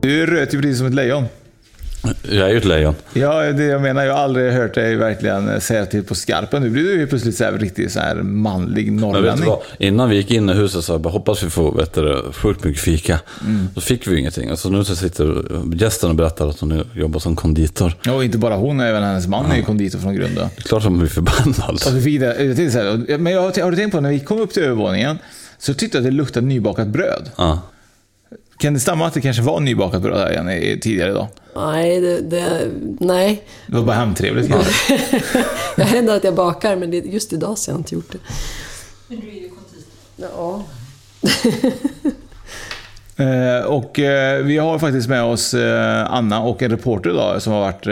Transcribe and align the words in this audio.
Du 0.00 0.26
röt 0.26 0.54
ju 0.54 0.60
precis 0.60 0.78
som 0.78 0.86
ett 0.86 0.94
lejon. 0.94 1.24
Jag 2.22 2.48
är 2.48 2.50
ju 2.50 2.58
ett 2.58 2.64
lejon. 2.64 2.94
Ja, 3.12 3.52
det 3.52 3.64
jag 3.64 3.82
menar. 3.82 4.04
Jag 4.04 4.14
har 4.14 4.20
aldrig 4.20 4.52
hört 4.52 4.74
dig 4.74 4.96
verkligen 4.96 5.60
säga 5.60 5.86
till 5.86 6.04
på 6.04 6.14
skarpen. 6.14 6.62
Nu 6.62 6.70
blir 6.70 6.82
du 6.82 6.98
ju 6.98 7.06
plötsligt 7.06 7.36
så 7.36 7.44
här 7.44 7.52
riktigt 7.52 7.92
så 7.92 8.00
här 8.00 8.14
manlig 8.14 8.92
norrlänning. 8.92 9.50
Innan 9.78 10.08
vi 10.08 10.16
gick 10.16 10.30
in 10.30 10.50
i 10.50 10.52
huset 10.52 10.84
så 10.84 10.92
jag 10.92 11.00
bara, 11.00 11.10
hoppas 11.10 11.42
vi 11.42 11.50
får 11.50 11.76
vet 11.76 11.94
du, 11.94 12.22
sjukt 12.32 12.64
mycket 12.64 12.82
fika. 12.82 13.20
Då 13.74 13.80
fick 13.80 14.06
vi 14.06 14.10
ju 14.10 14.18
ingenting. 14.18 14.56
Så 14.56 14.70
nu 14.70 14.84
så 14.84 14.96
sitter 14.96 15.44
gästen 15.74 16.10
och 16.10 16.16
berättar 16.16 16.48
att 16.48 16.60
hon 16.60 16.84
jobbar 16.94 17.20
som 17.20 17.36
konditor. 17.36 17.96
Ja, 18.02 18.12
och 18.12 18.24
inte 18.24 18.38
bara 18.38 18.56
hon, 18.56 18.80
även 18.80 19.02
hennes 19.02 19.26
man 19.26 19.50
är 19.50 19.56
ju 19.56 19.62
konditor 19.62 19.98
från 19.98 20.14
grunden. 20.14 20.48
Det 20.56 20.64
är 20.64 20.68
klart 20.68 20.84
man 20.84 20.98
blir 20.98 21.08
förbannad. 21.08 21.54
Alltså, 21.60 21.90
vi 21.90 22.02
fick 22.02 22.20
det, 22.20 22.44
jag 22.44 22.56
tänkte 22.56 22.70
så 22.70 22.78
här, 22.78 23.18
men 23.18 23.32
jag, 23.32 23.42
har 23.42 23.70
du 23.70 23.76
tänkt 23.76 23.92
på 23.92 24.00
när 24.00 24.10
vi 24.10 24.20
kom 24.20 24.40
upp 24.40 24.52
till 24.52 24.62
övervåningen 24.62 25.18
så 25.58 25.74
tyckte 25.74 25.98
jag 25.98 26.02
att 26.02 26.10
det 26.10 26.16
luktade 26.16 26.46
nybakat 26.46 26.88
bröd. 26.88 27.30
Ja. 27.36 27.60
Kan 28.60 28.74
det 28.74 28.80
stämma 28.80 29.06
att 29.06 29.14
det 29.14 29.20
kanske 29.20 29.42
var 29.42 29.60
nybakat 29.60 30.02
bröd 30.02 30.18
här 30.18 30.32
igen 30.32 30.50
i- 30.50 30.78
tidigare 30.80 31.10
idag? 31.10 31.28
Nej, 31.56 32.00
det, 32.00 32.20
det, 32.20 32.70
nej. 33.00 33.42
Det 33.66 33.74
var 33.76 33.82
bara 33.82 33.96
hemtrevligt 33.96 34.48
kanske. 34.48 35.00
Jag 35.76 35.84
händer 35.84 36.16
att 36.16 36.24
jag 36.24 36.34
bakar, 36.34 36.76
men 36.76 36.90
det, 36.90 36.96
just 36.98 37.32
idag 37.32 37.58
så 37.58 37.70
har 37.70 37.74
jag 37.74 37.80
inte 37.80 37.94
gjort 37.94 38.12
det. 38.12 38.18
Men 39.08 39.20
du 39.20 39.28
är 39.28 39.32
ju 39.32 39.48
konditor. 39.48 39.84
Ja. 40.16 40.64
Eh, 43.20 43.64
och 43.66 43.98
eh, 43.98 44.42
vi 44.44 44.58
har 44.58 44.78
faktiskt 44.78 45.08
med 45.08 45.22
oss 45.22 45.54
eh, 45.54 46.12
Anna 46.12 46.40
och 46.40 46.62
en 46.62 46.70
reporter 46.70 47.10
idag 47.10 47.42
som 47.42 47.52
har 47.52 47.60
varit 47.60 47.86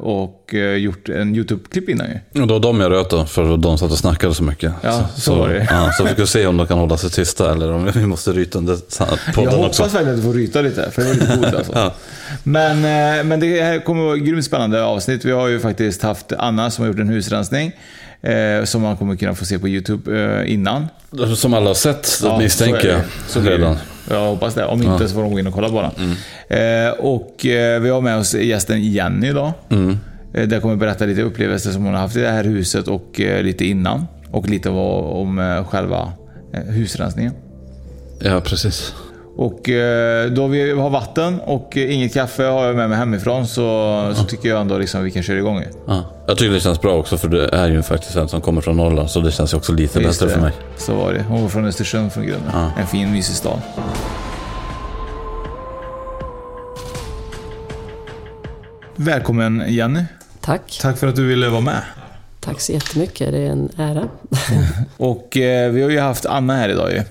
och 0.00 0.54
gjort 0.78 1.08
en 1.08 1.34
YouTube-klipp 1.34 1.88
innan 1.88 2.06
ju. 2.06 2.40
Och 2.40 2.46
det 2.46 2.52
var 2.52 2.60
de 2.60 2.80
jag 2.80 2.92
röt 2.92 3.10
då, 3.10 3.24
för 3.24 3.56
de 3.56 3.78
satt 3.78 3.90
och 3.90 3.98
snackade 3.98 4.34
så 4.34 4.42
mycket. 4.42 4.72
Ja, 4.82 5.08
så 5.16 5.34
var 5.34 5.48
det. 5.48 5.66
Ja, 5.70 5.92
så 5.92 6.04
vi 6.04 6.10
ska 6.10 6.26
se 6.26 6.46
om 6.46 6.56
de 6.56 6.66
kan 6.66 6.78
hålla 6.78 6.96
sig 6.96 7.10
tysta 7.10 7.52
eller 7.52 7.72
om 7.72 7.90
vi 7.94 8.06
måste 8.06 8.32
ryta 8.32 8.58
under 8.58 8.76
Jag 8.98 9.34
podden 9.34 9.54
hoppas 9.54 9.80
också. 9.80 9.82
verkligen 9.82 10.08
att 10.08 10.16
du 10.16 10.22
får 10.22 10.32
ryta 10.32 10.60
lite, 10.60 10.90
för 10.90 11.02
det 11.02 11.08
var 11.08 11.14
lite 11.14 11.26
coolt 11.26 11.54
alltså. 11.54 11.72
Ja. 11.78 11.94
Men, 12.42 12.80
men 13.28 13.40
det 13.40 13.62
här 13.62 13.78
kommer 13.84 14.02
att 14.02 14.06
vara 14.06 14.16
ett 14.16 14.22
grymt 14.24 14.44
spännande 14.44 14.84
avsnitt. 14.84 15.24
Vi 15.24 15.30
har 15.32 15.48
ju 15.48 15.60
faktiskt 15.60 16.02
haft 16.02 16.32
Anna 16.38 16.70
som 16.70 16.84
har 16.84 16.88
gjort 16.92 17.00
en 17.00 17.08
husrensning. 17.08 17.72
Eh, 18.22 18.64
som 18.64 18.82
man 18.82 18.96
kommer 18.96 19.16
kunna 19.16 19.34
få 19.34 19.44
se 19.44 19.58
på 19.58 19.68
YouTube 19.68 20.20
eh, 20.20 20.52
innan. 20.52 20.86
Som 21.36 21.54
alla 21.54 21.66
har 21.66 21.74
sett, 21.74 22.20
Ja, 22.22 22.38
misstänker 22.38 22.80
så 22.80 22.86
är 22.88 22.92
jag. 22.92 23.02
Så 23.26 23.40
redan. 23.40 23.76
Jag 24.10 24.26
hoppas 24.30 24.54
det. 24.54 24.64
Om 24.64 24.82
inte 24.82 25.08
så 25.08 25.14
får 25.14 25.22
de 25.22 25.32
gå 25.32 25.38
in 25.38 25.46
och 25.46 25.54
kolla 25.54 25.68
på 25.68 25.82
den. 25.82 26.10
Eh, 26.58 26.90
och 26.90 27.46
eh, 27.46 27.80
vi 27.80 27.88
har 27.90 28.00
med 28.00 28.16
oss 28.18 28.34
gästen 28.34 28.82
Jenny 28.82 29.28
idag. 29.28 29.52
Eh, 30.34 30.48
där 30.48 30.60
kommer 30.60 30.76
berätta 30.76 31.04
lite 31.06 31.22
upplevelser 31.22 31.70
som 31.70 31.84
hon 31.84 31.94
har 31.94 32.00
haft 32.00 32.16
i 32.16 32.20
det 32.20 32.30
här 32.30 32.44
huset 32.44 32.88
och 32.88 33.20
eh, 33.20 33.42
lite 33.42 33.64
innan. 33.64 34.06
Och 34.30 34.48
lite 34.48 34.70
vad, 34.70 35.04
om 35.22 35.38
eh, 35.38 35.64
själva 35.64 36.12
eh, 36.54 36.60
husrensningen. 36.60 37.32
Ja, 38.20 38.40
precis. 38.40 38.94
Och 39.38 39.68
eh, 39.68 40.30
då 40.30 40.46
vi 40.46 40.72
har 40.72 40.90
vatten 40.90 41.40
och 41.40 41.76
inget 41.76 42.14
kaffe 42.14 42.44
har 42.44 42.66
jag 42.66 42.76
med 42.76 42.88
mig 42.88 42.98
hemifrån 42.98 43.46
så, 43.46 44.12
så 44.16 44.24
tycker 44.24 44.48
jag 44.48 44.60
ändå 44.60 44.78
liksom 44.78 45.04
vi 45.04 45.10
kan 45.10 45.22
köra 45.22 45.38
igång. 45.38 45.64
Ja. 45.86 46.04
Jag 46.26 46.38
tycker 46.38 46.52
det 46.52 46.60
känns 46.60 46.80
bra 46.80 46.94
också 46.94 47.18
för 47.18 47.28
det 47.28 47.48
är 47.48 47.68
ju 47.68 47.82
faktiskt 47.82 48.16
en 48.16 48.28
som 48.28 48.40
kommer 48.40 48.60
från 48.60 48.76
Norrland 48.76 49.10
så 49.10 49.20
det 49.20 49.30
känns 49.30 49.52
ju 49.52 49.56
också 49.56 49.72
lite 49.72 50.00
Just 50.00 50.20
bättre 50.20 50.34
för 50.34 50.40
mig. 50.40 50.52
Så 50.76 50.94
var 50.94 51.12
det. 51.12 51.22
Hon 51.22 51.42
var 51.42 51.48
från 51.48 51.64
Östersund 51.64 52.12
från 52.12 52.26
grunden. 52.26 52.50
Ja. 52.52 52.70
En 52.80 52.86
fin 52.86 53.12
mysig 53.12 53.36
stad. 53.36 53.60
Välkommen 58.96 59.64
Jenny. 59.68 60.04
Tack. 60.40 60.78
Tack 60.82 60.98
för 60.98 61.06
att 61.06 61.16
du 61.16 61.26
ville 61.26 61.48
vara 61.48 61.60
med. 61.60 61.82
Tack 62.40 62.60
så 62.60 62.72
jättemycket. 62.72 63.32
Det 63.32 63.38
är 63.38 63.50
en 63.50 63.68
ära. 63.76 64.08
Och 64.96 65.36
eh, 65.36 65.70
vi 65.70 65.82
har 65.82 65.90
ju 65.90 66.00
haft 66.00 66.26
Anna 66.26 66.56
här 66.56 66.68
idag 66.68 66.92
ju. 66.92 67.02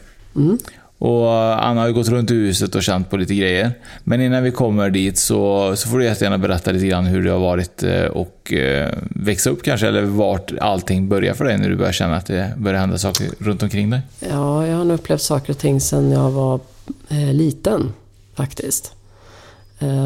Och 0.99 1.31
Anna 1.65 1.81
har 1.81 1.87
ju 1.87 1.93
gått 1.93 2.09
runt 2.09 2.31
i 2.31 2.33
huset 2.33 2.75
och 2.75 2.83
känt 2.83 3.09
på 3.09 3.17
lite 3.17 3.35
grejer. 3.35 3.71
Men 4.03 4.21
innan 4.21 4.43
vi 4.43 4.51
kommer 4.51 4.89
dit 4.89 5.17
så, 5.17 5.73
så 5.75 5.89
får 5.89 5.97
du 5.97 6.05
jättegärna 6.05 6.37
berätta 6.37 6.71
lite 6.71 6.87
grann 6.87 7.05
hur 7.05 7.23
det 7.23 7.31
har 7.31 7.39
varit 7.39 7.83
eh, 7.83 8.03
och 8.03 8.53
eh, 8.53 8.93
växa 9.09 9.49
upp 9.49 9.63
kanske, 9.63 9.87
eller 9.87 10.01
vart 10.01 10.51
allting 10.61 11.09
börjar 11.09 11.33
för 11.33 11.45
dig 11.45 11.57
när 11.57 11.69
du 11.69 11.75
börjar 11.75 11.91
känna 11.91 12.15
att 12.15 12.25
det 12.25 12.53
börjar 12.57 12.79
hända 12.79 12.97
saker 12.97 13.27
runt 13.39 13.63
omkring 13.63 13.89
dig. 13.89 14.01
Ja, 14.19 14.67
jag 14.67 14.77
har 14.77 14.83
nog 14.83 14.99
upplevt 14.99 15.21
saker 15.21 15.53
och 15.53 15.57
ting 15.57 15.81
sedan 15.81 16.11
jag 16.11 16.31
var 16.31 16.59
eh, 17.09 17.33
liten, 17.33 17.93
faktiskt. 18.35 18.91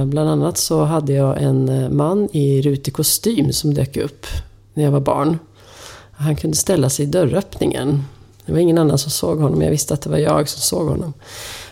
Bland 0.06 0.30
annat 0.30 0.58
så 0.58 0.84
hade 0.84 1.14
jag 1.14 1.42
en 1.42 1.88
man 1.98 2.30
i 2.32 2.62
rutig 2.62 2.94
kostym 2.94 3.54
som 3.54 3.74
dök 3.74 3.98
upp 3.98 4.26
när 4.74 4.84
jag 4.84 4.92
var 4.92 5.00
barn. 5.00 5.40
Han 6.12 6.36
kunde 6.36 6.58
ställa 6.58 6.90
sig 6.90 7.06
i 7.06 7.08
dörröppningen. 7.08 8.04
Det 8.46 8.52
var 8.52 8.60
ingen 8.60 8.78
annan 8.78 8.98
som 8.98 9.12
såg 9.12 9.40
honom, 9.40 9.58
men 9.58 9.66
jag 9.66 9.72
visste 9.72 9.94
att 9.94 10.02
det 10.02 10.10
var 10.10 10.18
jag 10.18 10.50
som 10.50 10.62
såg 10.62 10.88
honom. 10.88 11.14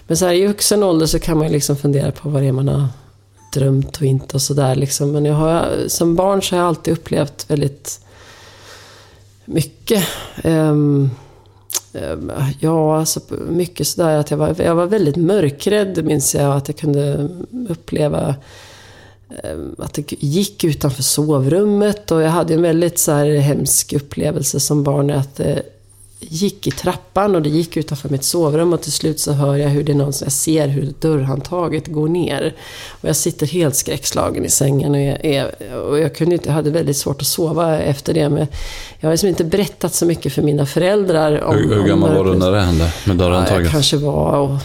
Men 0.07 0.17
så 0.17 0.25
här, 0.25 0.33
i 0.33 0.47
vuxen 0.47 0.83
ålder 0.83 1.05
så 1.05 1.19
kan 1.19 1.37
man 1.37 1.47
ju 1.47 1.53
liksom 1.53 1.77
fundera 1.77 2.11
på 2.11 2.29
vad 2.29 2.41
det 2.41 2.47
är 2.47 2.51
man 2.51 2.67
har 2.67 2.87
drömt 3.53 3.97
och 3.97 4.03
inte 4.03 4.35
och 4.35 4.41
sådär. 4.41 4.75
Liksom. 4.75 5.11
Men 5.11 5.25
jag 5.25 5.33
har, 5.33 5.69
som 5.87 6.15
barn 6.15 6.41
så 6.41 6.55
har 6.55 6.61
jag 6.61 6.67
alltid 6.67 6.93
upplevt 6.93 7.49
väldigt 7.49 7.99
mycket. 9.45 10.03
Um, 10.43 11.11
ja, 12.59 12.99
alltså 12.99 13.19
mycket 13.49 13.87
sådär 13.87 14.17
att 14.17 14.31
jag 14.31 14.37
var, 14.37 14.55
jag 14.61 14.75
var 14.75 14.85
väldigt 14.85 15.15
mörkrädd 15.15 16.05
minns 16.05 16.35
jag. 16.35 16.57
Att 16.57 16.67
jag 16.67 16.77
kunde 16.77 17.29
uppleva 17.69 18.35
ehm, 19.43 19.75
att 19.77 19.93
det 19.93 20.11
gick 20.23 20.63
utanför 20.63 21.03
sovrummet. 21.03 22.11
Och 22.11 22.21
jag 22.21 22.29
hade 22.29 22.53
en 22.53 22.61
väldigt 22.61 22.99
så 22.99 23.11
här 23.11 23.37
hemsk 23.37 23.93
upplevelse 23.93 24.59
som 24.59 24.83
barn. 24.83 25.09
Att 25.09 25.35
det 25.35 25.63
gick 26.19 26.67
i 26.67 26.71
trappan 26.71 27.35
och 27.35 27.41
det 27.41 27.49
gick 27.49 27.77
utanför 27.77 28.09
mitt 28.09 28.23
sovrum. 28.23 28.73
Och 28.73 28.81
till 28.81 28.91
slut 28.91 29.19
så 29.19 29.31
hör 29.31 29.55
jag 29.55 29.69
hur 29.69 29.83
det 29.83 29.91
är 29.91 29.95
någon 29.95 30.13
jag 30.21 30.31
ser 30.31 30.67
hur 30.67 30.93
dörrhandtaget 30.99 31.87
går 31.87 32.07
ner. 32.07 32.55
Och 33.01 33.09
jag 33.09 33.15
sitter 33.15 33.47
helt 33.47 33.75
skräckslagen 33.75 34.45
i 34.45 34.49
sängen. 34.49 34.91
Och 34.91 35.01
jag, 35.01 35.25
är, 35.25 35.73
och 35.75 35.99
jag, 35.99 36.15
kunde 36.15 36.35
inte, 36.35 36.49
jag 36.49 36.53
hade 36.53 36.69
väldigt 36.69 36.97
svårt 36.97 37.21
att 37.21 37.27
sova 37.27 37.77
efter 37.79 38.13
det. 38.13 38.29
Men 38.29 38.47
jag 38.99 39.07
har 39.07 39.13
liksom 39.13 39.29
inte 39.29 39.43
berättat 39.43 39.93
så 39.93 40.05
mycket 40.05 40.33
för 40.33 40.41
mina 40.41 40.65
föräldrar. 40.65 41.41
Om, 41.43 41.55
Hur, 41.55 41.75
hur 41.75 41.83
gammal 41.83 42.15
var 42.15 42.25
du 42.25 42.35
när 42.35 42.51
det 42.51 42.61
hände 42.61 42.83
med 42.83 42.91
Ja, 43.05 43.09
jag 43.09 43.17
dörrhandtaget? 43.17 43.71
kanske 43.71 43.97
var 43.97 44.45
oh, 44.45 44.57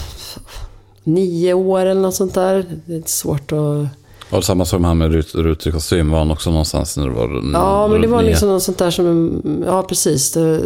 nio 1.05 1.55
år 1.55 1.87
eller 1.87 2.01
något 2.01 2.15
sånt 2.15 2.35
där. 2.35 2.65
Det 2.87 2.95
är 2.95 3.03
svårt 3.07 3.53
att... 3.53 3.87
Var 4.31 4.41
det 4.41 4.43
samma 4.43 4.65
som 4.65 4.85
han 4.85 4.99
med 4.99 5.13
rut, 5.13 5.35
rutig 5.35 5.73
kostym? 5.73 6.11
Var 6.11 6.19
han 6.19 6.31
också 6.31 6.51
någonstans 6.51 6.97
när 6.97 7.07
du 7.07 7.13
var 7.13 7.51
Ja, 7.53 7.89
men 7.89 8.01
det 8.01 8.07
var 8.07 8.23
liksom 8.23 8.49
något 8.49 8.63
sånt 8.63 8.79
där 8.79 8.91
som... 8.91 9.43
Ja, 9.67 9.83
precis. 9.83 10.33
Det, 10.33 10.61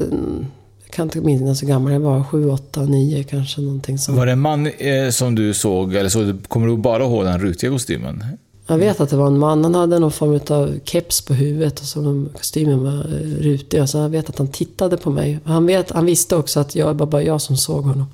jag 0.89 0.95
kan 0.95 1.07
inte 1.07 1.21
minnas 1.21 1.59
så 1.59 1.67
gammal 1.67 1.93
jag 1.93 2.01
var. 2.01 2.25
Sju, 2.25 2.51
åtta, 2.51 2.83
nio 2.83 3.23
kanske. 3.23 3.61
Någonting 3.61 3.99
sånt. 3.99 4.19
Var 4.19 4.27
det 4.27 4.33
en 4.33 4.41
man 4.41 4.67
eh, 4.67 5.11
som 5.11 5.35
du 5.35 5.55
såg, 5.55 5.95
eller 5.95 6.09
så, 6.09 6.35
kommer 6.49 6.67
du 6.67 6.77
bara 6.77 7.05
ihåg 7.05 7.25
den 7.25 7.41
rutiga 7.41 7.71
kostymen? 7.71 8.25
Jag 8.67 8.79
vet 8.79 9.01
att 9.01 9.11
det 9.11 9.17
var 9.17 9.27
en 9.27 9.39
man. 9.39 9.65
Han 9.65 9.75
hade 9.75 9.99
någon 9.99 10.13
form 10.13 10.41
av 10.49 10.79
keps 10.85 11.21
på 11.21 11.35
huvudet 11.35 11.81
och 11.81 11.87
så 11.87 12.27
kostymen 12.37 12.85
var 12.85 12.93
eh, 12.93 13.43
rutig. 13.43 13.89
Så 13.89 13.99
jag 13.99 14.09
vet 14.09 14.29
att 14.29 14.39
han 14.39 14.49
tittade 14.49 14.97
på 14.97 15.11
mig. 15.11 15.39
Han, 15.45 15.67
vet, 15.67 15.91
han 15.91 16.07
visste 16.07 16.37
också 16.37 16.61
att 16.61 16.75
jag, 16.75 16.89
det 16.95 16.99
var 16.99 17.07
bara 17.07 17.23
jag 17.23 17.41
som 17.41 17.57
såg 17.57 17.85
honom. 17.85 18.07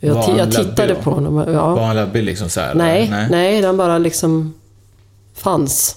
Jag, 0.00 0.14
Var 0.14 0.22
han 0.22 0.36
jag 0.36 0.52
tittade 0.52 0.94
på 0.94 1.10
honom. 1.10 1.36
Ja. 1.52 1.74
Var 1.74 1.82
han 1.82 1.96
läbbig 1.96 2.22
liksom 2.22 2.48
så 2.48 2.60
här? 2.60 2.74
Nej, 2.74 3.06
eller? 3.06 3.28
nej, 3.30 3.60
den 3.60 3.76
bara 3.76 3.98
liksom 3.98 4.54
fanns. 5.34 5.96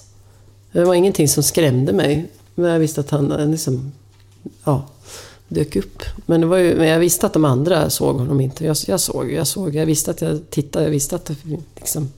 Det 0.72 0.84
var 0.84 0.94
ingenting 0.94 1.28
som 1.28 1.42
skrämde 1.42 1.92
mig. 1.92 2.26
Men 2.54 2.70
jag 2.70 2.78
visste 2.78 3.00
att 3.00 3.10
han 3.10 3.32
eh, 3.32 3.48
liksom, 3.48 3.92
ja, 4.64 4.86
dök 5.48 5.76
upp. 5.76 6.02
Men, 6.26 6.40
det 6.40 6.46
var 6.46 6.56
ju, 6.56 6.76
men 6.76 6.88
jag 6.88 6.98
visste 6.98 7.26
att 7.26 7.32
de 7.32 7.44
andra 7.44 7.90
såg 7.90 8.16
honom 8.16 8.40
inte. 8.40 8.64
Jag, 8.64 8.76
jag 8.86 9.00
såg, 9.00 9.32
jag 9.32 9.46
såg. 9.46 9.74
Jag 9.74 9.86
visste 9.86 10.10
att 10.10 10.20
jag 10.20 10.50
tittade. 10.50 10.84
Jag 10.84 10.90
visste 10.90 11.16
att, 11.16 11.24
det, 11.24 11.36
liksom, 11.76 12.12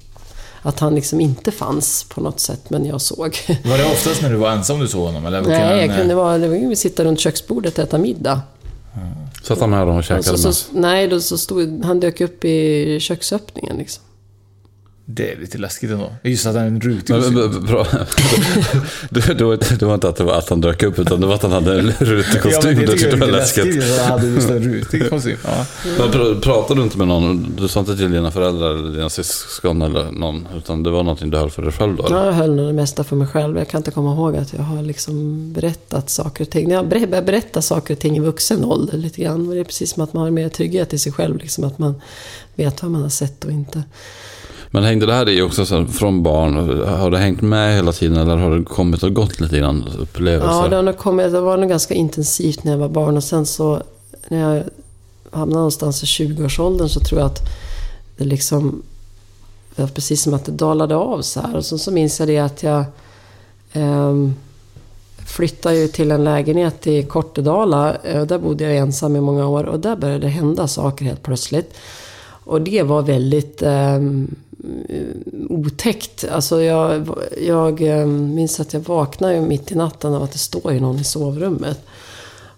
att 0.63 0.81
han 0.81 0.95
liksom 0.95 1.21
inte 1.21 1.51
fanns 1.51 2.05
på 2.05 2.21
något 2.21 2.41
sätt. 2.41 2.71
Men 2.71 2.85
jag 2.85 3.01
såg. 3.01 3.39
Var 3.65 3.79
det 3.79 3.85
oftast 3.85 4.23
när 4.23 4.31
du 4.31 4.37
var 4.37 4.51
ensam 4.51 4.81
du 4.81 4.89
såg 4.89 5.07
honom? 5.07 5.27
Eller 5.27 5.43
kunde 5.43 5.59
Nej, 5.59 5.87
jag 5.87 5.97
kunde 5.97 6.13
eh, 6.13 6.17
vara, 6.17 6.39
det 6.39 6.49
var 6.49 6.57
ju 6.57 6.73
att 6.73 6.79
sitta 6.79 7.05
runt 7.05 7.21
köksbordet 7.21 7.79
och 7.79 7.85
äta 7.85 7.99
middag. 7.99 8.41
Satt 9.43 9.61
han 9.61 9.71
med 9.71 9.87
dem 9.87 9.97
och 9.97 10.05
käkade 10.05 10.39
Så, 10.39 10.53
så, 10.53 10.67
nej, 10.73 11.09
då 11.09 11.21
så 11.21 11.39
stod, 11.39 11.85
han 11.85 12.01
dök 12.01 12.21
upp 12.21 12.45
i 12.45 13.01
köksöppningen 13.01 13.77
liksom. 13.77 14.05
Det 15.10 15.32
är 15.32 15.37
lite 15.37 15.58
läskigt 15.58 15.90
ändå. 15.90 16.12
Just 16.22 16.46
att 16.46 16.55
han 16.55 16.62
är 16.62 16.66
en 16.66 16.81
rutig 16.81 17.14
Men, 17.14 17.34
men, 17.34 17.66
bra. 17.66 17.87
Det, 19.10 19.38
det, 19.38 19.44
var, 19.44 19.78
det 19.78 19.87
var 19.87 19.94
inte 19.94 20.08
att 20.08 20.16
det 20.16 20.25
var 20.25 20.38
att 20.38 20.49
han 20.49 20.60
dök 20.60 20.82
upp, 20.82 20.99
utan 20.99 21.20
det 21.20 21.26
var 21.26 21.34
att 21.34 21.43
han 21.43 21.52
hade 21.52 21.78
en 21.78 21.90
rutig 21.90 22.43
kostym. 22.43 22.70
Ja, 22.70 22.81
det 22.81 22.87
tyckte 22.87 23.08
jag 23.08 23.14
du 23.14 23.20
var 23.20 23.26
läskigt. 23.26 23.64
läskigt. 23.64 23.93
att 23.93 23.99
Han 24.00 24.19
hade 24.19 24.28
just 24.32 24.50
en 24.50 24.62
rutig 24.62 25.10
kostym. 25.10 25.37
Ja. 25.44 25.66
Men 25.99 26.40
pratade 26.40 26.81
du 26.81 26.84
inte 26.84 26.99
med 26.99 27.08
någon? 27.08 27.55
Du 27.56 27.69
sa 27.69 27.81
inte 27.81 27.96
till 27.96 28.10
dina 28.10 28.31
föräldrar 28.31 28.70
eller 28.70 28.93
dina 28.93 29.08
syskon 29.08 29.82
eller 29.82 30.10
någon? 30.10 30.49
Utan 30.56 30.82
det 30.82 30.90
var 30.90 31.02
någonting 31.02 31.31
du 31.31 31.37
höll 31.37 31.50
för 31.50 31.62
dig 31.62 31.72
själv 31.72 31.96
då? 31.96 32.06
eller? 32.06 32.25
Jag 32.25 32.32
höll 32.32 32.55
nog 32.55 32.66
det 32.66 32.72
mesta 32.72 33.05
för 33.05 33.16
mig 33.16 33.26
själv. 33.26 33.58
Jag 33.58 33.69
kan 33.69 33.78
inte 33.78 33.90
komma 33.90 34.14
ihåg 34.14 34.37
att 34.37 34.52
jag 34.52 34.62
har 34.62 34.82
liksom 34.82 35.52
berättat 35.52 36.10
saker 36.10 36.44
och 36.44 36.50
ting. 36.50 36.69
När 36.69 36.75
jag 36.75 36.88
börjar 36.88 37.22
berätta 37.22 37.62
saker 37.62 37.94
och 37.94 38.00
ting 38.00 38.16
i 38.16 38.20
vuxen 38.20 38.64
ålder 38.64 38.99
lite 38.99 39.22
grann. 39.22 39.50
Det 39.50 39.60
är 39.60 39.64
precis 39.64 39.90
som 39.93 40.02
att 40.02 40.12
man 40.12 40.22
har 40.22 40.31
mer 40.31 40.49
trygghet 40.49 40.93
i 40.93 40.99
sig 40.99 41.12
själv. 41.12 41.37
Liksom 41.37 41.64
att 41.64 41.78
man 41.78 42.00
vet 42.55 42.82
vad 42.82 42.90
man 42.90 43.02
har 43.02 43.08
sett 43.08 43.44
och 43.44 43.50
inte. 43.50 43.82
Men 44.70 44.85
hängde 44.85 45.06
det 45.06 45.12
här 45.12 45.29
i 45.29 45.43
också 45.43 45.67
så 45.67 45.79
här, 45.79 45.85
från 45.87 46.23
barn? 46.23 46.56
Har 46.88 47.11
det 47.11 47.19
hängt 47.19 47.41
med 47.41 47.75
hela 47.76 47.93
tiden 47.93 48.17
eller 48.17 48.37
har 48.37 48.59
det 48.59 48.65
kommit 48.65 49.03
och 49.03 49.15
gått 49.15 49.41
lite 49.41 49.59
grann 49.59 49.85
upplevelser? 49.99 50.49
Ja, 50.62 50.69
det, 50.69 50.76
har 50.76 50.93
kommit, 50.93 51.32
det 51.32 51.41
var 51.41 51.56
nog 51.56 51.69
ganska 51.69 51.94
intensivt 51.94 52.65
när 52.65 52.73
jag 52.73 52.79
var 52.79 52.88
barn. 52.88 53.17
Och 53.17 53.25
sen 53.25 53.47
så 53.47 53.82
när 54.29 54.55
jag 54.55 54.62
hamnade 55.31 55.59
någonstans 55.59 56.03
i 56.03 56.06
20-årsåldern 56.06 56.88
så 56.88 57.00
tror 57.00 57.20
jag 57.20 57.26
att 57.26 57.41
det 58.17 58.25
liksom... 58.25 58.82
Det 59.76 59.82
var 59.82 59.88
precis 59.88 60.23
som 60.23 60.35
att 60.35 60.44
det 60.44 60.53
dalade 60.53 60.97
av 60.97 61.23
så 61.23 61.41
här. 61.41 61.56
Och 61.56 61.65
så, 61.65 61.79
så 61.79 61.91
minns 61.91 62.19
jag 62.20 62.29
det 62.29 62.38
att 62.38 62.62
jag... 62.62 62.85
ehm, 63.73 64.35
flyttade 65.26 65.76
ju 65.76 65.88
till 65.88 66.11
en 66.11 66.25
lägenhet 66.25 66.87
i 66.87 67.03
Kortedala. 67.03 67.94
Eh, 68.03 68.23
Där 68.23 68.38
bodde 68.38 68.65
jag 68.65 68.76
ensam 68.76 69.17
i 69.17 69.20
många 69.20 69.47
år 69.49 69.65
och 69.65 69.81
där 69.81 69.97
började 69.97 70.19
det 70.20 70.29
hända 70.29 70.69
saker 70.69 71.05
helt 71.05 71.23
plötsligt. 71.23 71.75
Och 72.44 72.61
det 72.62 72.82
var 72.82 73.03
väldigt 73.03 73.62
ehm, 73.62 74.35
otäckt. 75.49 76.25
Alltså 76.31 76.62
jag, 76.62 77.08
jag 77.46 77.81
ehm, 77.81 78.34
minns 78.34 78.60
att 78.60 78.72
jag 78.72 78.81
vaknade 78.81 79.40
mitt 79.40 79.72
i 79.72 79.75
natten 79.75 80.14
av 80.14 80.22
att 80.22 80.32
det 80.32 80.38
står 80.38 80.72
ju 80.72 80.81
någon 80.81 80.99
i 80.99 81.05
sovrummet. 81.05 81.81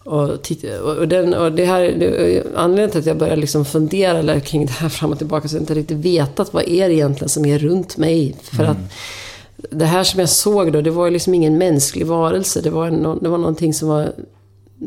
Och, 0.05 0.43
titta, 0.43 0.83
och, 0.83 1.09
den, 1.09 1.35
och 1.35 1.53
det 1.53 1.65
här, 1.65 1.83
det, 1.83 2.43
anledningen 2.57 2.91
till 2.91 3.01
att 3.01 3.07
jag 3.07 3.19
började 3.19 3.41
liksom 3.41 3.65
fundera 3.65 4.41
kring 4.41 4.67
det 4.67 4.73
här 4.73 4.89
fram 4.89 5.13
och 5.13 5.19
tillbaka 5.19 5.49
så 5.49 5.57
jag 5.57 5.63
inte 5.63 5.75
riktigt 5.75 5.99
vetat 5.99 6.55
vad 6.55 6.69
är 6.69 6.89
det 6.89 6.95
egentligen 6.95 7.29
som 7.29 7.47
är 7.47 7.59
runt 7.59 7.97
mig. 7.97 8.37
För 8.43 8.65
att 8.65 8.77
det 9.71 9.85
här 9.85 10.05
som 10.05 10.21
jag 10.21 10.29
såg 10.29 10.73
då, 10.73 10.81
det 10.81 10.91
var 10.91 11.05
ju 11.05 11.11
liksom 11.11 11.35
ingen 11.35 11.59
mänsklig 11.59 12.07
varelse. 12.07 12.61
Det 12.61 12.71
var, 12.71 12.87
en, 12.87 13.19
det 13.23 13.29
var 13.29 13.39
någonting 13.39 13.75
som 13.75 13.89
var 13.89 14.13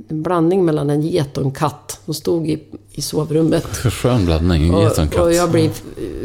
en 0.07 0.23
blandning 0.23 0.65
mellan 0.65 0.89
en 0.89 1.01
get 1.01 1.37
och 1.37 1.43
en 1.43 1.51
katt. 1.51 1.99
De 2.05 2.13
stod 2.13 2.49
i, 2.49 2.63
i 2.91 3.01
sovrummet. 3.01 3.65
Skön 3.75 4.25
blandning, 4.25 4.73
en 4.73 4.81
get 4.81 4.91
och 4.91 4.99
en 4.99 5.09
katt. 5.09 5.21
Och, 5.21 5.33
jag 5.33 5.51
blev 5.51 5.71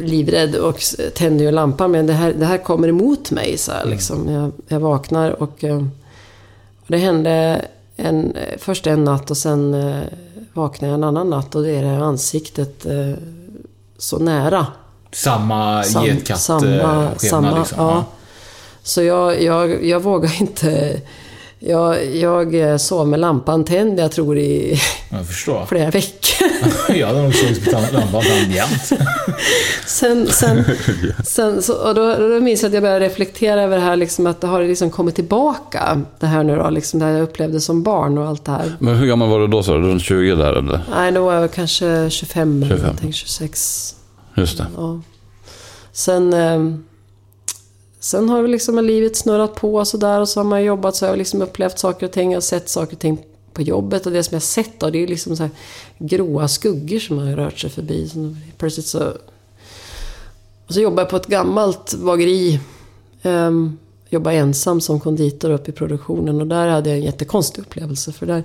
livrädd 0.03 0.55
och 0.55 0.81
tände 1.15 1.45
ju 1.45 1.51
lampan. 1.51 1.91
Men 1.91 2.07
det 2.07 2.13
här, 2.13 2.33
det 2.33 2.47
här 2.47 2.59
kommer 2.59 2.89
emot 2.89 3.31
mig. 3.31 3.59
Så 3.59 3.73
här, 3.73 3.87
liksom. 3.87 4.29
jag, 4.29 4.53
jag 4.69 4.81
vaknar 4.81 5.43
och, 5.43 5.65
eh, 5.65 5.77
och 6.81 6.87
det 6.87 6.97
hände 6.97 7.65
en, 7.97 8.37
först 8.59 8.87
en 8.87 9.05
natt 9.05 9.31
och 9.31 9.37
sen 9.37 9.75
eh, 9.75 10.03
vaknade 10.53 10.91
jag 10.91 10.99
en 10.99 11.05
annan 11.05 11.31
natt. 11.31 11.55
Och 11.55 11.63
det 11.63 11.71
är 11.71 11.83
det 11.83 11.89
här 11.89 12.01
ansiktet 12.01 12.87
eh, 12.87 13.13
så 13.99 14.19
nära. 14.19 14.67
Samma 15.13 15.83
Sam- 15.83 16.07
getkatt 16.07 16.41
samma, 16.41 17.11
samma, 17.17 17.59
liksom. 17.59 17.79
ja. 17.79 18.05
Så 18.83 19.03
jag, 19.03 19.43
jag, 19.43 19.85
jag 19.85 20.03
vågar 20.03 20.41
inte... 20.41 21.01
Jag, 21.61 22.17
jag 22.17 22.55
eh, 22.55 22.77
sov 22.77 23.09
med 23.09 23.21
lampan 23.21 23.65
tänd, 23.65 24.01
jag 24.01 24.13
tror 24.13 24.39
i 24.39 24.81
Jag 25.11 25.69
flera 25.69 25.91
veckor. 25.91 26.49
jag 26.97 27.07
hade 27.07 27.23
nog 27.23 27.35
sovit 27.35 27.73
med 27.73 27.93
lampan 27.93 28.23
tänd 28.23 28.53
jämt. 28.53 28.93
Sen, 29.87 30.27
sen, 30.27 30.65
sen 31.25 31.63
så, 31.63 31.75
och 31.75 31.95
då, 31.95 32.15
då 32.17 32.41
minns 32.41 32.63
jag 32.63 32.69
att 32.69 32.75
jag 32.75 32.83
började 32.83 33.05
reflektera 33.05 33.63
över 33.63 33.77
det 33.77 33.83
här, 33.83 33.97
liksom, 33.97 34.27
att 34.27 34.41
det 34.41 34.47
har 34.47 34.65
liksom 34.65 34.91
kommit 34.91 35.15
tillbaka. 35.15 36.03
Det 36.21 36.27
här 36.27 36.45
nu 36.45 36.57
då, 36.57 36.71
liksom, 36.71 37.01
det 37.01 37.11
jag 37.11 37.23
upplevde 37.23 37.61
som 37.61 37.83
barn 37.83 38.19
och 38.19 38.27
allt 38.27 38.45
det 38.45 38.53
här. 38.53 38.77
Men 38.79 38.97
hur 38.97 39.07
gammal 39.07 39.29
var 39.29 39.41
du 39.41 39.47
då? 39.47 39.63
Så? 39.63 39.75
Runt 39.75 40.03
20 40.03 40.35
där 40.35 40.53
eller? 40.53 40.81
Nej, 40.91 41.13
då 41.13 41.25
var 41.25 41.35
jag 41.35 41.53
kanske 41.53 42.11
25, 42.11 42.11
25. 42.11 42.63
eller 42.63 42.83
någonting, 42.83 43.13
26. 43.13 43.95
Just 44.35 44.59
det. 44.59 44.67
Ja. 44.77 45.01
Sen, 45.93 46.33
eh, 46.33 46.59
sen 48.01 48.29
har 48.29 48.49
liksom 48.49 48.85
livet 48.85 49.17
snurrat 49.17 49.55
på 49.55 49.75
och 49.75 49.89
sådär 49.89 50.21
och 50.21 50.29
så 50.29 50.41
har 50.41 50.45
man 50.45 50.65
jobbat 50.65 50.97
så 50.97 51.05
har 51.05 51.11
jag 51.11 51.19
liksom 51.19 51.43
upplevt 51.43 51.79
saker 51.79 52.07
och 52.07 52.13
ting 52.13 52.37
och 52.37 52.45
sett 52.45 52.69
saker 52.69 52.93
och 52.93 53.01
ting 53.01 53.25
på 53.53 53.63
jobbet. 53.63 54.07
Och 54.07 54.13
det 54.13 54.23
som 54.23 54.35
jag 54.35 54.43
sett 54.43 54.81
då, 54.81 54.91
det 54.91 55.03
är 55.03 55.07
liksom 55.07 55.37
så 55.37 55.43
här 55.43 55.51
gråa 55.99 56.49
skuggor 56.49 56.99
som 56.99 57.19
har 57.19 57.27
rört 57.27 57.59
sig 57.59 57.71
förbi. 57.71 58.09
Så 58.09 58.37
plötsligt 58.59 58.87
så... 58.87 59.13
Och 60.67 60.75
så 60.75 60.81
jobbar 60.81 61.03
jag 61.03 61.11
på 61.11 61.17
ett 61.17 61.27
gammalt 61.27 61.95
bageri. 61.95 62.61
Um, 63.23 63.79
jobbar 64.11 64.33
ensam 64.33 64.81
som 64.81 65.01
konditor 65.01 65.51
uppe 65.51 65.71
i 65.71 65.75
produktionen 65.75 66.41
och 66.41 66.47
där 66.47 66.69
hade 66.69 66.91
jag 66.91 66.99
en 66.99 67.05
jättekonstig 67.05 67.63
upplevelse. 67.63 68.13
För 68.13 68.27
där 68.27 68.45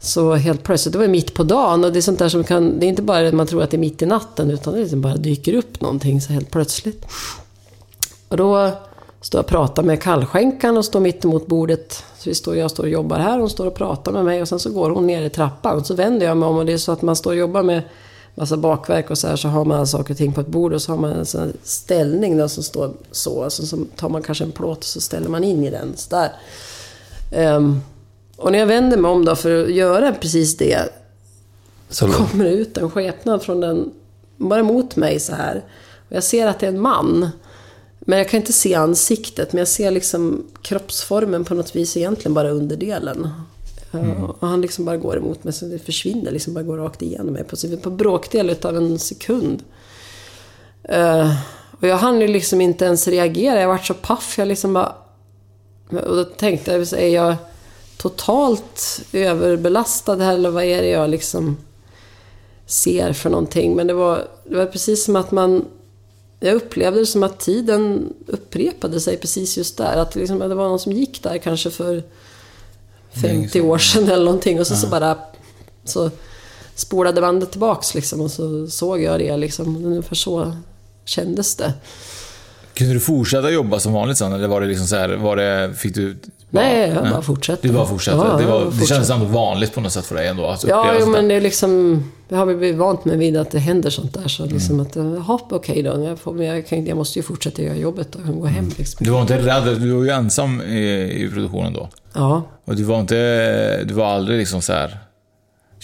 så 0.00 0.34
helt 0.34 0.62
plötsligt, 0.62 0.92
det 0.92 0.98
var 0.98 1.08
mitt 1.08 1.34
på 1.34 1.42
dagen 1.42 1.84
och 1.84 1.92
det 1.92 1.98
är 1.98 2.00
sånt 2.00 2.18
där 2.18 2.28
som 2.28 2.44
kan, 2.44 2.80
det 2.80 2.86
är 2.86 2.88
inte 2.88 3.02
bara 3.02 3.28
att 3.28 3.34
man 3.34 3.46
tror 3.46 3.62
att 3.62 3.70
det 3.70 3.76
är 3.76 3.78
mitt 3.78 4.02
i 4.02 4.06
natten 4.06 4.50
utan 4.50 4.74
det 4.74 4.80
liksom 4.80 5.00
bara 5.00 5.16
dyker 5.16 5.54
upp 5.54 5.80
någonting 5.80 6.20
så 6.20 6.32
helt 6.32 6.50
plötsligt. 6.50 7.06
Och 8.28 8.36
då 8.36 8.70
står 9.20 9.38
jag 9.38 9.44
och 9.44 9.48
pratar 9.48 9.82
med 9.82 10.02
kallskänkan 10.02 10.76
och 10.76 10.84
står 10.84 11.00
mitt 11.00 11.24
emot 11.24 11.46
bordet. 11.46 12.04
Så 12.18 12.28
vi 12.28 12.34
står, 12.34 12.56
jag 12.56 12.70
står 12.70 12.84
och 12.84 12.90
jobbar 12.90 13.18
här, 13.18 13.38
hon 13.38 13.50
står 13.50 13.66
och 13.66 13.74
pratar 13.74 14.12
med 14.12 14.24
mig 14.24 14.42
och 14.42 14.48
sen 14.48 14.58
så 14.58 14.70
går 14.70 14.90
hon 14.90 15.06
ner 15.06 15.22
i 15.22 15.30
trappan. 15.30 15.76
Och 15.76 15.86
så 15.86 15.94
vänder 15.94 16.26
jag 16.26 16.36
mig 16.36 16.48
om 16.48 16.56
och 16.56 16.66
det 16.66 16.72
är 16.72 16.78
så 16.78 16.92
att 16.92 17.02
man 17.02 17.16
står 17.16 17.30
och 17.30 17.36
jobbar 17.36 17.62
med 17.62 17.82
massa 18.34 18.56
bakverk 18.56 19.10
och 19.10 19.18
så 19.18 19.28
här 19.28 19.36
så 19.36 19.48
har 19.48 19.64
man 19.64 19.86
saker 19.86 20.14
och 20.14 20.18
ting 20.18 20.32
på 20.32 20.40
ett 20.40 20.46
bord 20.46 20.72
och 20.72 20.82
så 20.82 20.92
har 20.92 20.98
man 20.98 21.12
en 21.12 21.26
sån 21.26 21.52
ställning 21.62 22.38
då 22.38 22.48
som 22.48 22.62
står 22.62 22.92
så. 23.10 23.44
Alltså 23.44 23.66
så 23.66 23.84
tar 23.96 24.08
man 24.08 24.22
kanske 24.22 24.44
en 24.44 24.52
plåt 24.52 24.78
och 24.78 24.84
så 24.84 25.00
ställer 25.00 25.28
man 25.28 25.44
in 25.44 25.64
i 25.64 25.70
den. 25.70 25.96
Så 25.96 26.10
där. 26.10 26.32
Ehm, 27.32 27.80
och 28.36 28.52
när 28.52 28.58
jag 28.58 28.66
vänder 28.66 28.96
mig 28.96 29.10
om 29.10 29.24
då 29.24 29.36
för 29.36 29.64
att 29.64 29.70
göra 29.70 30.12
precis 30.12 30.56
det 30.56 30.88
så 31.88 32.08
kommer 32.08 32.44
det 32.44 32.50
ut 32.50 32.76
en 32.76 32.90
skepnad 32.90 33.42
från 33.42 33.60
den, 33.60 33.92
bara 34.36 34.62
mot 34.62 34.96
mig 34.96 35.20
så 35.20 35.34
här. 35.34 35.64
Och 36.08 36.16
jag 36.16 36.24
ser 36.24 36.46
att 36.46 36.58
det 36.58 36.66
är 36.66 36.72
en 36.72 36.80
man. 36.80 37.30
Men 38.08 38.18
jag 38.18 38.28
kan 38.28 38.40
inte 38.40 38.52
se 38.52 38.74
ansiktet, 38.74 39.52
men 39.52 39.58
jag 39.58 39.68
ser 39.68 39.90
liksom 39.90 40.46
kroppsformen 40.62 41.44
på 41.44 41.54
något 41.54 41.76
vis 41.76 41.96
egentligen 41.96 42.34
bara 42.34 42.50
underdelen. 42.50 43.28
Uh, 43.94 44.24
och 44.24 44.48
han 44.48 44.60
liksom 44.60 44.84
bara 44.84 44.96
går 44.96 45.16
emot 45.16 45.44
mig, 45.44 45.52
så 45.52 45.64
det 45.64 45.78
försvinner, 45.78 46.30
liksom 46.30 46.54
bara 46.54 46.64
går 46.64 46.76
rakt 46.76 47.02
igenom 47.02 47.32
mig 47.32 47.44
på, 47.44 47.56
på 47.82 47.90
bråkdel 47.90 48.50
utav 48.50 48.76
en 48.76 48.98
sekund. 48.98 49.62
Uh, 50.92 51.34
och 51.80 51.88
jag 51.88 51.96
hann 51.96 52.20
ju 52.20 52.28
liksom 52.28 52.60
inte 52.60 52.84
ens 52.84 53.08
reagera, 53.08 53.60
jag 53.60 53.68
vart 53.68 53.86
så 53.86 53.94
paff, 53.94 54.34
jag 54.38 54.48
liksom 54.48 54.72
bara... 54.72 54.94
Och 55.90 56.16
då 56.16 56.24
tänkte 56.24 56.72
jag, 56.72 56.92
är 56.92 57.08
jag 57.08 57.36
totalt 57.96 59.02
överbelastad 59.12 60.16
här, 60.16 60.34
eller 60.34 60.50
vad 60.50 60.64
är 60.64 60.82
det 60.82 60.88
jag 60.88 61.10
liksom 61.10 61.56
ser 62.66 63.12
för 63.12 63.30
någonting? 63.30 63.76
Men 63.76 63.86
det 63.86 63.94
var, 63.94 64.28
det 64.44 64.56
var 64.56 64.66
precis 64.66 65.04
som 65.04 65.16
att 65.16 65.30
man... 65.30 65.64
Jag 66.46 66.56
upplevde 66.56 67.00
det 67.00 67.06
som 67.06 67.22
att 67.22 67.40
tiden 67.40 68.12
upprepade 68.26 69.00
sig 69.00 69.16
precis 69.16 69.56
just 69.56 69.76
där. 69.76 69.96
Att 69.96 70.14
liksom, 70.14 70.38
det 70.38 70.54
var 70.54 70.68
någon 70.68 70.78
som 70.78 70.92
gick 70.92 71.22
där 71.22 71.38
kanske 71.38 71.70
för 71.70 72.02
50 73.22 73.60
år 73.60 73.78
sedan 73.78 74.08
eller 74.08 74.24
någonting. 74.24 74.60
Och 74.60 74.66
så, 74.66 74.76
så 74.76 74.86
bara 74.86 75.18
så 75.84 76.10
spolade 76.74 77.20
bandet 77.20 77.50
tillbaks 77.50 77.94
liksom. 77.94 78.20
Och 78.20 78.30
så 78.30 78.66
såg 78.66 79.02
jag 79.02 79.20
det 79.20 79.36
liksom. 79.36 79.86
Ungefär 79.86 80.16
så 80.16 80.56
kändes 81.04 81.54
det. 81.56 81.72
Kunde 82.76 82.94
du 82.94 83.00
fortsätta 83.00 83.50
jobba 83.50 83.78
som 83.78 83.92
vanligt 83.92 84.18
sen? 84.18 84.32
Eller 84.32 84.48
var 84.48 84.60
det 84.60 84.66
liksom 84.66 84.86
så 84.86 84.96
här, 84.96 85.08
var 85.08 85.36
det, 85.36 85.74
fick 85.76 85.94
du... 85.94 86.16
Nej, 86.50 86.88
jag 86.94 87.10
bara 87.10 87.22
fortsätter. 87.22 87.68
Du 87.68 87.74
bara 87.74 87.86
fortsatte? 87.86 88.26
Ja, 88.30 88.36
det, 88.38 88.46
var, 88.46 88.60
bara 88.60 88.70
det 88.70 88.86
kändes 88.86 89.10
ändå 89.10 89.26
vanligt 89.26 89.74
på 89.74 89.80
något 89.80 89.92
sätt 89.92 90.06
för 90.06 90.14
dig 90.14 90.28
ändå? 90.28 90.46
Att 90.46 90.64
Ja, 90.64 90.92
jo, 91.00 91.06
men 91.06 91.28
det 91.28 91.34
är 91.34 91.40
liksom... 91.40 92.02
Jag 92.28 92.36
har 92.38 92.46
blivit 92.46 92.76
vant 92.76 93.04
mig 93.04 93.16
vid 93.16 93.36
att 93.36 93.50
det 93.50 93.58
händer 93.58 93.90
sånt 93.90 94.14
där. 94.14 94.28
Så 94.28 94.42
Mm. 94.42 94.54
liksom 94.54 94.80
att, 94.80 94.96
jaha, 94.96 95.38
okej 95.50 95.82
då. 95.82 96.04
Jag, 96.04 96.18
får, 96.18 96.44
jag, 96.44 96.66
kan, 96.66 96.86
jag 96.86 96.96
måste 96.96 97.18
ju 97.18 97.22
fortsätta 97.22 97.62
göra 97.62 97.76
jobbet 97.76 98.14
och 98.14 98.40
gå 98.40 98.46
hem 98.46 98.70
liksom. 98.78 99.04
Du 99.04 99.10
var 99.10 99.20
inte 99.20 99.38
rädd? 99.38 99.80
Du 99.80 99.92
var 99.92 100.04
ju 100.04 100.10
ensam 100.10 100.60
i, 100.62 101.22
i 101.24 101.30
produktionen 101.34 101.72
då. 101.72 101.88
Ja. 102.14 102.42
Och 102.64 102.76
du 102.76 102.82
var 102.82 103.00
inte... 103.00 103.84
Du 103.84 103.94
var 103.94 104.06
aldrig 104.06 104.38
liksom 104.38 104.62
så 104.62 104.72
här... 104.72 104.98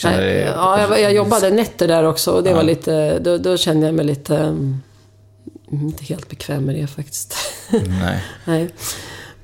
Nej, 0.05 0.17
dig- 0.17 0.51
ja, 0.57 0.81
jag, 0.81 1.01
jag 1.01 1.15
jobbade 1.15 1.51
nätter 1.51 1.89
där 1.89 2.05
också 2.05 2.31
och 2.31 2.43
det 2.43 2.55
var 2.55 2.63
lite... 2.63 3.19
Då, 3.19 3.39
då 3.39 3.57
kände 3.57 3.87
jag 3.87 3.95
mig 3.95 4.05
lite... 4.05 4.37
mm, 4.37 4.81
inte 5.81 6.05
helt 6.05 6.29
bekväm 6.29 6.65
med 6.65 6.75
det 6.75 6.87
faktiskt. 6.87 7.37
Nej. 8.01 8.25
Nej. 8.45 8.69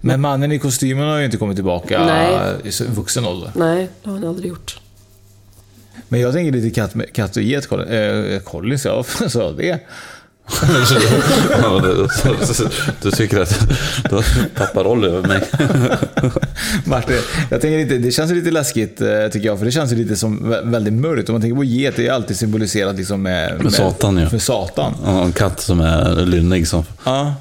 Men 0.00 0.20
mannen 0.20 0.52
i 0.52 0.58
kostymen 0.58 1.08
har 1.08 1.18
ju 1.18 1.25
inte 1.25 1.37
kommit 1.37 1.56
tillbaka 1.56 2.04
Nej. 2.04 2.54
i 2.64 2.73
så- 2.73 2.85
vuxen 2.85 3.25
ålder. 3.25 3.52
Nej, 3.54 3.88
det 4.02 4.11
har 4.11 4.18
han 4.18 4.28
aldrig 4.28 4.49
gjort. 4.49 4.80
Men 6.08 6.20
jag 6.20 6.32
tänker 6.32 6.52
lite 6.52 6.75
katt, 6.75 6.94
katt 7.12 7.37
och 7.37 7.42
get, 7.42 7.66
Colin. 7.66 7.88
Eh, 7.88 8.40
Collins, 8.40 8.85
ja, 8.85 9.04
jag 9.20 9.56
det? 9.56 9.80
Ja, 11.62 11.81
det- 11.81 12.09
du 13.02 13.11
tycker 13.11 13.40
att 13.40 13.61
du 14.11 14.14
har 14.14 14.25
papparoll 14.55 15.05
över 15.05 15.28
mig. 15.28 15.43
Martin, 16.85 17.17
jag 17.50 17.61
tänker 17.61 17.78
lite, 17.78 17.99
det 17.99 18.11
känns 18.11 18.33
lite 18.33 18.50
läskigt 18.50 19.00
eh, 19.00 19.28
tycker 19.33 19.47
jag, 19.47 19.59
för 19.59 19.64
det 19.67 19.73
känns 19.73 19.93
lite 19.93 20.17
som 20.17 20.52
vä- 20.52 20.71
väldigt 20.71 20.93
mörkt. 20.95 21.28
Om 21.28 21.33
man 21.35 21.43
tänker 21.43 21.57
på 21.57 21.64
get, 21.64 21.97
det 21.97 22.07
är 22.09 22.12
alltid 22.12 22.37
symboliserat 22.37 22.97
liksom 22.97 23.23
med, 23.23 23.62
Med 23.64 23.73
Satan, 23.73 24.17
ja. 24.19 24.28
För 24.28 24.38
Satan. 24.38 24.95
Ja, 25.05 25.25
en 25.25 25.33
katt 25.33 25.61
som 25.61 25.81
är 25.81 26.14
lynnig 26.26 26.69
som... 26.69 26.85
Ja. 27.05 27.35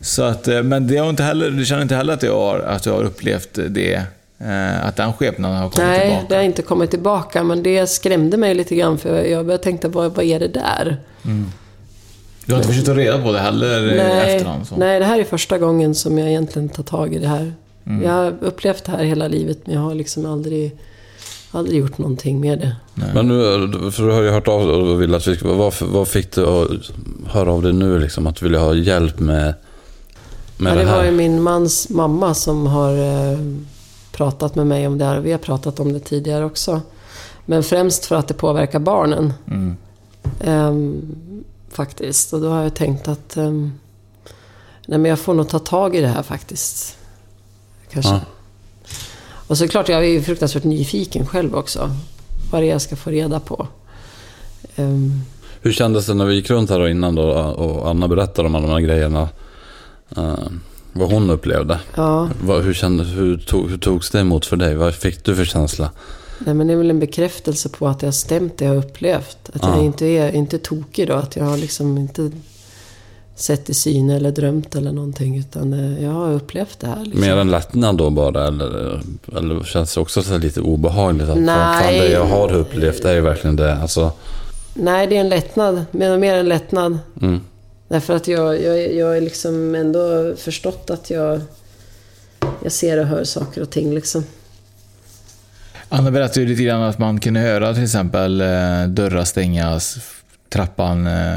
Så 0.00 0.22
att, 0.22 0.48
eh, 0.48 0.62
men 0.62 0.86
det 0.86 0.96
har 0.96 1.10
inte 1.10 1.22
heller, 1.22 1.50
du 1.50 1.64
känner 1.64 1.82
inte 1.82 1.94
heller 1.96 2.12
att 2.12 2.20
du 2.20 2.30
har, 2.30 2.58
att 2.60 2.82
du 2.82 2.90
har 2.90 3.02
upplevt 3.02 3.58
det, 3.68 3.94
eh, 4.40 4.86
att 4.86 4.96
den 4.96 5.12
skepnaden 5.12 5.56
har 5.56 5.70
kommit 5.70 5.88
Nej, 5.88 6.00
tillbaka? 6.00 6.26
det 6.28 6.34
har 6.34 6.42
inte 6.42 6.62
kommit 6.62 6.90
tillbaka. 6.90 7.42
Men 7.44 7.62
det 7.62 7.86
skrämde 7.90 8.36
mig 8.36 8.54
lite 8.54 8.74
grann 8.74 8.98
för 8.98 9.22
jag 9.24 9.46
började 9.46 9.64
tänka, 9.64 9.88
vad, 9.88 10.14
vad 10.14 10.24
är 10.24 10.40
det 10.40 10.48
där? 10.48 10.96
Du 12.48 12.54
har 12.54 12.58
inte 12.58 12.68
försökt 12.68 12.86
ta 12.86 12.94
reda 12.94 13.22
på 13.22 13.32
det 13.32 13.38
heller 13.38 13.92
i 13.92 13.96
Nej, 13.96 14.34
efterhand? 14.34 14.66
Så. 14.66 14.76
nej, 14.76 14.98
det 14.98 15.04
här 15.04 15.20
är 15.20 15.24
första 15.24 15.58
gången 15.58 15.94
som 15.94 16.18
jag 16.18 16.28
egentligen 16.28 16.68
tar 16.68 16.82
tag 16.82 17.14
i 17.14 17.18
det 17.18 17.26
här. 17.28 17.52
Mm. 17.86 18.02
Jag 18.02 18.12
har 18.12 18.34
upplevt 18.40 18.84
det 18.84 18.92
här 18.92 19.04
hela 19.04 19.28
livet, 19.28 19.58
men 19.64 19.74
jag 19.74 19.82
har 19.82 19.94
liksom 19.94 20.26
aldrig, 20.26 20.76
aldrig 21.50 21.78
gjort 21.78 21.98
någonting 21.98 22.40
med 22.40 22.58
det. 22.58 22.76
Men 23.14 23.28
nu, 23.28 23.90
för 23.90 24.02
du 24.06 24.12
har 24.12 24.22
ju 24.22 24.30
hört 24.30 24.48
av 24.48 24.66
dig 24.66 24.76
och 24.76 25.02
vill 25.02 25.14
att 25.14 25.26
vi 25.26 25.36
ska... 25.36 25.52
Vad, 25.52 25.74
vad 25.80 26.08
fick 26.08 26.32
du 26.32 26.46
att 26.46 26.68
höra 27.26 27.52
av 27.52 27.62
dig 27.62 27.72
nu 27.72 27.98
liksom? 27.98 28.26
Att 28.26 28.36
du 28.36 28.44
ville 28.44 28.58
ha 28.58 28.74
hjälp 28.74 29.18
med, 29.20 29.54
med 30.56 30.72
Ja, 30.72 30.74
det 30.74 30.80
det 30.84 30.90
var 30.92 31.02
ju 31.02 31.10
här? 31.10 31.16
min 31.16 31.42
mans 31.42 31.88
mamma 31.90 32.34
som 32.34 32.66
har 32.66 32.92
eh, 33.32 33.38
pratat 34.12 34.54
med 34.54 34.66
mig 34.66 34.86
om 34.86 34.98
det 34.98 35.04
här. 35.04 35.20
Vi 35.20 35.32
har 35.32 35.38
pratat 35.38 35.80
om 35.80 35.92
det 35.92 36.00
tidigare 36.00 36.44
också. 36.44 36.80
Men 37.46 37.62
främst 37.62 38.04
för 38.06 38.16
att 38.16 38.28
det 38.28 38.34
påverkar 38.34 38.78
barnen. 38.78 39.32
Mm. 39.50 39.76
Ehm, 40.40 41.02
faktiskt. 41.78 42.32
Och 42.32 42.40
då 42.40 42.48
har 42.50 42.62
jag 42.62 42.74
tänkt 42.74 43.08
att 43.08 43.36
ehm, 43.36 43.72
nej, 44.86 44.98
men 44.98 45.08
jag 45.08 45.18
får 45.18 45.34
nog 45.34 45.48
ta 45.48 45.58
tag 45.58 45.96
i 45.96 46.00
det 46.00 46.08
här 46.08 46.22
faktiskt. 46.22 46.96
Kanske. 47.92 48.12
Ja. 48.12 48.20
Och 49.48 49.58
så 49.58 49.68
klart, 49.68 49.88
jag 49.88 50.04
är 50.04 50.08
ju 50.08 50.22
fruktansvärt 50.22 50.64
nyfiken 50.64 51.26
själv 51.26 51.54
också. 51.54 51.90
Vad 52.50 52.62
det 52.62 52.66
är 52.66 52.70
jag 52.70 52.82
ska 52.82 52.96
få 52.96 53.10
reda 53.10 53.40
på. 53.40 53.66
Ehm, 54.76 55.20
Hur 55.62 55.72
kändes 55.72 56.06
det 56.06 56.14
när 56.14 56.24
vi 56.24 56.34
gick 56.34 56.50
runt 56.50 56.70
här 56.70 56.78
då 56.78 56.88
innan 56.88 57.14
då 57.14 57.22
och 57.32 57.90
Anna 57.90 58.08
berättade 58.08 58.48
om 58.48 58.54
alla 58.54 58.66
de 58.66 58.72
här 58.72 58.80
grejerna? 58.80 59.28
eh, 60.16 60.34
vad 60.92 61.12
hon 61.12 61.30
upplevde. 61.30 61.80
ja, 61.94 62.28
hur, 62.46 62.74
kände, 62.74 63.04
hur, 63.04 63.38
tog, 63.38 63.70
hur 63.70 63.78
togs 63.78 64.10
det 64.10 64.20
emot 64.20 64.46
för 64.46 64.56
dig? 64.56 64.74
Vad 64.74 64.94
fick 64.94 65.24
du 65.24 65.36
för 65.36 65.44
känsla? 65.44 65.90
Nej, 66.38 66.54
men 66.54 66.66
det 66.66 66.72
är 66.72 66.76
väl 66.76 66.90
en 66.90 66.98
bekräftelse 67.00 67.68
på 67.68 67.88
att 67.88 68.02
jag 68.02 68.06
har 68.06 68.12
stämt 68.12 68.58
det 68.58 68.64
jag 68.64 68.72
har 68.72 68.78
upplevt. 68.78 69.38
Att 69.52 69.62
Ja. 69.62 69.76
jag 69.76 69.84
inte 69.84 70.06
är 70.06 70.34
inte 70.34 70.58
tokig 70.58 71.08
då. 71.08 71.14
Att 71.14 71.36
jag 71.36 71.44
har 71.44 71.56
liksom 71.56 71.98
inte 71.98 72.30
sett 73.36 73.70
i 73.70 73.74
syn 73.74 74.10
eller 74.10 74.30
drömt 74.30 74.74
eller 74.74 74.92
någonting. 74.92 75.38
Utan 75.38 75.72
eh, 75.72 76.04
jag 76.04 76.10
har 76.10 76.32
upplevt 76.32 76.80
det 76.80 76.86
här. 76.86 77.04
Liksom. 77.04 77.20
Mer 77.20 77.36
en 77.36 77.50
lättnad 77.50 77.96
då 77.96 78.10
bara? 78.10 78.46
Eller, 78.48 79.00
eller 79.36 79.64
känns 79.64 79.94
det 79.94 80.00
också 80.00 80.22
så 80.22 80.38
lite 80.38 80.60
obehagligt? 80.60 81.28
Att 81.28 81.34
fan, 81.36 81.46
fan, 81.46 81.82
Nej. 81.86 82.00
det 82.00 82.08
jag 82.12 82.24
har 82.24 82.52
upplevt 82.52 83.02
det 83.02 83.10
är 83.10 83.14
ju 83.14 83.20
verkligen 83.20 83.56
det. 83.56 83.74
Alltså, 83.76 84.12
Nej, 84.74 85.06
det 85.06 85.16
är 85.16 85.20
en 85.20 85.28
lättnad. 85.28 85.84
Men 85.90 86.20
mer 86.20 86.34
en 86.34 86.48
lättnad. 86.48 86.98
mm. 87.22 87.40
Därför 87.88 88.14
att 88.16 88.28
jag, 88.28 88.62
jag, 88.62 88.94
jag 88.94 89.16
är 89.16 89.20
liksom 89.20 89.74
ändå 89.74 90.34
förstått 90.36 90.90
att 90.90 91.10
jag, 91.10 91.40
jag 92.62 92.72
ser 92.72 92.98
och 92.98 93.06
hör 93.06 93.24
saker 93.24 93.62
och 93.62 93.70
ting 93.70 93.94
liksom. 93.94 94.24
Anna 95.88 96.10
berättade 96.10 96.40
ju 96.40 96.46
lite 96.46 96.62
grann 96.62 96.82
att 96.82 96.98
man 96.98 97.20
kunde 97.20 97.40
höra 97.40 97.74
till 97.74 97.82
exempel 97.82 98.40
eh, 98.40 98.86
dörrar 98.88 99.24
stängas, 99.24 99.98
trappan 100.48 101.06
eh, 101.06 101.36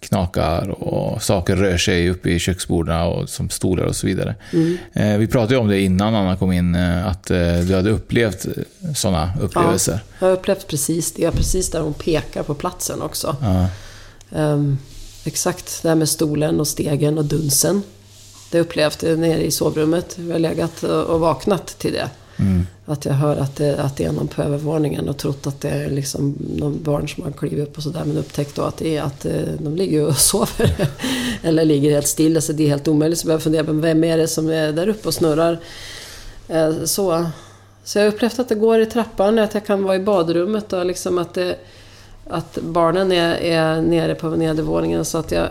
knakar 0.00 0.68
och 0.68 1.22
saker 1.22 1.56
rör 1.56 1.76
sig 1.76 2.10
uppe 2.10 2.30
i 2.30 2.38
köksborden 2.38 3.00
och 3.00 3.28
som 3.28 3.50
stolar 3.50 3.84
och 3.84 3.96
så 3.96 4.06
vidare. 4.06 4.34
Eh, 4.92 5.16
Vi 5.16 5.26
pratade 5.26 5.54
ju 5.54 5.60
om 5.60 5.68
det 5.68 5.80
innan 5.80 6.14
Anna 6.14 6.36
kom 6.36 6.52
in, 6.52 6.74
att 6.74 7.24
du 7.66 7.74
hade 7.74 7.90
upplevt 7.90 8.46
sådana 8.96 9.32
upplevelser. 9.40 10.00
Jag 10.18 10.26
har 10.26 10.32
upplevt 10.32 10.66
precis 10.68 11.12
det. 11.12 11.30
Precis 11.30 11.70
där 11.70 11.80
hon 11.80 11.94
pekar 11.94 12.42
på 12.42 12.54
platsen 12.54 13.02
också. 13.02 13.36
Ja. 13.42 13.66
Ehm, 14.38 14.78
exakt, 15.24 15.82
det 15.82 15.88
här 15.88 15.96
med 15.96 16.08
stolen 16.08 16.60
och 16.60 16.68
stegen 16.68 17.18
och 17.18 17.24
dunsen. 17.24 17.82
Det 18.50 18.60
upplevt 18.60 19.02
jag 19.02 19.18
nere 19.18 19.44
i 19.44 19.50
sovrummet. 19.50 20.16
Jag 20.18 20.32
har 20.32 20.38
legat 20.38 20.82
och 20.82 21.20
vaknat 21.20 21.66
till 21.78 21.92
det. 21.92 22.08
Mm. 22.36 22.66
Att 22.86 23.04
jag 23.04 23.12
hör 23.12 23.36
att 23.36 23.56
det, 23.56 23.78
att 23.78 23.96
det 23.96 24.04
är 24.04 24.12
någon 24.12 24.28
på 24.28 24.42
övervåningen 24.42 25.08
och 25.08 25.16
trott 25.16 25.46
att 25.46 25.60
det 25.60 25.68
är 25.68 25.90
liksom 25.90 26.34
någon 26.56 26.82
barn 26.82 27.08
som 27.08 27.24
har 27.24 27.30
klivit 27.30 27.68
upp 27.68 27.76
och 27.76 27.82
sådär. 27.82 28.02
Men 28.04 28.16
upptäckt 28.16 28.56
då 28.56 28.62
att, 28.62 28.76
det 28.76 28.96
är, 28.96 29.02
att 29.02 29.24
eh, 29.24 29.42
de 29.58 29.76
ligger 29.76 30.06
och 30.06 30.16
sover. 30.16 30.90
Eller 31.42 31.64
ligger 31.64 31.90
helt 31.90 32.06
stilla, 32.06 32.40
så 32.40 32.52
det 32.52 32.64
är 32.64 32.68
helt 32.68 32.88
omöjligt. 32.88 33.18
Så 33.18 33.30
jag 33.30 33.42
fundera 33.42 33.64
på 33.64 33.72
vem 33.72 34.04
är 34.04 34.16
det 34.16 34.28
som 34.28 34.50
är 34.50 34.72
där 34.72 34.88
uppe 34.88 35.08
och 35.08 35.14
snurrar. 35.14 35.58
Eh, 36.48 36.84
så, 36.84 37.26
så 37.84 37.98
jag 37.98 38.04
har 38.04 38.12
upplevt 38.12 38.38
att 38.38 38.48
det 38.48 38.54
går 38.54 38.80
i 38.80 38.86
trappan, 38.86 39.38
att 39.38 39.54
jag 39.54 39.66
kan 39.66 39.82
vara 39.82 39.96
i 39.96 40.00
badrummet 40.00 40.72
och 40.72 40.86
liksom 40.86 41.18
att, 41.18 41.34
det, 41.34 41.56
att 42.30 42.58
barnen 42.62 43.12
är, 43.12 43.34
är 43.34 43.82
nere 43.82 44.14
på 44.14 44.28
nedervåningen. 44.28 45.04
Så 45.04 45.18
att 45.18 45.30
jag, 45.32 45.48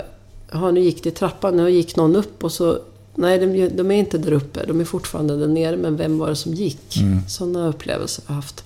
ja 0.51 0.71
nu 0.71 0.81
gick 0.81 1.03
det 1.03 1.09
i 1.09 1.11
trappan, 1.11 1.57
nu 1.57 1.69
gick 1.69 1.95
någon 1.95 2.15
upp 2.15 2.43
och 2.43 2.51
så 2.51 2.79
Nej, 3.15 3.39
de, 3.39 3.67
de 3.69 3.91
är 3.91 3.95
inte 3.95 4.17
där 4.17 4.31
uppe. 4.31 4.65
De 4.65 4.79
är 4.79 4.85
fortfarande 4.85 5.37
där 5.37 5.47
nere. 5.47 5.77
Men 5.77 5.97
vem 5.97 6.17
var 6.17 6.29
det 6.29 6.35
som 6.35 6.53
gick? 6.53 6.97
Sådana 7.27 7.67
upplevelser 7.67 8.23
har 8.27 8.35
jag 8.35 8.41
haft. 8.41 8.63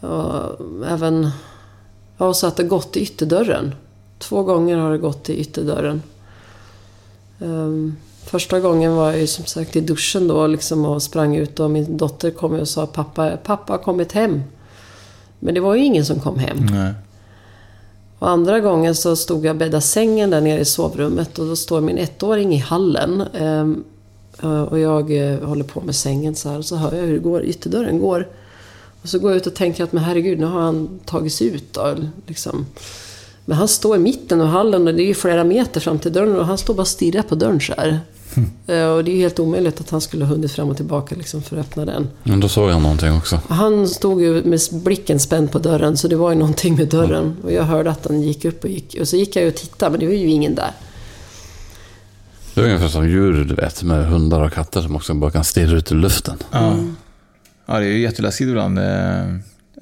Och 0.00 0.86
även... 0.86 1.30
Ja, 2.18 2.34
så 2.34 2.46
att 2.46 2.56
det 2.56 2.62
gått 2.62 2.96
i 2.96 3.00
ytterdörren. 3.00 3.74
Två 4.18 4.42
gånger 4.42 4.76
har 4.76 4.92
det 4.92 4.98
gått 4.98 5.30
i 5.30 5.40
ytterdörren. 5.40 6.02
Ehm, 7.40 7.96
första 8.24 8.60
gången 8.60 8.94
var 8.94 9.10
jag 9.10 9.20
ju 9.20 9.26
som 9.26 9.44
sagt 9.44 9.76
i 9.76 9.80
duschen 9.80 10.28
då 10.28 10.46
liksom 10.46 10.84
och 10.84 11.02
sprang 11.02 11.36
ut 11.36 11.60
och 11.60 11.70
min 11.70 11.96
dotter 11.96 12.30
kom 12.30 12.52
och 12.52 12.68
sa 12.68 12.86
pappa, 12.86 13.36
pappa 13.36 13.72
har 13.72 13.78
kommit 13.78 14.12
hem. 14.12 14.42
Men 15.38 15.54
det 15.54 15.60
var 15.60 15.74
ju 15.74 15.84
ingen 15.84 16.06
som 16.06 16.20
kom 16.20 16.38
hem. 16.38 16.58
Nej. 16.70 16.94
Och 18.20 18.30
andra 18.30 18.60
gången 18.60 18.94
så 18.94 19.16
stod 19.16 19.44
jag 19.44 19.50
och 19.50 19.58
bäddade 19.58 19.80
sängen 19.80 20.30
där 20.30 20.40
nere 20.40 20.60
i 20.60 20.64
sovrummet 20.64 21.38
och 21.38 21.46
då 21.46 21.56
står 21.56 21.80
min 21.80 21.98
ettåring 21.98 22.54
i 22.54 22.58
hallen. 22.58 23.20
Ehm, 23.34 23.84
eh, 24.42 24.62
och 24.62 24.78
jag 24.78 25.32
eh, 25.32 25.40
håller 25.40 25.64
på 25.64 25.80
med 25.80 25.94
sängen 25.94 26.34
så 26.34 26.48
här 26.48 26.58
och 26.58 26.64
så 26.64 26.76
hör 26.76 26.92
jag 26.92 27.02
hur 27.02 27.12
det 27.12 27.18
går, 27.18 27.44
ytterdörren 27.44 27.98
går. 27.98 28.28
Och 29.02 29.08
så 29.08 29.18
går 29.18 29.30
jag 29.30 29.36
ut 29.36 29.46
och 29.46 29.54
tänker 29.54 29.84
att 29.84 29.92
men 29.92 30.04
herregud, 30.04 30.38
nu 30.38 30.46
har 30.46 30.60
han 30.60 31.00
tagit 31.04 31.32
sig 31.32 31.46
ut 31.46 31.72
då. 31.72 31.94
Liksom. 32.26 32.66
Men 33.44 33.56
han 33.56 33.68
står 33.68 33.96
i 33.96 33.98
mitten 33.98 34.40
av 34.40 34.46
hallen 34.46 34.88
och 34.88 34.94
det 34.94 35.02
är 35.02 35.06
ju 35.06 35.14
flera 35.14 35.44
meter 35.44 35.80
fram 35.80 35.98
till 35.98 36.12
dörren 36.12 36.36
och 36.36 36.46
han 36.46 36.58
står 36.58 36.74
bara 36.74 36.82
och 36.82 36.88
stirrar 36.88 37.22
på 37.22 37.34
dörren 37.34 37.60
så 37.60 37.72
här. 37.76 38.00
Eh, 38.66 38.84
Och 38.84 39.04
det 39.04 39.10
är 39.10 39.14
ju 39.14 39.20
helt 39.20 39.38
omöjligt 39.38 39.80
att 39.80 39.90
han 39.90 40.00
skulle 40.00 40.24
ha 40.24 40.34
hunnit 40.34 40.52
fram 40.52 40.68
och 40.68 40.76
tillbaka 40.76 41.14
liksom 41.14 41.42
för 41.42 41.56
att 41.56 41.66
öppna 41.66 41.84
den. 41.84 42.08
Men 42.22 42.40
då 42.40 42.48
såg 42.48 42.70
jag 42.70 42.82
någonting 42.82 43.12
också. 43.12 43.40
Han 43.48 43.88
stod 43.88 44.22
ju 44.22 44.42
med 44.44 44.60
blicken 44.72 45.20
spänd 45.20 45.52
på 45.52 45.58
dörren, 45.58 45.96
så 45.96 46.08
det 46.08 46.16
var 46.16 46.30
ju 46.30 46.36
någonting 46.36 46.76
med 46.76 46.88
dörren. 46.88 47.36
Och 47.44 47.52
jag 47.52 47.62
hörde 47.64 47.90
att 47.90 48.06
han 48.08 48.22
gick 48.22 48.44
upp 48.44 48.64
och 48.64 48.70
gick. 48.70 48.96
Och 49.00 49.08
så 49.08 49.16
gick 49.16 49.36
jag 49.36 49.48
och 49.48 49.54
tittade, 49.54 49.90
men 49.90 50.00
det 50.00 50.06
var 50.06 50.12
ju 50.12 50.26
ingen 50.30 50.54
där. 50.54 50.70
Det 52.54 52.60
är 52.60 52.64
ungefär 52.64 52.88
som 52.88 53.08
djur, 53.08 53.44
du 53.44 53.54
vet, 53.54 53.82
med 53.82 54.06
hundar 54.06 54.40
och 54.40 54.52
katter 54.52 54.82
som 54.82 54.96
också 54.96 55.14
bara 55.14 55.30
kan 55.30 55.44
stirra 55.44 55.76
ut 55.76 55.90
i 55.92 55.94
luften. 55.94 56.36
Ja. 56.50 56.76
ja, 57.66 57.78
det 57.78 57.84
är 57.86 57.90
ju 57.90 58.00
jätteläskigt 58.00 58.48
ibland. 58.48 58.78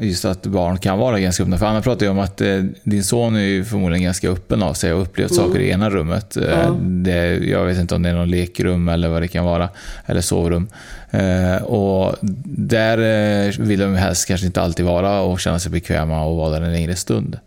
Just 0.00 0.24
att 0.24 0.46
barn 0.46 0.78
kan 0.78 0.98
vara 0.98 1.20
ganska 1.20 1.42
öppna. 1.42 1.58
För 1.58 1.66
Anna 1.66 1.82
pratade 1.82 2.04
ju 2.04 2.10
om 2.10 2.18
att 2.18 2.40
eh, 2.40 2.62
din 2.82 3.04
son 3.04 3.36
är 3.36 3.40
ju 3.40 3.64
förmodligen 3.64 4.04
ganska 4.04 4.30
öppen 4.30 4.62
av 4.62 4.74
sig 4.74 4.92
och 4.92 5.02
upplevt 5.02 5.34
saker 5.34 5.58
i 5.58 5.70
ena 5.70 5.90
rummet. 5.90 6.36
Eh. 6.36 6.74
Det, 6.74 7.36
jag 7.36 7.64
vet 7.64 7.78
inte 7.78 7.94
om 7.94 8.02
det 8.02 8.08
är 8.08 8.14
någon 8.14 8.30
lekrum 8.30 8.88
eller 8.88 9.08
vad 9.08 9.22
det 9.22 9.28
kan 9.28 9.44
vara. 9.44 9.68
Eller 10.06 10.20
sovrum. 10.20 10.68
Eh, 11.10 11.62
och 11.62 12.16
där 12.44 12.98
eh, 12.98 13.52
vill 13.58 13.80
de 13.80 13.94
helst 13.94 14.28
kanske 14.28 14.46
inte 14.46 14.62
alltid 14.62 14.86
vara 14.86 15.20
och 15.20 15.40
känna 15.40 15.58
sig 15.58 15.72
bekväma 15.72 16.24
och 16.24 16.36
vara 16.36 16.50
där 16.50 16.66
en 16.66 16.72
längre 16.72 16.96
stund. 16.96 17.38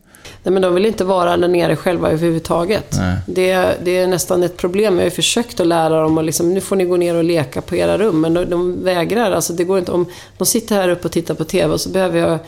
Nej, 0.43 0.53
men 0.53 0.61
de 0.61 0.73
vill 0.73 0.85
inte 0.85 1.03
vara 1.03 1.37
där 1.37 1.47
nere 1.47 1.75
själva 1.75 2.11
överhuvudtaget. 2.11 2.95
Nej. 2.97 3.17
Det, 3.25 3.77
det 3.83 3.97
är 3.97 4.07
nästan 4.07 4.43
ett 4.43 4.57
problem. 4.57 4.93
Jag 4.93 5.01
har 5.01 5.05
ju 5.05 5.11
försökt 5.11 5.59
att 5.59 5.67
lära 5.67 6.01
dem 6.01 6.17
att 6.17 6.25
liksom, 6.25 6.53
nu 6.53 6.61
får 6.61 6.75
ni 6.75 6.85
gå 6.85 6.97
ner 6.97 7.15
och 7.15 7.23
leka 7.23 7.61
på 7.61 7.75
era 7.75 7.97
rum. 7.97 8.21
Men 8.21 8.33
de, 8.33 8.45
de 8.45 8.83
vägrar. 8.83 9.31
Alltså, 9.31 9.53
det 9.53 9.63
går 9.63 9.79
inte. 9.79 9.91
Om 9.91 10.05
de 10.37 10.45
sitter 10.45 10.75
här 10.75 10.89
uppe 10.89 11.07
och 11.07 11.11
tittar 11.11 11.33
på 11.33 11.43
TV 11.43 11.73
och 11.73 11.81
så 11.81 11.89
behöver 11.89 12.19
jag 12.19 12.39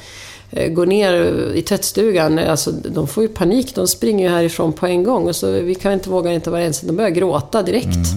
eh, 0.52 0.70
gå 0.70 0.86
ner 0.86 1.14
i 1.56 1.62
tvättstugan. 1.62 2.40
Alltså, 2.40 2.72
de 2.72 3.08
får 3.08 3.24
ju 3.24 3.30
panik. 3.30 3.76
De 3.76 3.88
springer 3.88 4.30
ju 4.30 4.36
härifrån 4.36 4.74
på 4.74 4.88
en 4.88 5.04
gång. 5.04 5.28
Och 5.28 5.36
så, 5.36 5.52
vi 5.52 5.76
kan 5.76 5.94
inte 5.94 6.10
våga 6.10 6.34
inte 6.34 6.50
vara 6.50 6.62
ensamma. 6.62 6.88
De 6.88 6.98
börjar 6.98 7.10
gråta 7.10 7.64
direkt. 7.64 8.08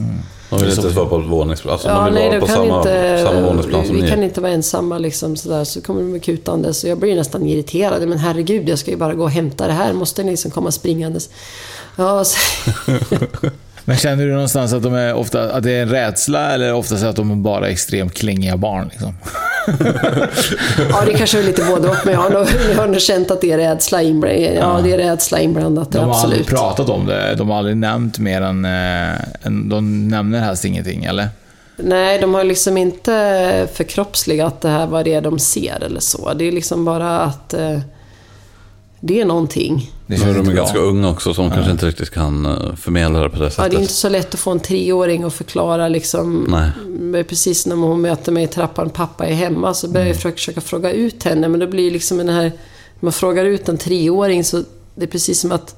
De 0.51 0.59
vill 0.61 0.71
inte 0.71 0.89
vara 0.89 1.07
på 1.07 1.19
våningsplan. 1.19 1.73
Alltså, 1.73 1.89
Ja, 1.89 1.95
de 1.95 2.05
vill 2.05 2.15
nej, 2.15 2.29
vara 2.29 2.41
på 2.41 2.47
samma, 2.47 2.77
inte, 2.79 3.23
samma 3.27 3.41
våningsplan 3.41 3.87
som 3.87 3.97
vi 3.97 4.03
ni. 4.03 4.09
kan 4.09 4.23
inte 4.23 4.41
vara 4.41 4.53
ensamma 4.53 4.99
liksom 4.99 5.37
sådär. 5.37 5.65
Så 5.65 5.81
kommer 5.81 6.03
de 6.13 6.21
kutande. 6.21 6.75
Så 6.75 6.89
jag 6.89 6.99
blir 6.99 7.17
nästan 7.17 7.47
irriterad. 7.47 8.09
Men 8.09 8.19
herregud, 8.19 8.69
jag 8.69 8.79
ska 8.79 8.91
ju 8.91 8.97
bara 8.97 9.15
gå 9.15 9.23
och 9.23 9.31
hämta 9.31 9.67
det 9.67 9.73
här. 9.73 9.93
Måste 9.93 10.23
ni 10.23 10.31
liksom 10.31 10.51
komma 10.51 10.71
springandes? 10.71 11.31
Ja, 11.97 12.25
så, 12.25 12.39
Men 13.85 13.97
känner 13.97 14.27
du 14.27 14.33
någonstans 14.33 14.73
att, 14.73 14.83
de 14.83 14.95
är 14.95 15.15
ofta, 15.15 15.51
att 15.53 15.63
det 15.63 15.73
är 15.73 15.83
en 15.83 15.89
rädsla 15.89 16.53
eller 16.55 16.75
oftast 16.75 17.05
att 17.05 17.17
de 17.17 17.31
är 17.31 17.35
bara 17.37 17.69
extremt 17.69 18.15
klängiga 18.15 18.57
barn? 18.57 18.89
Liksom? 18.93 19.15
ja, 20.91 21.03
det 21.07 21.15
kanske 21.15 21.39
är 21.39 21.43
lite 21.43 21.65
både 21.65 21.89
och. 21.89 21.97
Men 22.05 22.15
jag 22.15 22.21
har 22.21 22.31
nog, 22.31 22.47
jag 22.71 22.77
har 22.77 22.87
nog 22.87 23.01
känt 23.01 23.31
att 23.31 23.41
det 23.41 23.53
är 23.53 23.59
rädsla 23.59 24.03
inblandat. 24.03 24.55
Ja, 24.55 24.81
det 24.85 24.93
är 24.93 24.99
rädsla 24.99 25.41
inblandat. 25.41 25.93
De 25.93 25.99
har 25.99 26.11
absolut. 26.11 26.39
aldrig 26.39 26.47
pratat 26.47 26.89
om 26.89 27.07
det. 27.07 27.35
De 27.35 27.49
har 27.51 27.59
aldrig 27.59 27.77
nämnt 27.77 28.19
mer 28.19 28.43
än... 28.43 28.65
eh, 28.65 29.47
än 29.47 29.69
de 29.69 30.09
nämner 30.09 30.41
helst 30.41 30.65
ingenting, 30.65 31.05
eller? 31.05 31.29
Nej, 31.77 32.19
de 32.19 32.35
har 32.35 32.45
liksom 32.45 32.77
inte 32.77 33.69
förkroppsligat 33.75 34.61
det 34.61 34.69
här 34.69 34.87
vad 34.87 35.05
det 35.05 35.15
är 35.15 35.21
de 35.21 35.39
ser 35.39 35.83
eller 35.85 36.01
så. 36.01 36.33
Det 36.35 36.45
är 36.49 36.53
liksom 36.53 36.85
bara 36.85 37.21
att 37.21 37.55
eh, 37.55 37.79
det 39.07 39.21
är 39.21 39.25
någonting. 39.25 39.91
Det 40.07 40.15
är 40.15 40.19
de 40.19 40.29
är 40.39 40.43
bra. 40.43 40.53
ganska 40.55 40.79
unga 40.79 41.11
också, 41.11 41.35
så 41.35 41.43
de 41.43 41.51
kanske 41.51 41.71
inte 41.73 41.87
riktigt 41.87 42.11
kan 42.11 42.47
eh, 42.47 42.75
förmedla 42.77 43.21
det 43.21 43.31
på 43.31 43.39
det 43.39 43.45
Ja, 43.45 43.51
sättet. 43.51 43.71
det 43.71 43.77
är 43.77 43.81
inte 43.81 43.93
så 43.93 44.09
lätt 44.09 44.35
att 44.35 44.41
få 44.41 44.51
en 44.51 44.61
treåring 44.61 45.25
att 45.25 45.35
förklara 45.35 45.89
liksom. 45.89 46.47
Nej. 46.49 46.71
Men 46.89 47.25
Precis 47.25 47.67
när 47.67 47.77
hon 47.77 48.01
möter 48.01 48.33
mig 48.33 48.45
i 48.45 48.47
trappan, 48.47 48.91
pappa 48.91 49.27
är 49.27 49.35
hemma, 49.35 49.75
så 49.75 49.89
börjar 49.89 50.07
jag 50.07 50.17
försöka, 50.17 50.61
fråga 50.61 50.93
ut 50.93 51.23
henne. 51.25 51.49
Men 51.49 51.61
det 51.61 51.67
blir 51.67 51.91
liksom 51.91 52.19
den 52.19 52.29
här, 52.29 52.43
när 52.45 52.53
man 53.01 53.13
frågar 53.13 53.45
ut 53.45 53.69
en 53.69 53.79
treåring 53.79 54.45
så 54.45 54.63
det 54.95 55.03
är 55.05 55.09
precis 55.09 55.41
som 55.41 55.53
att, 55.53 55.77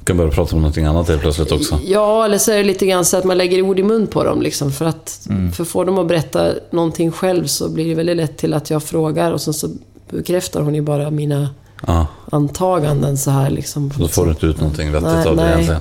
Du 0.00 0.04
kan 0.04 0.16
börja 0.16 0.30
prata 0.30 0.56
om 0.56 0.62
någonting 0.62 0.84
annat 0.84 1.08
helt 1.08 1.20
plötsligt 1.20 1.52
också. 1.52 1.78
ja, 1.86 2.24
eller 2.24 2.38
så 2.38 2.52
är 2.52 2.56
det 2.56 2.64
lite 2.64 2.86
grann 2.86 3.04
så 3.04 3.16
att 3.16 3.24
man 3.24 3.38
lägger 3.38 3.62
ord 3.62 3.78
i 3.78 3.82
mun 3.82 4.06
på 4.06 4.24
dem 4.24 4.42
liksom. 4.42 4.72
För 4.72 4.84
att, 4.84 5.28
för 5.56 5.64
får 5.64 5.84
de 5.84 5.98
att 5.98 6.08
berätta 6.08 6.52
någonting 6.70 7.10
själv 7.12 7.46
så 7.46 7.68
blir 7.68 7.88
det 7.88 7.94
väldigt 7.94 8.16
lätt 8.16 8.36
till 8.36 8.54
att 8.54 8.70
jag 8.70 8.82
frågar 8.82 9.32
och 9.32 9.40
sen 9.40 9.54
så 9.54 9.68
bekräftar 10.10 10.60
hon 10.60 10.74
ju 10.74 10.82
bara 10.82 11.10
mina 11.10 11.48
Ja, 11.86 12.06
antaganden 12.32 13.16
så 13.16 13.30
här 13.30 13.50
liksom. 13.50 13.92
då 13.96 14.08
får 14.08 14.24
du 14.24 14.30
inte 14.30 14.46
ut 14.46 14.60
någonting 14.60 14.92
vettigt 14.92 15.08
Nej, 15.08 15.26
av 15.26 15.36
det 15.36 15.42
nej. 15.42 15.52
egentligen. 15.52 15.80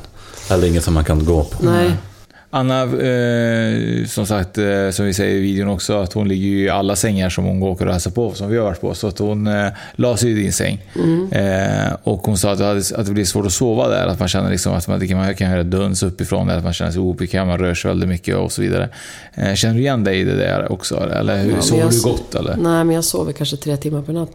Eller 0.50 0.68
inget 0.68 0.84
som 0.84 0.94
man 0.94 1.04
kan 1.04 1.26
gå 1.26 1.44
på. 1.44 1.66
Nej. 1.66 1.92
Anna, 2.56 2.82
eh, 2.84 4.06
som 4.06 4.26
sagt, 4.26 4.58
eh, 4.58 4.90
som 4.92 5.06
vi 5.06 5.14
säger 5.14 5.36
i 5.36 5.40
videon 5.40 5.70
också, 5.70 5.94
att 6.02 6.14
hon 6.14 6.28
ligger 6.28 6.48
ju 6.48 6.64
i 6.64 6.70
alla 6.70 6.96
sängar 6.96 7.30
som 7.30 7.44
hon 7.44 7.64
åker 7.64 7.86
och 7.86 7.92
hälsar 7.92 8.12
på, 8.12 8.34
som 8.34 8.50
vi 8.50 8.58
har 8.58 8.64
varit 8.64 8.82
på. 8.82 8.94
Så 8.94 9.08
att 9.08 9.20
hon 9.20 9.48
eh, 9.48 9.68
la 9.96 10.18
sig 10.18 10.32
i 10.32 10.34
din 10.34 10.54
säng. 10.54 10.82
Eh, 11.32 11.94
och 12.04 12.22
hon 12.22 12.38
sa 12.38 12.52
att 12.52 12.58
det, 12.58 12.66
hade, 12.66 12.80
att 12.96 13.06
det 13.06 13.12
blir 13.12 13.26
svårt 13.26 13.46
att 13.46 13.52
sova 13.54 13.88
där. 13.88 14.08
Att 14.08 14.20
man 14.20 14.28
känner 14.28 14.50
liksom 14.50 14.74
att 14.74 14.88
man, 14.88 15.00
det 15.00 15.08
kan, 15.08 15.18
man 15.18 15.36
kan 15.36 15.50
höra 15.50 15.64
duns 15.64 16.04
uppifrån, 16.04 16.50
eller 16.50 16.58
att 16.58 16.64
man 16.64 16.74
känner 16.74 16.92
sig 16.92 17.02
obekväm, 17.02 17.48
man 17.48 17.58
rör 17.60 17.74
sig 17.74 17.90
väldigt 17.90 18.10
mycket 18.10 18.36
och 18.36 18.52
så 18.52 18.62
vidare. 18.62 18.90
Eh, 19.34 19.54
känner 19.54 19.76
du 19.76 19.80
igen 19.82 20.04
dig 20.04 20.20
i 20.20 20.24
det 20.24 20.36
där 20.36 20.72
också? 20.72 21.10
Eller 21.10 21.38
hur, 21.44 21.52
Ja, 21.52 21.62
sover 21.62 21.82
jag 21.82 21.92
du 21.92 22.02
gott? 22.02 22.36
Eller? 22.36 22.56
Nej, 22.56 22.84
men 22.84 22.92
jag 22.92 23.04
sover 23.04 23.34
kanske 23.34 23.58
tre 23.58 23.78
timmar 23.78 24.02
per 24.02 24.14
natt. 24.14 24.32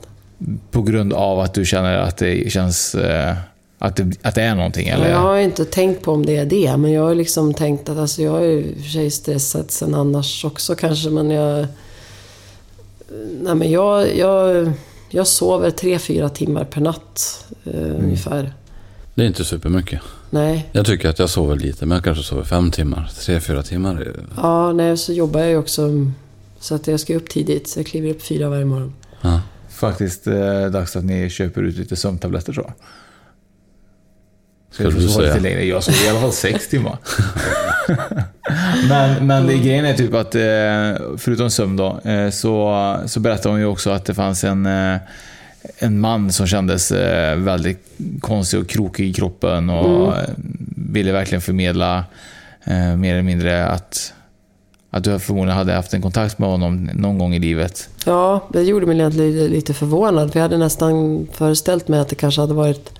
På 0.71 0.83
grund 0.83 1.13
av 1.13 1.41
att 1.41 1.55
du 1.55 1.65
känner 1.65 1.97
att 1.97 2.17
det 2.17 2.53
känns... 2.53 2.95
Eh, 2.95 3.35
att, 3.79 3.97
det, 3.97 4.13
att 4.23 4.35
det 4.35 4.43
är 4.43 4.55
någonting? 4.55 4.89
Eller? 4.89 5.11
Jag 5.11 5.19
har 5.19 5.37
ju 5.37 5.45
inte 5.45 5.65
tänkt 5.65 6.03
på 6.03 6.13
om 6.13 6.27
det 6.27 6.37
är 6.37 6.47
det, 6.47 6.77
men 6.77 6.93
jag 6.93 7.03
har 7.03 7.15
liksom 7.15 7.55
tänkt 7.55 7.89
att 7.89 7.99
alltså, 7.99 8.23
jag 8.23 8.45
ju 8.45 8.59
i 8.61 8.73
och 8.79 8.83
för 8.85 8.91
sig 8.91 9.11
stressad 9.11 9.71
sen 9.71 9.95
annars 9.95 10.45
också 10.45 10.75
kanske, 10.75 11.11
men 11.11 11.31
jag... 11.31 11.67
Nej, 13.43 13.55
men 13.55 13.71
jag, 13.71 14.17
jag, 14.17 14.73
jag 15.11 15.27
sover 15.27 15.71
tre, 15.71 15.99
fyra 15.99 16.29
timmar 16.29 16.65
per 16.65 16.81
natt 16.81 17.45
eh, 17.65 17.73
ungefär. 17.99 18.53
Det 19.15 19.23
är 19.23 19.27
inte 19.27 19.45
supermycket. 19.45 20.01
Nej. 20.31 20.69
Jag 20.73 20.87
tycker 20.87 21.09
att 21.09 21.19
jag 21.19 21.31
sover 21.31 21.57
lite, 21.57 21.87
men 21.87 21.97
jag 21.97 22.05
kanske 22.05 22.25
sover 22.25 22.45
fem 22.45 22.71
timmar. 22.71 23.11
Tre, 23.21 23.41
fyra 23.41 23.63
timmar. 23.63 23.97
är- 24.01 24.15
Ja, 24.37 24.73
nej, 24.73 24.97
så 24.97 25.13
jobbar 25.13 25.41
jag 25.41 25.49
ju 25.49 25.57
också 25.57 25.89
så 26.61 26.75
att 26.75 26.87
jag 26.87 27.01
ska 27.01 27.15
upp 27.17 27.29
tidigt, 27.29 27.69
så 27.69 27.79
jag 27.79 27.87
kliver 27.87 28.11
upp 28.11 28.23
fyra 28.23 28.49
varje 28.49 28.65
morgon. 28.65 28.95
Ja. 29.21 29.41
Faktiskt 29.79 30.27
eh, 30.27 30.67
dags 30.67 30.97
att 30.97 31.05
ni 31.05 31.31
köper 31.31 31.63
ut 31.63 31.77
lite 31.77 31.97
sömntabletter 31.97 32.53
tror 32.53 32.67
jag. 32.67 32.75
Skulle 34.71 34.89
jag 34.89 35.01
du 35.01 35.09
säga. 35.09 35.27
Lite 35.27 35.41
längre. 35.41 35.65
Jag 35.65 35.85
sover 35.85 36.07
i 36.07 36.09
alla 36.09 36.21
fall 36.21 36.33
sex 36.33 36.69
timmar. 36.69 36.99
men 38.89 39.27
men 39.27 39.47
det, 39.47 39.55
grejen 39.55 39.85
är 39.85 39.95
typ 39.95 40.15
att, 40.15 40.35
eh, 40.35 41.17
förutom 41.19 41.51
sömn 41.51 41.77
då, 41.77 42.01
eh, 42.05 42.31
så, 42.31 42.97
så 43.07 43.21
berättade 43.21 43.49
hon 43.49 43.61
ju 43.61 43.67
också 43.67 43.91
att 43.91 44.05
det 44.05 44.15
fanns 44.15 44.45
en, 44.45 44.67
eh, 44.67 44.97
en 45.79 46.01
man 46.01 46.33
som 46.33 46.47
kändes 46.47 46.93
väldigt 47.37 47.99
konstig 48.21 48.61
och 48.61 48.69
krokig 48.69 49.09
i 49.09 49.13
kroppen 49.13 49.71
och 49.71 50.17
eh, 50.17 50.29
ville 50.77 51.13
verkligen 51.13 51.43
förmedla 51.43 52.05
mer 52.97 53.13
eller 53.13 53.23
mindre 53.23 53.67
att, 53.67 54.13
att 54.91 55.05
du 55.05 55.19
förmodligen 55.19 55.59
hade 55.59 55.73
haft 55.73 55.95
en 55.95 56.03
kontakt 56.03 56.39
med 56.39 56.49
honom 56.49 56.91
någon 56.95 57.19
gång 57.19 57.35
i 57.35 57.39
livet. 57.39 57.89
Ja, 58.05 58.45
det 58.53 58.63
gjorde 58.63 58.87
mig 58.87 58.99
egentligen 58.99 59.47
lite, 59.47 59.75
förvånad. 59.75 60.33
För 60.33 60.39
jag 60.39 60.45
hade 60.45 60.57
nästan 60.57 61.27
föreställt 61.33 61.89
mig 61.89 62.01
att 62.01 62.09
det 62.09 62.15
kanske 62.15 62.41
hade 62.41 62.55
varit 62.55 62.91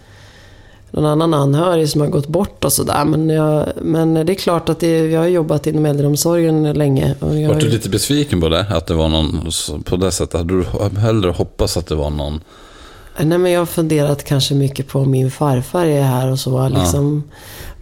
någon 0.91 1.07
annan 1.07 1.35
anhörig 1.35 1.89
som 1.89 2.01
har 2.01 2.09
gått 2.09 2.29
bort 2.29 2.65
och 2.65 2.73
sådär. 2.73 3.05
Men, 3.05 3.29
jag, 3.31 3.67
men 3.83 4.15
det 4.15 4.33
är 4.33 4.35
klart 4.35 4.69
att 4.69 4.81
det, 4.81 5.11
jag 5.11 5.21
har 5.21 5.27
jobbat 5.27 5.67
inom 5.67 5.87
äldreomsorgen 5.87 6.73
länge. 6.73 7.15
Och 7.21 7.41
jag, 7.41 7.49
Var 7.49 7.61
du 7.61 7.69
lite 7.69 7.89
besviken 7.89 8.41
på 8.41 8.49
det? 8.49 8.67
Att 8.71 8.87
det 8.87 8.95
var 8.95 9.09
någon 9.09 9.51
på 9.85 9.97
det 9.97 10.11
sättet? 10.11 10.39
Hade 10.41 10.55
du 10.55 10.65
hellre 11.01 11.31
hoppats 11.31 11.77
att 11.77 11.87
det 11.87 11.95
var 11.95 12.11
någon... 12.11 12.41
Nej, 13.21 13.39
men 13.39 13.53
jag 13.53 13.61
har 13.61 13.67
funderat 13.67 14.25
kanske 14.25 14.55
mycket 14.55 14.89
på 14.89 14.99
om 14.99 15.11
min 15.11 15.31
farfar 15.31 15.87
är 15.87 16.03
här 16.03 16.31
och 16.31 16.39
så. 16.39 16.69
Liksom. 16.69 17.23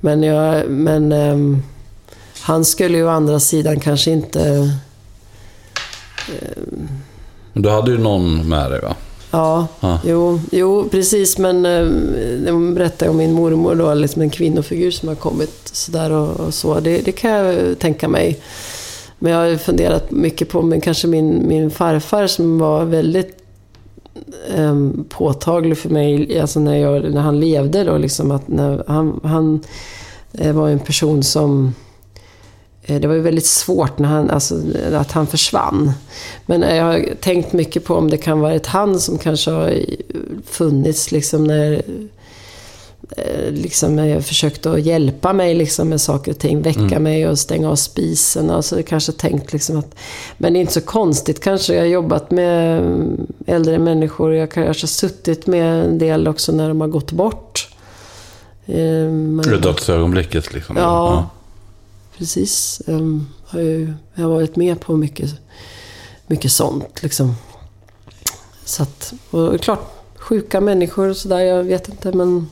Men, 0.00 0.22
jag, 0.22 0.70
men 0.70 1.12
ehm, 1.12 1.62
han 2.46 2.64
skulle 2.64 2.98
ju 2.98 3.04
å 3.04 3.08
andra 3.08 3.40
sidan 3.40 3.80
kanske 3.80 4.10
inte... 4.10 4.70
Men 7.52 7.62
Du 7.62 7.70
hade 7.70 7.90
ju 7.90 7.98
någon 7.98 8.48
med 8.48 8.70
dig 8.70 8.80
va? 8.80 8.96
Ja, 9.30 9.66
Ja. 9.80 10.00
Jo, 10.04 10.40
jo, 10.52 10.88
precis. 10.90 11.38
Men 11.38 11.66
eh, 11.66 11.86
de 12.46 12.74
berättade 12.74 13.10
om 13.10 13.16
min 13.16 13.32
mormor 13.32 13.74
då, 13.74 13.94
liksom 13.94 14.22
en 14.22 14.30
kvinnofigur 14.30 14.90
som 14.90 15.08
har 15.08 15.14
kommit 15.14 15.70
sådär 15.72 16.12
och, 16.12 16.40
och 16.40 16.54
så. 16.54 16.80
Det, 16.80 16.98
det 16.98 17.12
kan 17.12 17.30
jag 17.30 17.78
tänka 17.78 18.08
mig. 18.08 18.40
Men 19.18 19.32
jag 19.32 19.50
har 19.50 19.56
funderat 19.56 20.10
mycket 20.10 20.48
på 20.48 20.62
men 20.62 20.80
kanske 20.80 21.08
min, 21.08 21.48
min 21.48 21.70
farfar 21.70 22.26
som 22.26 22.58
var 22.58 22.84
väldigt 22.84 23.38
eh, 24.54 24.90
påtaglig 25.08 25.78
för 25.78 25.88
mig 25.88 26.40
alltså 26.40 26.60
när, 26.60 26.76
jag, 26.76 27.14
när 27.14 27.20
han 27.20 27.40
levde. 27.40 27.84
Då, 27.84 27.98
liksom 27.98 28.30
att 28.30 28.48
när 28.48 28.84
han, 28.86 29.20
han 29.24 29.60
eh, 30.32 30.52
var 30.52 30.68
en 30.68 30.78
person 30.78 31.22
som 31.22 31.66
eh, 31.66 31.85
det 32.86 33.06
var 33.06 33.14
ju 33.14 33.20
väldigt 33.20 33.46
svårt 33.46 33.98
när 33.98 34.08
han, 34.08 34.30
alltså, 34.30 34.60
att 34.94 35.12
han 35.12 35.26
försvann. 35.26 35.92
Men 36.46 36.62
jag 36.62 36.84
har 36.84 37.04
tänkt 37.20 37.52
mycket 37.52 37.84
på 37.84 37.94
om 37.94 38.10
det 38.10 38.16
kan 38.16 38.40
vara 38.40 38.54
ett 38.54 38.66
han 38.66 39.00
som 39.00 39.18
kanske 39.18 39.50
har 39.50 39.80
funnits 40.46 41.12
liksom 41.12 41.44
när 41.44 41.82
eh, 43.16 43.50
liksom 43.50 43.98
jag 43.98 44.24
försökte 44.24 44.70
att 44.72 44.82
hjälpa 44.82 45.32
mig 45.32 45.54
liksom 45.54 45.88
med 45.88 46.00
saker 46.00 46.30
och 46.32 46.38
ting, 46.38 46.62
väcka 46.62 46.98
mig 47.00 47.28
och 47.28 47.38
stänga 47.38 47.70
av 47.70 47.76
spisen. 47.76 48.50
Alltså 48.50 48.76
jag 48.76 48.86
kanske 48.86 49.12
tänkt 49.12 49.52
liksom 49.52 49.76
att, 49.78 49.94
men 50.38 50.52
det 50.52 50.58
är 50.58 50.60
inte 50.60 50.72
så 50.72 50.80
konstigt 50.80 51.40
kanske. 51.40 51.74
Jag 51.74 51.80
har 51.82 51.86
jobbat 51.86 52.30
med 52.30 52.82
äldre 53.46 53.78
människor. 53.78 54.34
Jag 54.34 54.50
kanske 54.50 54.82
har 54.82 54.88
suttit 54.88 55.46
med 55.46 55.84
en 55.84 55.98
del 55.98 56.28
också 56.28 56.52
när 56.52 56.68
de 56.68 56.80
har 56.80 56.88
gått 56.88 57.12
bort. 57.12 57.68
Eh, 58.66 58.74
Det 59.50 59.58
dödsögonblicket 59.62 60.52
liksom. 60.54 60.76
Ja, 60.76 61.28
precis. 62.18 62.82
Um, 62.86 63.28
har 63.46 63.60
ju, 63.60 63.92
jag 64.14 64.22
har 64.22 64.30
varit 64.30 64.56
med 64.56 64.80
på 64.80 64.96
mycket, 64.96 65.30
mycket 66.26 66.52
sånt 66.52 67.02
liksom. 67.02 67.34
Så 68.64 68.82
att, 68.82 69.14
och 69.30 69.60
klart, 69.60 69.90
sjuka 70.16 70.60
människor 70.60 71.08
och 71.08 71.16
sådär, 71.16 71.40
jag 71.40 71.64
vet 71.64 71.88
inte 71.88 72.12
men... 72.12 72.46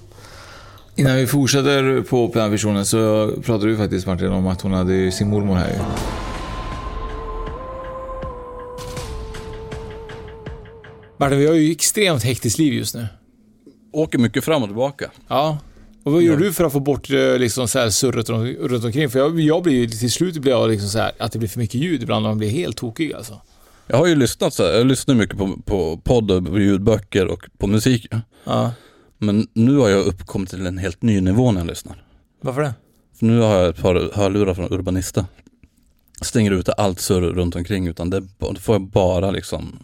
Innan 0.97 1.17
vi 1.17 1.27
fortsätter 1.27 2.03
på 2.03 2.31
den 2.33 2.43
här 2.43 2.49
versionen 2.49 2.87
så 2.87 3.33
pratade 3.43 3.71
du 3.71 3.77
faktiskt 3.77 4.07
Martin 4.07 4.29
om 4.29 4.47
att 4.47 4.61
hon 4.61 4.73
hade 4.73 5.13
sin 5.13 5.29
mormor 5.29 5.55
här 5.55 5.69
ju. 5.69 5.79
Martin, 11.17 11.39
vi 11.39 11.47
har 11.47 11.55
ju 11.55 11.73
extremt 11.73 12.23
hektiskt 12.23 12.59
liv 12.59 12.73
just 12.73 12.95
nu. 12.95 13.07
Åker 13.93 14.19
mycket 14.19 14.45
fram 14.45 14.63
och 14.63 14.69
tillbaka. 14.69 15.11
Ja. 15.29 15.59
Och 16.05 16.13
vad 16.13 16.23
gör 16.23 16.37
du 16.37 16.53
för 16.53 16.65
att 16.65 16.73
få 16.73 16.81
bort 16.81 17.11
eh, 17.11 17.39
liksom 17.39 17.69
så 17.69 17.79
här 17.79 17.91
surret 17.91 18.29
runt, 18.29 18.85
omkring? 18.85 19.11
För 19.11 19.19
jag, 19.19 19.41
jag 19.41 19.63
blir 19.63 19.89
till 19.89 20.13
slut 20.13 20.39
blir 20.39 20.53
jag 20.53 20.71
liksom 20.71 20.89
så 20.89 20.99
här, 20.99 21.13
att 21.19 21.33
det 21.33 21.39
blir 21.39 21.49
för 21.49 21.59
mycket 21.59 21.81
ljud 21.81 22.03
ibland 22.03 22.27
och 22.27 22.31
man 22.31 22.39
blir 22.39 22.51
helt 22.51 22.77
tokig 22.77 23.13
alltså. 23.13 23.41
Jag 23.87 23.97
har 23.97 24.07
ju 24.07 24.15
lyssnat 24.15 24.55
så 24.55 24.63
här, 24.63 24.73
jag 24.73 24.87
lyssnar 24.87 25.15
mycket 25.15 25.39
på, 25.39 25.59
på 25.65 26.01
podd 26.05 26.31
och 26.31 26.61
ljudböcker 26.61 27.27
och 27.27 27.49
på 27.59 27.67
musik. 27.67 28.09
Ja. 28.45 28.73
Men 29.19 29.49
nu 29.53 29.77
har 29.77 29.89
jag 29.89 30.07
uppkommit 30.07 30.51
till 30.51 30.67
en 30.67 30.79
helt 30.79 31.03
ny 31.03 31.21
nivå 31.21 31.53
när 31.53 31.61
jag 31.61 31.67
lyssnar. 31.67 32.05
Varför 32.41 32.61
det? 32.61 32.75
För 33.19 33.27
nu 33.27 33.39
har 33.39 33.55
jag 33.55 33.69
ett 33.69 33.83
par 33.83 34.11
hörlurar 34.15 34.55
från 34.55 34.73
Urbanista. 34.73 35.27
Stänger 36.21 36.51
ute 36.51 36.73
allt 36.73 37.01
surr 37.01 37.21
runt 37.21 37.57
omkring 37.57 37.87
utan 37.87 38.11
det 38.11 38.23
då 38.39 38.55
får 38.55 38.75
jag 38.75 38.83
bara 38.83 39.31
liksom 39.31 39.79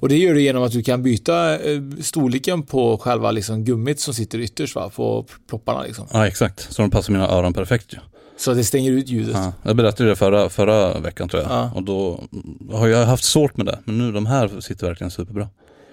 Och 0.00 0.08
det 0.08 0.16
gör 0.16 0.34
du 0.34 0.42
genom 0.42 0.62
att 0.62 0.72
du 0.72 0.82
kan 0.82 1.02
byta 1.02 1.58
eh, 1.58 1.80
storleken 2.00 2.62
på 2.62 2.98
själva 2.98 3.30
liksom 3.30 3.64
gummit 3.64 4.00
som 4.00 4.14
sitter 4.14 4.38
ytterst 4.38 4.74
va? 4.74 4.90
På 4.96 5.26
plopparna 5.48 5.82
liksom. 5.82 6.06
Ja 6.12 6.26
exakt, 6.26 6.72
så 6.72 6.82
de 6.82 6.90
passar 6.90 7.12
mina 7.12 7.28
öron 7.28 7.52
perfekt 7.52 7.94
ju. 7.94 7.98
Så 8.36 8.50
att 8.50 8.56
det 8.56 8.64
stänger 8.64 8.92
ut 8.92 9.08
ljudet. 9.08 9.34
Ja, 9.34 9.52
jag 9.62 9.76
berättade 9.76 10.08
det 10.08 10.16
förra, 10.16 10.48
förra 10.48 11.00
veckan 11.00 11.28
tror 11.28 11.42
jag. 11.42 11.52
Ja. 11.52 11.72
Och 11.74 11.82
då 11.82 12.20
har 12.72 12.88
jag 12.88 13.06
haft 13.06 13.24
svårt 13.24 13.56
med 13.56 13.66
det. 13.66 13.78
Men 13.84 13.98
nu 13.98 14.12
de 14.12 14.26
här 14.26 14.60
sitter 14.60 14.86
verkligen 14.86 15.10
superbra. 15.10 15.48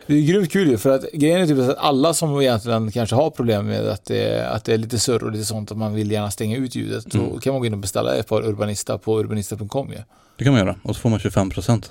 Det 0.07 0.15
är 0.15 0.21
grymt 0.21 0.51
kul 0.51 0.69
ju, 0.69 0.77
för 0.77 0.95
att 0.95 1.11
grejen 1.13 1.41
är 1.41 1.47
typ 1.47 1.59
att 1.59 1.77
alla 1.77 2.13
som 2.13 2.41
egentligen 2.41 2.91
kanske 2.91 3.15
har 3.15 3.29
problem 3.29 3.65
med 3.65 3.87
att 3.87 4.05
det, 4.05 4.49
att 4.49 4.65
det 4.65 4.73
är 4.73 4.77
lite 4.77 4.99
surr 4.99 5.23
och 5.23 5.31
lite 5.31 5.45
sånt, 5.45 5.71
att 5.71 5.77
man 5.77 5.93
vill 5.93 6.11
gärna 6.11 6.31
stänga 6.31 6.57
ut 6.57 6.75
ljudet, 6.75 7.05
då 7.05 7.39
kan 7.39 7.53
man 7.53 7.59
gå 7.59 7.65
in 7.65 7.73
och 7.73 7.79
beställa 7.79 8.15
ett 8.15 8.27
par 8.27 8.45
Urbanista 8.45 8.97
på 8.97 9.19
urbanista.com 9.19 9.89
ju. 9.91 9.97
Det 10.37 10.43
kan 10.43 10.53
man 10.53 10.59
göra. 10.59 10.75
Och 10.83 10.95
så 10.95 11.01
får 11.01 11.09
man 11.09 11.19
25%. 11.19 11.83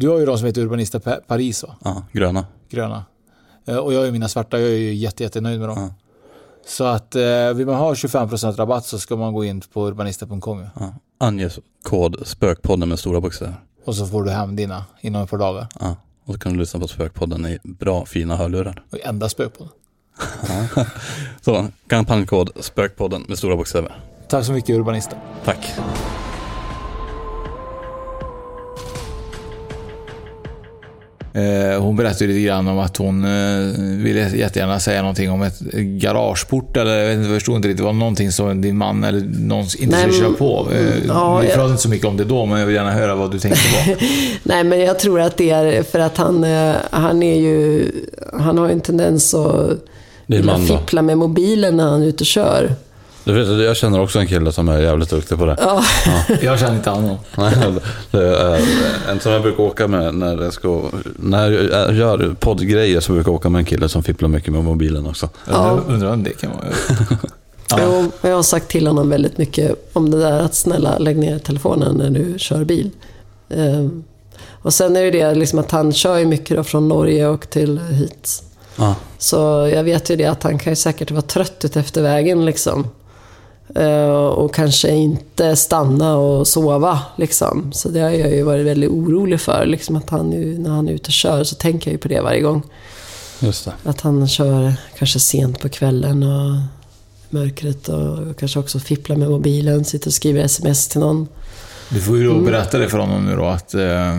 Du 0.00 0.08
har 0.08 0.18
ju 0.18 0.26
de 0.26 0.38
som 0.38 0.46
heter 0.46 0.60
Urbanista 0.60 1.00
Pa- 1.00 1.20
Paris 1.26 1.62
va? 1.62 1.76
Ja, 1.84 2.02
gröna. 2.12 2.46
Gröna. 2.70 3.04
Eh, 3.66 3.76
Och 3.76 3.92
jag 3.92 3.98
har 3.98 4.06
ju 4.06 4.12
mina 4.12 4.28
svarta, 4.28 4.58
jag 4.60 4.68
är 4.70 4.74
ju 4.76 4.94
jätte, 4.94 5.22
jättenöjd 5.22 5.60
med 5.60 5.68
dem. 5.68 5.78
Ja. 5.78 5.94
Så 6.66 6.84
att 6.84 7.14
eh, 7.14 7.52
vill 7.54 7.66
man 7.66 7.74
ha 7.74 7.94
25% 7.94 8.56
rabatt 8.56 8.84
så 8.86 8.98
ska 8.98 9.16
man 9.16 9.32
gå 9.34 9.44
in 9.44 9.60
på 9.72 9.86
urbanista.com. 9.88 10.66
Ja. 10.80 10.94
Ange 11.18 11.50
kod 11.82 12.26
Spökpodden 12.26 12.88
med 12.88 12.98
stora 12.98 13.20
bokstäver. 13.20 13.54
Och 13.84 13.94
så 13.94 14.06
får 14.06 14.24
du 14.24 14.30
hem 14.30 14.56
dina 14.56 14.84
inom 15.00 15.22
ett 15.22 15.30
par 15.30 15.38
dagar. 15.38 15.66
Ja. 15.80 15.96
Och 16.24 16.34
så 16.34 16.40
kan 16.40 16.52
du 16.52 16.58
lyssna 16.58 16.80
på 16.80 16.88
Spökpodden 16.88 17.46
i 17.46 17.58
bra 17.62 18.06
fina 18.06 18.36
hörlurar. 18.36 18.82
Och 18.90 18.98
enda 19.04 19.28
spök 19.28 19.58
på. 19.58 19.68
Så, 21.40 21.66
kampanjkod 21.86 22.50
Spökpodden 22.60 23.24
med 23.28 23.38
stora 23.38 23.56
bokstäver. 23.56 24.00
Tack 24.28 24.44
så 24.44 24.52
mycket 24.52 24.76
Urbanista. 24.76 25.16
Tack. 25.44 25.58
Hon 31.80 31.96
berättade 31.96 32.26
lite 32.26 32.40
grann 32.40 32.68
om 32.68 32.78
att 32.78 32.96
hon 32.96 33.24
eh, 33.24 33.80
ville 34.04 34.36
jättegärna 34.36 34.80
säga 34.80 35.00
någonting 35.00 35.30
om 35.30 35.42
ett 35.42 35.60
garageport 36.00 36.76
eller 36.76 36.98
jag 36.98 37.06
vet 37.08 37.16
inte, 37.16 37.28
jag 37.28 37.36
förstod 37.36 37.56
inte 37.56 37.68
riktigt. 37.68 37.78
Det 37.78 37.84
var 37.84 37.92
någonting 37.92 38.32
som 38.32 38.60
din 38.60 38.76
man 38.76 39.04
eller 39.04 39.20
någon 39.38 39.66
inte 39.78 39.96
skulle 39.98 40.12
köra 40.14 40.32
på. 40.32 40.68
Eh, 40.72 41.06
ja, 41.08 41.38
vi 41.38 41.46
jag- 41.46 41.54
pratade 41.54 41.70
inte 41.70 41.82
så 41.82 41.88
mycket 41.88 42.06
om 42.06 42.16
det 42.16 42.24
då, 42.24 42.46
men 42.46 42.58
jag 42.60 42.66
vill 42.66 42.74
gärna 42.76 42.92
höra 42.92 43.14
vad 43.14 43.30
du 43.30 43.38
tänkte 43.38 43.60
på. 43.84 43.94
Nej, 44.42 44.64
men 44.64 44.80
jag 44.80 44.98
tror 44.98 45.20
att 45.20 45.36
det 45.36 45.50
är 45.50 45.82
för 45.82 45.98
att 45.98 46.16
han, 46.16 46.44
eh, 46.44 46.74
han 46.90 47.22
är 47.22 47.40
ju... 47.40 47.86
Han 48.38 48.58
har 48.58 48.66
ju 48.66 48.72
en 48.72 48.80
tendens 48.80 49.34
att 49.34 49.70
fippla 50.68 51.02
med 51.02 51.18
mobilen 51.18 51.76
när 51.76 51.84
han 51.84 52.02
är 52.02 52.06
ute 52.06 52.22
och 52.22 52.26
kör. 52.26 52.70
Du 53.28 53.34
vet, 53.34 53.66
jag 53.66 53.76
känner 53.76 54.00
också 54.00 54.18
en 54.18 54.26
kille 54.26 54.52
som 54.52 54.68
är 54.68 54.78
jävligt 54.78 55.10
duktig 55.10 55.38
på 55.38 55.46
det. 55.46 55.56
Ja, 55.60 55.84
jag 56.42 56.58
känner 56.58 56.76
inte 56.76 56.90
honom. 56.90 57.16
Nej, 57.36 58.62
en 59.08 59.20
som 59.20 59.32
jag 59.32 59.42
brukar 59.42 59.62
åka 59.62 59.88
med 59.88 60.14
när 60.14 60.42
jag, 60.42 60.52
ska, 60.52 60.82
när 61.16 61.50
jag 61.50 61.94
gör 61.94 62.36
poddgrejer 62.40 63.00
så 63.00 63.12
brukar 63.12 63.30
jag 63.30 63.36
åka 63.36 63.48
med 63.48 63.58
en 63.58 63.64
kille 63.64 63.88
som 63.88 64.02
fipplar 64.02 64.28
mycket 64.28 64.52
med 64.52 64.64
mobilen 64.64 65.06
också. 65.06 65.28
Jag 65.48 65.80
undrar 65.88 66.12
om 66.12 66.24
det 66.24 66.30
kan 66.30 66.50
vara... 66.50 66.66
Jo, 67.78 68.10
jag 68.20 68.36
har 68.36 68.42
sagt 68.42 68.68
till 68.68 68.86
honom 68.86 69.08
väldigt 69.08 69.38
mycket 69.38 69.90
om 69.92 70.10
det 70.10 70.18
där 70.18 70.40
att 70.40 70.54
snälla 70.54 70.98
lägg 70.98 71.18
ner 71.18 71.38
telefonen 71.38 71.96
när 71.96 72.10
du 72.10 72.38
kör 72.38 72.64
bil. 72.64 72.90
Ehm, 73.48 74.04
och 74.62 74.74
sen 74.74 74.96
är 74.96 75.02
det 75.02 75.10
det 75.10 75.34
liksom 75.34 75.58
att 75.58 75.70
han 75.70 75.92
kör 75.92 76.18
ju 76.18 76.26
mycket 76.26 76.56
då 76.56 76.64
från 76.64 76.88
Norge 76.88 77.26
och 77.26 77.50
till 77.50 77.78
hit. 77.78 78.42
Ja. 78.76 78.94
Så 79.18 79.70
jag 79.74 79.84
vet 79.84 80.10
ju 80.10 80.16
det 80.16 80.26
att 80.26 80.42
han 80.42 80.58
kan 80.58 80.72
ju 80.72 80.76
säkert 80.76 81.10
vara 81.10 81.22
trött 81.22 81.64
ut 81.64 81.76
efter 81.76 82.02
vägen 82.02 82.44
liksom. 82.44 82.86
Eh, 83.74 84.26
och 84.26 84.54
kanske 84.54 84.90
inte 84.90 85.56
stanna 85.56 86.16
och 86.16 86.46
sova 86.46 87.00
liksom. 87.16 87.72
Så 87.72 87.88
det 87.88 88.00
har 88.00 88.10
jag 88.10 88.30
ju 88.30 88.42
varit 88.42 88.66
väldigt 88.66 88.90
orolig 88.90 89.40
för. 89.40 89.66
Liksom 89.66 89.96
att 89.96 90.10
han 90.10 90.32
ju, 90.32 90.58
när 90.58 90.70
han 90.70 90.88
är 90.88 90.92
ute 90.92 91.08
och 91.08 91.12
kör 91.12 91.44
så 91.44 91.54
tänker 91.54 91.90
jag 91.90 91.92
ju 91.92 91.98
på 91.98 92.08
det 92.08 92.20
varje 92.20 92.40
gång. 92.40 92.62
Just 93.40 93.64
det. 93.64 93.72
Att 93.84 94.00
han 94.00 94.28
kör 94.28 94.74
kanske 94.98 95.20
sent 95.20 95.60
på 95.60 95.68
kvällen 95.68 96.22
och 96.22 96.56
mörkret 97.30 97.88
och 97.88 98.38
kanske 98.38 98.58
också 98.58 98.78
fipplar 98.78 99.16
med 99.16 99.30
mobilen, 99.30 99.84
sitter 99.84 100.08
och 100.08 100.14
skriver 100.14 100.44
sms 100.44 100.88
till 100.88 101.00
någon. 101.00 101.28
Du 101.88 102.00
får 102.00 102.16
ju 102.18 102.24
då 102.24 102.40
berätta 102.40 102.78
det 102.78 102.88
för 102.88 102.98
honom 102.98 103.24
nu 103.24 103.36
då 103.36 103.44
att... 103.44 103.74
Eh, 103.74 104.14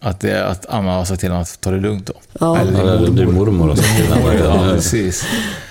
att, 0.00 0.20
det, 0.20 0.46
att 0.46 0.66
Anna 0.66 0.92
har 0.92 1.04
sagt 1.04 1.20
till 1.20 1.28
honom 1.28 1.42
att 1.42 1.60
ta 1.60 1.70
det 1.70 1.80
lugnt 1.80 2.06
då. 2.06 2.12
Ja. 2.40 2.58
Eller 2.58 2.84
det 2.84 3.06
är 3.06 3.10
din 3.10 3.34
mormor 3.34 3.70
och 3.70 3.78
så. 3.78 3.84
Ja, 4.44 4.70
precis. 4.74 5.24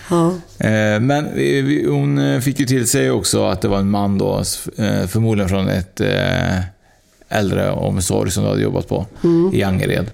Ja, 0.09 0.33
Eh, 0.59 0.99
Men 0.99 1.27
hon 1.87 2.17
eh, 2.17 2.39
fick 2.39 2.59
ju 2.59 2.65
till 2.65 2.87
sig 2.87 3.11
också 3.11 3.45
att 3.45 3.61
det 3.61 3.67
var 3.67 3.77
en 3.77 3.89
man 3.89 4.17
då, 4.17 4.37
eh, 4.77 5.07
förmodligen 5.07 5.49
från 5.49 5.67
ett 5.69 6.01
äldreomsorg 7.29 8.31
som 8.31 8.43
du 8.43 8.49
hade 8.49 8.61
jobbat 8.61 8.87
på 8.87 9.05
i 9.53 9.63
Angered. 9.63 10.05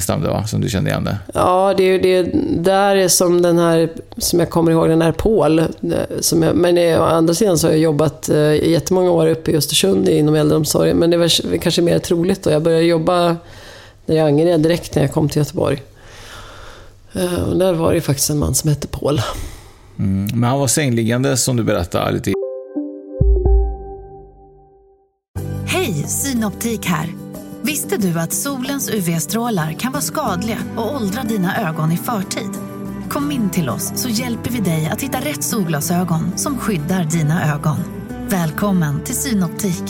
Stämde 0.00 0.28
va? 0.28 0.46
Som 0.46 0.60
du 0.60 0.68
kände 0.68 0.90
igen 0.90 1.04
det? 1.04 1.16
ja 1.34 1.74
det 1.76 1.82
är 1.82 1.92
ju 1.92 1.98
det 1.98 2.30
där 2.62 2.96
är 2.96 3.08
som 3.08 3.42
den 3.42 3.58
här, 3.58 3.88
som 4.16 4.40
jag 4.40 4.50
kommer 4.50 4.72
ihåg, 4.72 4.88
den 4.88 5.02
här 5.02 5.12
Paul. 5.12 5.62
Som 6.20 6.42
jag, 6.42 6.56
men 6.56 6.78
å 6.78 7.02
andra 7.02 7.34
sidan 7.34 7.58
så 7.58 7.66
har 7.66 7.72
jag 7.72 7.80
jobbat 7.80 8.28
eh, 8.28 8.68
jättemånga 8.70 9.10
år 9.10 9.26
uppe 9.28 9.50
i 9.50 9.56
Östersund 9.56 10.08
inom 10.08 10.34
äldreomsorgen. 10.34 10.96
Men 10.96 11.10
det 11.10 11.16
var 11.16 11.58
kanske 11.58 11.82
mer 11.82 11.98
troligt 11.98 12.42
då. 12.42 12.50
Jag 12.50 12.62
började 12.62 12.84
jobba 12.84 13.36
i 14.06 14.18
Angered 14.18 14.60
direkt 14.60 14.94
när 14.94 15.02
jag 15.02 15.12
kom 15.12 15.28
till 15.28 15.38
Göteborg. 15.38 15.82
Eh, 17.12 17.42
Och 17.48 17.56
där 17.58 17.72
var 17.72 17.94
det 17.94 18.00
faktiskt 18.00 18.30
en 18.30 18.38
man 18.38 18.54
som 18.54 18.70
hette 18.70 18.88
Paul. 18.88 19.20
Mm. 19.98 20.28
Men 20.34 20.50
han 20.50 20.58
var 20.60 20.66
sängliggande 20.66 21.36
som 21.36 21.56
du 21.56 21.62
berättade 21.64 22.12
lite 22.12 22.32
Hej, 25.66 25.92
Synoptik 26.08 26.86
här. 26.86 27.08
Visste 27.62 27.96
du 27.96 28.18
att 28.20 28.32
solens 28.32 28.90
UV-strålar 28.90 29.72
kan 29.72 29.92
vara 29.92 30.02
skadliga 30.02 30.58
och 30.76 30.94
åldra 30.94 31.22
dina 31.22 31.68
ögon 31.68 31.92
i 31.92 31.96
förtid? 31.96 32.50
Kom 33.10 33.30
in 33.32 33.50
till 33.50 33.68
oss 33.68 33.92
så 33.96 34.08
hjälper 34.08 34.50
vi 34.50 34.60
dig 34.60 34.88
att 34.92 35.02
hitta 35.02 35.18
rätt 35.18 35.42
solglasögon 35.44 36.32
som 36.36 36.58
skyddar 36.58 37.04
dina 37.04 37.54
ögon. 37.54 37.76
Välkommen 38.28 39.04
till 39.04 39.14
Synoptik. 39.14 39.82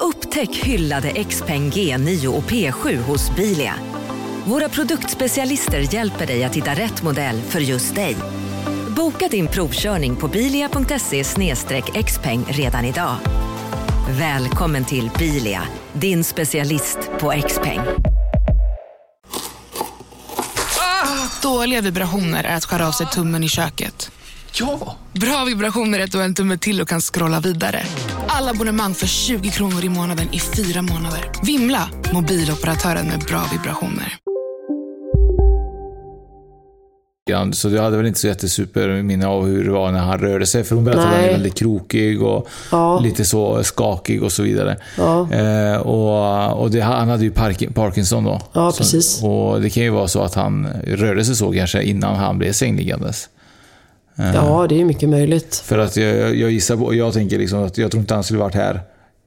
Upptäck 0.00 0.56
hyllade 0.56 1.24
XPeng 1.24 1.70
G9 1.70 2.26
och 2.26 2.42
P7 2.42 3.02
hos 3.02 3.36
Bilia. 3.36 3.74
Våra 4.44 4.68
produktspecialister 4.68 5.94
hjälper 5.94 6.26
dig 6.26 6.44
att 6.44 6.56
hitta 6.56 6.74
rätt 6.74 7.02
modell 7.02 7.40
för 7.40 7.60
just 7.60 7.94
dig. 7.94 8.16
Boka 8.96 9.28
din 9.28 9.48
provkörning 9.48 10.16
på 10.16 10.28
bilia.se 10.28 11.24
xpeng 12.04 12.44
redan 12.48 12.84
idag. 12.84 13.16
Välkommen 14.08 14.84
till 14.84 15.10
Bilia, 15.18 15.62
din 15.92 16.24
specialist 16.24 16.98
på 17.20 17.42
XPeng. 17.48 17.80
Dåliga 21.42 21.80
vibrationer 21.80 22.44
är 22.44 22.56
att 22.56 22.64
skära 22.64 22.88
av 22.88 22.92
sig 22.92 23.06
tummen 23.06 23.44
i 23.44 23.48
köket. 23.48 24.10
Ja! 24.52 24.96
Bra 25.12 25.44
vibrationer 25.44 25.98
är 25.98 26.04
att 26.04 26.12
du 26.12 26.18
har 26.18 26.24
en 26.24 26.34
tumme 26.34 26.58
till 26.58 26.80
och 26.80 26.88
kan 26.88 27.00
scrolla 27.00 27.40
vidare. 27.40 27.82
Alla 28.28 28.50
abonnemang 28.50 28.94
för 28.94 29.06
20 29.06 29.50
kronor 29.50 29.84
i 29.84 29.88
månaden 29.88 30.28
i 30.32 30.40
fyra 30.40 30.82
månader. 30.82 31.30
Vimla! 31.42 31.88
Mobiloperatören 32.12 33.06
med 33.06 33.20
bra 33.20 33.44
vibrationer. 33.52 34.21
Grann. 37.30 37.52
Så 37.52 37.68
jag 37.68 37.82
hade 37.82 37.96
väl 37.96 38.06
inte 38.06 38.20
så 38.20 38.26
jättesuperminne 38.26 39.26
av 39.26 39.46
hur 39.46 39.64
det 39.64 39.70
var 39.70 39.92
när 39.92 39.98
han 40.00 40.18
rörde 40.18 40.46
sig. 40.46 40.64
För 40.64 40.74
hon 40.74 40.84
berättade 40.84 41.06
att 41.06 41.12
han 41.12 41.18
är 41.20 41.26
Nej. 41.26 41.32
väldigt 41.32 41.54
krokig 41.54 42.22
och 42.22 42.48
Ja. 42.72 42.98
lite 43.00 43.24
så 43.24 43.64
skakig 43.64 44.22
och 44.22 44.32
så 44.32 44.42
vidare. 44.42 44.76
Ja. 44.98 45.32
Eh, 45.32 45.76
och 45.76 46.62
och 46.62 46.70
det, 46.70 46.80
han 46.80 47.08
hade 47.08 47.24
ju 47.24 47.30
Park- 47.30 47.74
Parkinson 47.74 48.24
då. 48.24 48.40
Ja, 48.52 48.72
precis. 48.78 49.22
Och 49.22 49.60
det 49.60 49.70
kan 49.70 49.82
ju 49.82 49.90
vara 49.90 50.08
så 50.08 50.20
att 50.22 50.34
han 50.34 50.68
rörde 50.86 51.24
sig 51.24 51.34
så 51.36 51.52
kanske 51.52 51.82
innan 51.82 52.16
han 52.16 52.38
blev 52.38 52.52
sängliggandes. 52.52 53.28
Eh, 54.18 54.34
Ja, 54.34 54.66
det 54.68 54.80
är 54.80 54.84
mycket 54.84 55.08
möjligt. 55.08 55.54
För 55.64 55.78
att 55.78 55.96
jag, 55.96 56.36
jag 56.36 56.50
gissar 56.50 56.76
på, 56.76 56.94
jag 56.94 57.12
tänker 57.12 57.38
liksom 57.38 57.62
att 57.64 57.78
jag 57.78 57.90
tror 57.90 58.00
inte 58.00 58.14
han 58.14 58.24
skulle 58.24 58.40
varit 58.40 58.54
här 58.54 58.80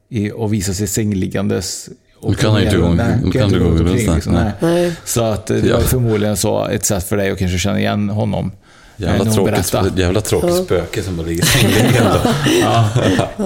i, 0.09 0.31
och 0.31 0.53
visa 0.53 0.73
sig 0.73 0.87
sängliggandes. 0.87 1.89
Nu 2.23 2.33
kan 2.35 2.51
han 2.51 2.61
inte 2.63 2.77
nu 3.23 3.31
kan 3.31 3.43
inte 3.43 3.55
du 3.55 3.63
gå 3.63 3.69
runt 3.69 3.91
liksom, 4.15 4.33
Nej. 4.33 4.51
nej. 4.59 4.73
Nej. 4.83 4.95
Så 5.05 5.23
att 5.23 5.45
det 5.47 5.59
Ja. 5.59 5.75
var 5.77 5.83
förmodligen 5.83 6.37
så 6.37 6.65
ett 6.67 6.85
sätt 6.85 7.03
för 7.03 7.17
dig 7.17 7.31
att 7.31 7.39
kanske 7.39 7.57
känna 7.57 7.79
igen 7.79 8.09
honom. 8.09 8.51
Jävla 8.97 9.31
tråkigt, 9.31 9.73
jävla 9.97 10.21
tråkigt 10.21 10.55
spöke 10.65 11.03
som 11.03 11.17
bara 11.17 11.27
ligger 11.27 11.45
sängliggande. 11.45 12.19
Ja. 12.61 12.89
Eh, 13.37 13.43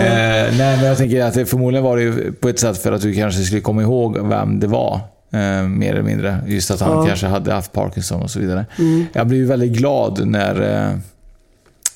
nej, 0.57 0.77
men 0.77 0.83
jag 0.85 0.97
tänker 0.97 1.23
att 1.25 1.33
det 1.33 1.45
förmodligen 1.45 1.83
var 1.83 1.97
det 1.97 2.03
ju 2.03 2.31
på 2.33 2.49
ett 2.49 2.59
sätt 2.59 2.77
för 2.77 2.91
att 2.91 3.01
du 3.01 3.13
kanske 3.13 3.41
skulle 3.43 3.61
komma 3.61 3.81
ihåg 3.81 4.27
vem 4.27 4.59
det 4.59 4.67
var. 4.67 4.99
Eh, 5.33 5.63
mer 5.63 5.91
eller 5.91 6.01
mindre. 6.01 6.39
Just 6.47 6.71
att 6.71 6.79
han 6.79 6.91
Ja. 6.97 7.05
kanske 7.05 7.27
hade 7.27 7.53
haft 7.53 7.71
Parkinson 7.73 8.21
och 8.21 8.31
så 8.31 8.39
vidare. 8.39 8.65
Jag 9.13 9.27
blev 9.27 9.39
ju 9.39 9.45
väldigt 9.47 9.71
glad 9.71 10.27
när, 10.27 10.61
eh, 10.91 10.97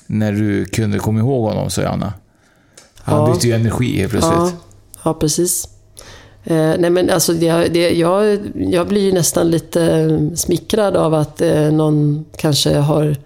när 0.06 0.32
du 0.32 0.64
kunde 0.64 0.98
komma 0.98 1.18
ihåg 1.18 1.44
honom, 1.48 1.70
sa 1.70 1.82
Anna. 1.86 2.12
Han 2.98 3.18
Ja. 3.28 3.32
bytte 3.34 3.46
ju 3.46 3.52
energi 3.52 3.98
helt 3.98 4.10
plötsligt. 4.10 4.34
Ja, 4.36 4.52
ja 5.04 5.14
precis. 5.14 5.68
Eh, 6.44 6.74
nej 6.78 6.90
men 6.90 7.10
alltså 7.10 7.32
det, 7.32 7.68
det, 7.68 7.90
jag, 7.90 8.38
jag 8.54 8.88
blir 8.88 9.02
ju 9.02 9.12
nästan 9.12 9.50
lite 9.50 10.08
smickrad 10.34 10.96
av 10.96 11.14
att 11.14 11.40
eh, 11.40 11.72
någon 11.72 12.24
kanske 12.36 12.76
har 12.76 13.16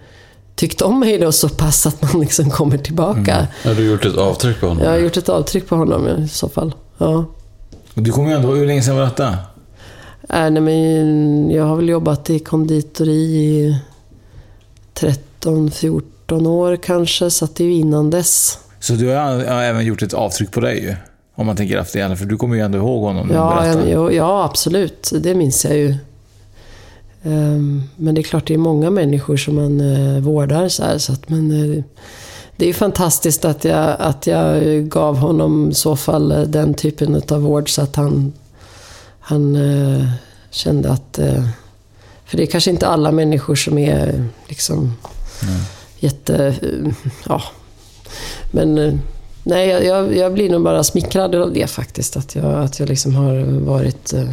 tyckt 0.55 0.83
om 0.83 1.01
mig 1.01 1.19
då 1.19 1.33
så 1.33 1.49
pass 1.49 1.87
att 1.87 2.03
man 2.03 2.21
liksom 2.21 2.51
kommer 2.51 2.79
tillbaka. 2.79 3.35
Mm. 3.35 3.47
Har 3.65 3.75
du 3.75 3.91
gjort 3.91 4.05
ett 4.05 4.17
avtryck 4.17 4.61
på 4.61 4.67
honom? 4.67 4.85
Jag 4.85 4.91
har 4.91 4.99
gjort 4.99 5.17
ett 5.17 5.29
avtryck 5.29 5.69
på 5.69 5.77
honom 5.77 6.09
i 6.09 6.29
så 6.29 6.49
fall. 6.49 6.75
Ja. 6.99 7.25
Du 7.95 8.13
kommer 8.13 8.29
ju 8.29 8.37
ändå... 8.37 8.55
Hur 8.55 8.67
länge 8.67 8.83
sedan 8.83 8.97
var 8.97 9.05
detta? 9.05 9.29
Äh, 10.29 10.51
nej, 10.51 10.61
men 10.61 11.51
jag 11.51 11.65
har 11.65 11.77
väl 11.77 11.89
jobbat 11.89 12.31
i 12.31 12.39
konditori 12.39 13.13
i 13.13 13.79
13-14 14.95 16.47
år 16.47 16.77
kanske, 16.77 17.31
så 17.31 17.45
att 17.45 17.57
det 17.57 17.65
är 17.65 17.69
ju 17.69 17.75
innan 17.75 18.11
dess. 18.11 18.59
Så 18.81 18.93
du 18.93 19.09
har 19.09 19.45
har 19.45 19.63
även 19.63 19.85
gjort 19.85 20.03
ett 20.03 20.15
avtryck 20.15 20.51
på 20.51 20.61
dig 20.61 20.83
ju? 20.83 20.95
Om 21.39 21.47
man 21.47 21.57
tänker 21.57 21.79
efter 21.79 22.09
det, 22.09 22.17
för 22.17 22.25
du 22.25 22.37
kommer 22.37 22.57
ju 22.57 22.63
ändå 22.63 22.79
ihåg 22.79 23.03
honom. 23.03 23.31
Ja, 23.33 23.59
berättar. 23.61 24.11
ja, 24.11 24.45
absolut. 24.45 25.13
Det 25.21 25.35
minns 25.35 25.65
jag 25.65 25.77
ju. 25.77 25.95
Ehm, 27.23 27.83
Men 27.97 28.15
det 28.15 28.21
är 28.21 28.23
klart, 28.23 28.47
det 28.47 28.55
är 28.55 28.59
många 28.59 28.91
människor 28.91 29.37
som 29.37 29.55
man 29.55 29.81
eh, 29.81 30.21
vårdar 30.21 30.69
så 30.69 30.85
här. 30.85 30.99
Så 30.99 31.13
att, 31.13 31.29
men, 31.29 31.51
eh, 31.51 31.85
det 32.57 32.65
är 32.65 32.67
ju 32.67 32.73
fantastiskt 32.75 33.45
att 33.45 33.65
jag, 33.65 33.97
att 33.99 34.27
jag 34.27 34.63
gav 34.89 35.17
honom 35.17 35.71
i 35.71 35.75
så 35.75 35.97
fall 35.97 36.33
eh, 36.33 36.41
den 36.41 36.75
typen 36.75 37.23
av 37.31 37.43
vård 37.43 37.75
så 37.75 37.83
att 37.83 37.97
han, 37.97 38.33
han 39.21 39.59
kände 40.51 40.91
att... 40.91 41.19
För 42.25 42.37
det 42.37 42.43
är 42.43 42.47
kanske 42.47 42.71
inte 42.71 42.87
alla 42.87 43.13
människor 43.13 43.55
som 43.55 43.79
är 43.79 44.25
liksom 44.47 44.95
jätte... 45.99 46.47
eh, 46.47 46.93
Ja. 47.29 47.43
Men 48.51 49.01
nej, 49.49 49.69
jag- 49.69 49.85
jag, 49.85 50.17
jag 50.17 50.33
blir 50.33 50.51
nog 50.51 50.63
bara 50.63 50.85
smickrad 50.85 51.35
av 51.35 51.53
det 51.53 51.67
faktiskt. 51.71 52.17
Att 52.17 52.35
jag, 52.35 52.45
att 52.45 52.81
jag 52.81 52.89
liksom 52.89 53.15
har 53.15 53.61
varit 53.67 54.13
eh, 54.13 54.31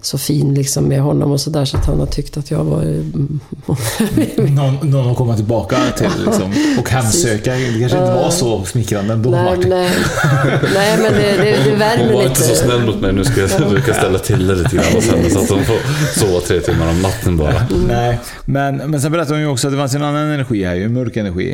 så 0.00 0.18
fin 0.18 0.54
liksom 0.54 0.84
med 0.84 1.00
honom 1.00 1.32
och 1.32 1.40
sådär 1.40 1.64
så 1.64 1.76
att 1.76 1.86
han 1.86 1.98
har 2.00 2.06
tyckt 2.06 2.36
att 2.36 2.50
jag 2.50 2.64
var... 2.64 2.84
Någon, 4.50 4.90
någon 4.90 5.10
att 5.10 5.16
komma 5.16 5.36
tillbaka 5.36 5.76
till 5.96 6.06
liksom, 6.26 6.52
och 6.78 6.90
hemsöka. 6.90 7.52
Det 7.52 7.78
kanske 7.80 7.98
inte 7.98 8.12
var 8.12 8.30
så 8.30 8.64
smickrande 8.64 9.12
ändå, 9.12 9.30
nej, 9.30 9.44
Martin. 9.44 9.68
nej, 9.70 9.90
nej, 10.74 10.98
men 11.02 11.12
det, 11.12 11.36
det, 11.44 11.70
det 11.70 11.76
värmer 11.76 12.04
Hon 12.04 12.14
var 12.14 12.22
lite. 12.22 12.28
inte 12.28 12.42
så 12.42 12.54
snäll 12.54 12.86
mot 12.86 13.00
mig. 13.00 13.12
Nu 13.12 13.24
ska 13.24 13.40
jag 13.40 13.50
försöka 13.50 13.94
ställa 13.94 14.18
till 14.18 14.46
det 14.46 14.54
lite 14.54 14.76
grann 14.76 14.84
hos 14.94 15.10
henne 15.10 15.30
så 15.30 15.38
att 15.42 15.50
hon 15.50 15.64
får 15.64 15.78
sova 16.20 16.40
tre 16.40 16.60
timmar 16.60 16.90
om 16.90 17.02
natten 17.02 17.36
bara. 17.36 17.66
Nej, 17.88 18.18
men, 18.44 18.76
men 18.76 19.00
sen 19.00 19.12
berättade 19.12 19.34
hon 19.34 19.40
ju 19.40 19.48
också 19.48 19.66
att 19.68 19.72
det 19.72 19.78
fanns 19.78 19.94
en 19.94 20.02
annan 20.02 20.30
energi 20.30 20.64
här, 20.64 20.74
ju, 20.74 20.84
en 20.84 20.92
mörk 20.92 21.16
energi, 21.16 21.50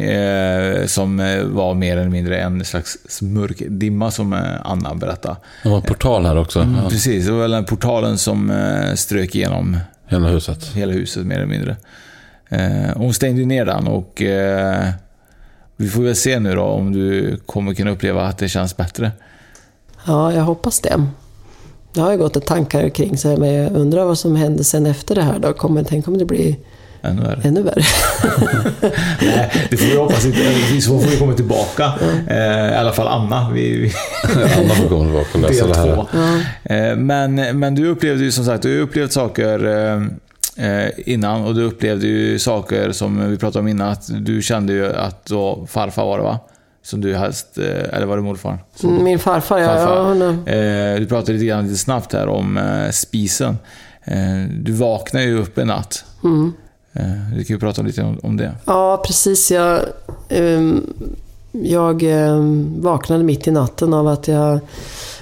eh, 0.81 0.87
som 0.87 1.21
eh, 1.21 1.43
var 1.45 1.75
mer 1.75 1.97
eller 1.97 2.11
mindre 2.11 2.39
en 2.41 2.65
slags 2.65 2.97
mörk 3.23 3.63
dimma 3.69 4.11
som 4.11 4.33
eh, 4.33 4.39
Anna 4.65 4.95
berättade. 4.95 5.37
Det 5.63 5.69
var 5.69 5.77
en 5.77 5.83
portal 5.83 6.27
här 6.27 6.39
också. 6.39 6.61
Mm, 6.61 6.73
Ja. 6.83 6.89
Precis, 6.91 7.27
det 7.27 7.33
var 7.33 7.41
väl 7.41 7.51
den 7.51 7.65
portalen 7.65 8.19
som 8.19 8.42
eh, 8.51 8.95
strök 8.95 9.35
igenom 9.35 9.77
Hela 10.07 10.29
huset. 10.29 10.65
hela 10.75 10.93
huset 10.93 11.27
mer 11.27 11.37
eller 11.37 11.47
mindre. 11.47 11.77
Eh, 12.49 12.97
hon 12.97 13.15
stängde 13.15 13.45
ner 13.45 13.65
den 13.65 13.87
och 13.87 14.23
eh, 14.23 14.89
vi 15.77 15.89
får 15.89 16.03
väl 16.03 16.17
se 16.17 16.39
nu 16.39 16.55
då 16.55 16.63
om 16.63 16.93
du 16.93 17.37
kommer 17.47 17.75
kunna 17.75 17.91
uppleva 17.91 18.23
att 18.23 18.39
det 18.39 18.49
känns 18.49 18.77
bättre. 18.77 19.13
Ja, 20.07 20.33
jag 20.33 20.43
hoppas 20.43 20.81
det. 20.81 21.07
Det 21.95 22.01
har 22.01 22.13
ju 22.13 22.19
gått 22.19 22.37
ett 22.37 22.47
tankar 22.47 22.89
kring 22.89 23.17
så 23.19 23.29
här, 23.29 23.37
men 23.37 23.53
jag 23.55 23.73
undrar 23.73 24.05
vad 24.05 24.19
som 24.19 24.37
händer 24.37 24.65
sen 24.65 24.87
efter 24.87 25.15
det 25.15 25.23
här 25.23 25.39
då. 25.39 25.53
Kommer, 25.53 25.85
tänk 25.85 26.09
om 26.09 26.19
det 26.19 26.25
blir 26.25 26.57
Ännu 27.03 27.23
värre. 27.23 27.41
ännu 27.45 27.63
värre. 27.63 27.83
Nej, 29.21 29.53
det 29.71 29.77
får 29.77 29.87
vi 29.87 29.97
hoppas 29.97 30.25
inte. 30.27 30.39
I 30.75 30.81
så 30.81 31.01
får 31.01 31.09
vi 31.11 31.17
komma 31.17 31.33
tillbaka. 31.33 31.93
Eh, 32.29 32.37
I 32.73 32.75
alla 32.75 32.93
fall 32.93 33.09
Anna. 33.09 33.51
Vi, 33.55 33.77
vi, 33.81 33.93
Anna 34.59 34.75
får 34.75 34.89
komma 34.89 35.05
tillbaka 35.05 35.29
och 35.35 35.41
läsa 35.41 35.67
det 35.67 35.77
här. 35.77 35.95
två. 35.95 36.75
Eh, 36.75 36.97
Men, 36.97 37.59
men 37.59 37.75
du 37.75 37.87
upplevde 37.89 38.25
ju 38.25 38.33
som 38.33 38.45
sagt, 38.45 38.63
du 38.63 38.77
har 38.77 38.83
upplevt 38.83 39.13
saker 39.13 39.67
eh, 40.57 40.89
innan 40.97 41.45
och 41.45 41.55
du 41.55 41.63
upplevde 41.63 42.07
ju 42.07 42.39
saker 42.39 42.93
som 42.93 43.31
vi 43.31 43.37
pratade 43.39 43.59
om 43.61 43.69
innan. 43.69 43.89
Att 43.89 44.09
du 44.27 44.43
kände 44.43 44.73
ju 44.73 44.93
att 44.97 45.27
då 45.27 45.67
farfar 45.71 46.05
var 46.05 46.19
det 46.19 46.25
va? 46.25 46.39
Som 46.85 47.01
du 47.01 47.15
helst, 47.15 47.59
eller 47.93 48.07
var 48.07 48.17
det 48.17 48.23
morfar? 48.23 48.59
Som 48.77 49.05
Min 49.05 49.19
farfar, 49.19 49.59
ja. 49.59 49.67
farfar. 49.69 50.53
ja 50.53 50.99
Du 50.99 51.07
pratade 51.07 51.33
lite 51.33 51.45
grann 51.47 51.65
lite 51.65 51.77
snabbt 51.79 52.13
här 52.13 52.27
om 52.29 52.61
spisen. 52.91 53.59
Du 54.61 54.73
vaknade 54.73 55.25
ju 55.25 55.39
upp 55.39 55.59
en 55.59 55.67
natt. 55.67 56.05
Mm. 56.25 56.53
Eh, 56.93 57.35
kan 57.35 57.45
ju 57.45 57.59
prata 57.59 57.83
lite 57.83 58.03
om, 58.03 58.19
om 58.23 58.37
det. 58.37 58.53
Ja, 58.65 59.03
precis. 59.07 59.51
Jag, 59.51 59.81
ehm, 60.29 60.87
jag 61.53 62.03
ehm, 62.03 62.75
vaknade 62.81 63.25
mitt 63.25 63.47
i 63.47 63.51
natten 63.51 63.95
av 63.95 64.09
att 64.09 64.29
jag 64.29 64.61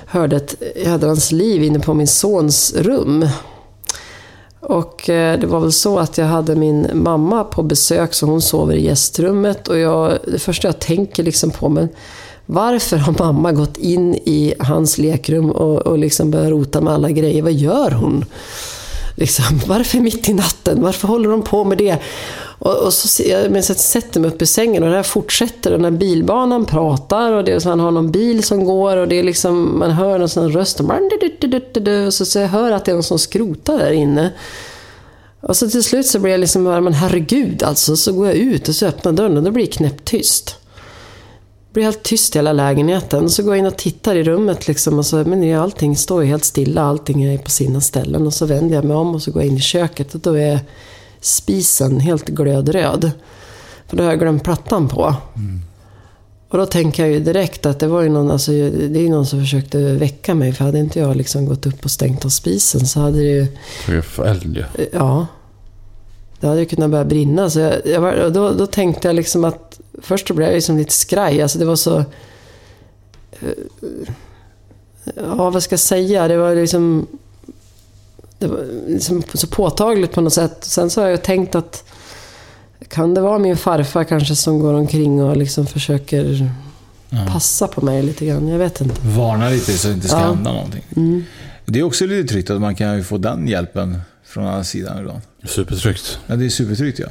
hörde 0.07 0.37
ett 0.37 0.55
jädrans 0.77 1.33
liv 1.33 1.63
inne 1.63 1.81
på 1.81 1.95
min 1.95 2.07
sons 2.07 2.75
rum. 2.77 3.29
Och 4.61 5.09
eh, 5.09 5.41
det 5.41 5.47
var 5.47 5.61
väl 5.61 5.73
så 5.73 5.99
att 5.99 6.19
jag 6.19 6.27
hade 6.27 6.57
min 6.57 6.91
mamma 6.95 7.45
på 7.45 7.63
besök, 7.63 8.15
så 8.15 8.27
hon 8.27 8.43
sover 8.43 8.75
i 8.75 8.85
gästrummet. 8.85 9.69
Och 9.69 9.79
jag, 9.79 10.19
det 10.27 10.39
första 10.39 10.69
jag 10.69 10.79
tänker 10.79 11.23
liksom 11.23 11.51
på, 11.51 11.69
men 11.69 11.89
varför 12.47 12.97
har 12.97 13.15
mamma 13.19 13.53
gått 13.53 13.77
in 13.77 14.15
i 14.15 14.55
hans 14.59 14.99
lekrum 14.99 15.51
och, 15.51 15.79
och 15.87 15.99
liksom 15.99 16.31
börjat 16.31 16.51
rota 16.51 16.81
med 16.81 16.93
alla 16.93 17.11
grejer? 17.11 17.43
Vad 17.43 17.53
gör 17.53 17.91
hon? 17.91 18.25
Liksom, 19.21 19.45
varför 19.67 19.99
mitt 19.99 20.29
i 20.29 20.33
natten? 20.33 20.83
Varför 20.83 21.09
håller 21.09 21.31
de 21.31 21.43
på 21.43 21.65
med 21.65 21.79
det? 21.79 21.97
Och, 22.59 22.77
och 22.77 22.93
så, 22.93 23.23
jag, 23.23 23.51
men 23.51 23.63
så 23.63 23.75
sätter 23.75 24.21
mig 24.21 24.31
upp 24.31 24.43
i 24.43 24.47
sängen 24.47 24.83
och 24.83 24.91
det 24.91 24.97
här 24.97 25.03
fortsätter. 25.03 25.73
Och 25.73 25.81
när 25.81 25.91
bilbanan 25.91 26.65
pratar 26.65 27.33
och 27.33 27.45
det 27.45 27.53
är 27.53 27.59
så 27.59 27.69
han 27.69 27.81
har 27.81 27.91
någon 27.91 28.11
bil 28.11 28.43
som 28.43 28.65
går 28.65 28.97
och 28.97 29.09
det 29.09 29.19
är 29.19 29.23
liksom, 29.23 29.79
man 29.79 29.91
hör 29.91 30.19
någon 30.19 30.29
sån 30.29 30.53
röst. 30.53 30.81
Och, 30.81 30.91
och 32.07 32.15
så, 32.15 32.25
så 32.25 32.39
jag 32.39 32.49
hör 32.49 32.73
att 32.73 32.85
det 32.85 32.91
är 32.91 32.95
någon 32.95 33.03
som 33.03 33.19
skrotar 33.19 33.79
där 33.79 33.91
inne. 33.91 34.33
Och 35.41 35.57
så 35.57 35.71
till 35.71 35.85
slut 35.85 36.07
så 36.07 36.19
blir 36.19 36.33
jag 36.33 36.41
liksom 36.41 36.65
bara, 36.65 36.81
men 36.81 36.93
herregud 36.93 37.63
alltså. 37.63 37.97
Så 37.97 38.13
går 38.13 38.27
jag 38.27 38.37
ut 38.37 38.69
och 38.69 38.75
så 38.75 38.87
öppnar 38.87 39.13
dörren 39.13 39.37
och 39.37 39.43
då 39.43 39.51
blir 39.51 39.67
det 39.67 39.73
knäpptyst. 39.73 40.60
Blir 41.73 41.85
helt 41.85 42.03
tyst 42.03 42.37
i 42.37 42.39
hela 42.39 42.53
lägenheten. 42.53 43.25
Och 43.25 43.31
så 43.31 43.43
går 43.43 43.53
jag 43.55 43.59
in 43.59 43.67
och 43.67 43.77
tittar 43.77 44.15
i 44.15 44.23
rummet 44.23 44.69
liksom 44.69 44.99
och 44.99 45.07
så, 45.07 45.17
men 45.17 45.55
allting 45.55 45.97
står 45.97 46.23
ju 46.23 46.29
helt 46.29 46.45
stilla. 46.45 46.83
Allting 46.83 47.23
är 47.23 47.39
på 47.39 47.51
sina 47.51 47.81
ställen. 47.81 48.27
Och 48.27 48.35
så 48.35 48.47
vänder 48.47 48.75
jag 48.75 48.85
mig 48.85 48.97
om 48.97 49.15
och 49.15 49.23
så 49.23 49.31
går 49.31 49.43
jag 49.43 49.51
in 49.51 49.57
i 49.57 49.61
köket 49.61 50.15
och 50.15 50.21
då 50.21 50.39
är 50.39 50.61
spisen 51.21 52.01
helt 52.01 52.27
glödröd. 52.27 53.11
För 53.87 53.97
då 53.97 54.03
har 54.03 54.11
jag 54.11 54.19
glömt 54.19 54.45
plattan 54.45 54.89
på. 54.89 55.15
Och 56.49 56.59
då 56.59 56.67
tänker 56.67 57.03
jag 57.03 57.13
ju 57.13 57.21
direkt 57.21 57.67
att 57.67 57.79
det 57.79 57.87
var 57.87 58.03
ju 58.03 58.09
någon, 58.09 58.31
alltså, 58.31 58.51
det 58.53 59.01
är 59.01 59.09
någon 59.09 59.27
som 59.27 59.41
försökte 59.41 59.79
väcka 59.79 60.35
mig. 60.35 60.53
För 60.53 60.65
hade 60.65 60.79
inte 60.79 60.99
jag 60.99 61.17
liksom 61.17 61.47
gått 61.47 61.67
upp 61.67 61.85
och 61.85 61.91
stängt 61.91 62.25
av 62.25 62.29
spisen 62.29 62.87
så 62.87 63.01
hade 63.01 63.19
det 63.19 63.25
ju 63.25 64.03
för 64.03 64.25
eld. 64.25 64.65
Ja. 64.93 65.27
Det 66.41 66.47
hade 66.47 66.61
ju 66.61 66.67
kunnat 66.67 66.91
börja 66.91 67.05
brinna. 67.05 67.51
Så 67.51 67.59
jag, 67.61 67.87
jag 67.87 68.01
var, 68.01 68.31
då, 68.31 68.53
då 68.53 68.67
tänkte 68.67 69.09
jag 69.09 69.15
liksom 69.15 69.45
att... 69.45 69.81
Först 70.03 70.29
så 70.29 70.35
blev 70.35 70.49
jag 70.49 70.55
liksom 70.55 70.79
lite 70.79 70.93
skraj. 70.93 71.43
Alltså 71.43 71.59
det 71.59 71.65
var 71.65 71.77
så... 71.77 71.99
eh, 73.41 73.49
Ja, 75.17 75.51
vad 75.51 75.63
ska 75.63 75.73
jag 75.73 75.81
säga? 75.81 76.29
Det 76.29 76.37
var 76.37 76.55
liksom... 76.55 77.07
Det 78.39 78.47
var 78.47 78.65
liksom 78.89 79.23
så 79.35 79.47
påtagligt 79.47 80.13
på 80.13 80.21
något 80.21 80.33
sätt. 80.33 80.57
Sen 80.61 80.91
så 80.91 81.01
har 81.01 81.09
jag 81.09 81.23
tänkt 81.23 81.55
att... 81.55 81.85
Kan 82.89 83.15
det 83.15 83.21
vara 83.21 83.39
min 83.39 83.57
farfar 83.57 84.05
kanske 84.05 84.37
som 84.37 84.59
går 84.61 84.75
omkring 84.75 85.23
och 85.23 85.37
liksom 85.37 85.67
försöker 85.67 86.51
passa 87.33 87.69
på 87.69 87.85
mig 87.85 88.03
lite 88.03 88.27
grann? 88.27 88.49
Jag 88.49 88.59
vet 88.59 88.81
inte. 88.81 89.01
Varna 89.09 89.49
lite 89.49 89.73
så 89.73 89.89
det 89.89 89.95
inte 89.95 90.09
ska 90.09 90.17
Ja. 90.19 90.27
hända 90.27 90.53
någonting. 90.53 90.85
Mm. 90.97 91.25
Det 91.67 91.79
är 91.79 91.83
också 91.83 92.07
lite 92.07 92.29
tryggt 92.29 92.51
att 92.51 92.61
man 92.61 92.75
kan 92.75 92.97
ju 92.97 93.03
få 93.03 93.19
den 93.19 93.49
hjälpen 93.49 94.01
från 94.25 94.47
andra 94.47 94.65
sidan 94.65 94.99
ibland. 94.99 95.21
Supertryggt. 95.45 96.19
Ja, 96.27 96.37
det 96.37 96.45
är 96.45 96.49
supertryggt 96.49 96.99
ja. 96.99 97.09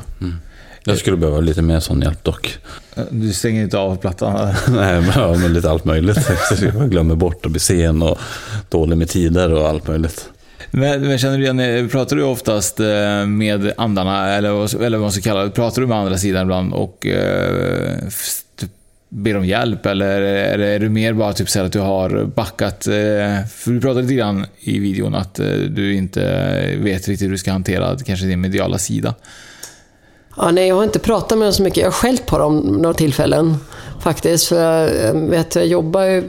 Jag 0.84 0.98
skulle 0.98 1.18
behöva 1.18 1.40
lite 1.40 1.62
mer 1.62 1.80
sån 1.80 2.02
hjälp 2.02 2.24
dock. 2.24 2.58
Du 3.10 3.34
stänger 3.34 3.64
inte 3.64 3.78
av 3.78 3.96
plattan? 3.96 4.56
Nej, 4.70 5.02
men, 5.16 5.54
lite 5.54 5.70
allt 5.70 5.86
möjligt. 5.86 6.30
Jag 6.62 6.92
glömmer 6.92 7.16
bort 7.16 7.46
att 7.46 7.52
bli 7.52 7.60
sen 7.60 8.02
och 8.02 8.20
dålig 8.70 8.98
med 8.98 9.10
tider 9.10 9.54
och 9.54 9.68
allt 9.68 9.88
möjligt. 9.88 10.30
Men, 10.72 11.02
men 11.02 11.18
känner 11.18 11.38
du 11.38 11.44
igen, 11.44 11.90
pratar 11.90 12.16
du 12.16 12.24
oftast 12.24 12.80
eh, 12.80 13.26
med 13.26 13.74
andarna, 13.78 14.30
eller, 14.30 14.84
eller 14.84 14.98
vad 14.98 15.06
man 15.06 15.12
ska 15.12 15.22
kalla 15.22 15.44
det, 15.44 15.50
pratar 15.50 15.82
du 15.82 15.88
med 15.88 15.98
andra 15.98 16.18
sidan 16.18 16.42
ibland 16.42 16.74
och 16.74 17.06
eh, 17.06 17.98
ber 19.10 19.38
om 19.38 19.46
hjälp? 19.46 19.86
Eller 19.86 20.22
är 20.22 20.58
det, 20.58 20.68
är 20.68 20.80
det 20.80 20.90
mer 20.90 21.14
bara 21.14 21.34
typ 21.34 21.50
så 21.50 21.60
här 21.60 21.66
att 21.66 21.74
du 21.74 21.80
har 21.80 22.26
backat? 22.26 22.88
Eh, 22.88 23.46
för 23.48 23.72
du 23.72 23.82
pratade 23.82 24.02
lite 24.02 24.14
grann 24.14 24.46
i 24.60 24.80
videon 24.80 25.16
att 25.16 25.40
eh, 25.40 25.48
du 25.48 25.94
inte 25.94 26.22
vet 26.78 27.08
riktigt 27.08 27.22
hur 27.22 27.32
du 27.32 27.38
ska 27.38 27.52
hantera 27.52 27.98
kanske 28.06 28.26
din 28.26 28.42
mediala 28.42 28.78
sida. 28.78 29.16
Ja, 30.42 30.52
nej, 30.52 30.68
jag 30.68 30.76
har 30.76 30.84
inte 30.84 31.00
pratat 31.00 31.38
med 31.38 31.46
dem 31.46 31.54
så 31.54 31.64
mycket. 31.64 31.78
Jag 31.78 31.88
har 31.88 31.92
skällt 31.92 32.26
på 32.26 32.38
dem 32.38 32.58
några 32.60 32.94
tillfällen 32.94 33.58
faktiskt. 34.00 34.48
För 34.48 34.56
jag 35.06 35.14
vet, 35.14 35.56
jag 35.56 35.68
jobbar 35.68 36.04
ju, 36.04 36.24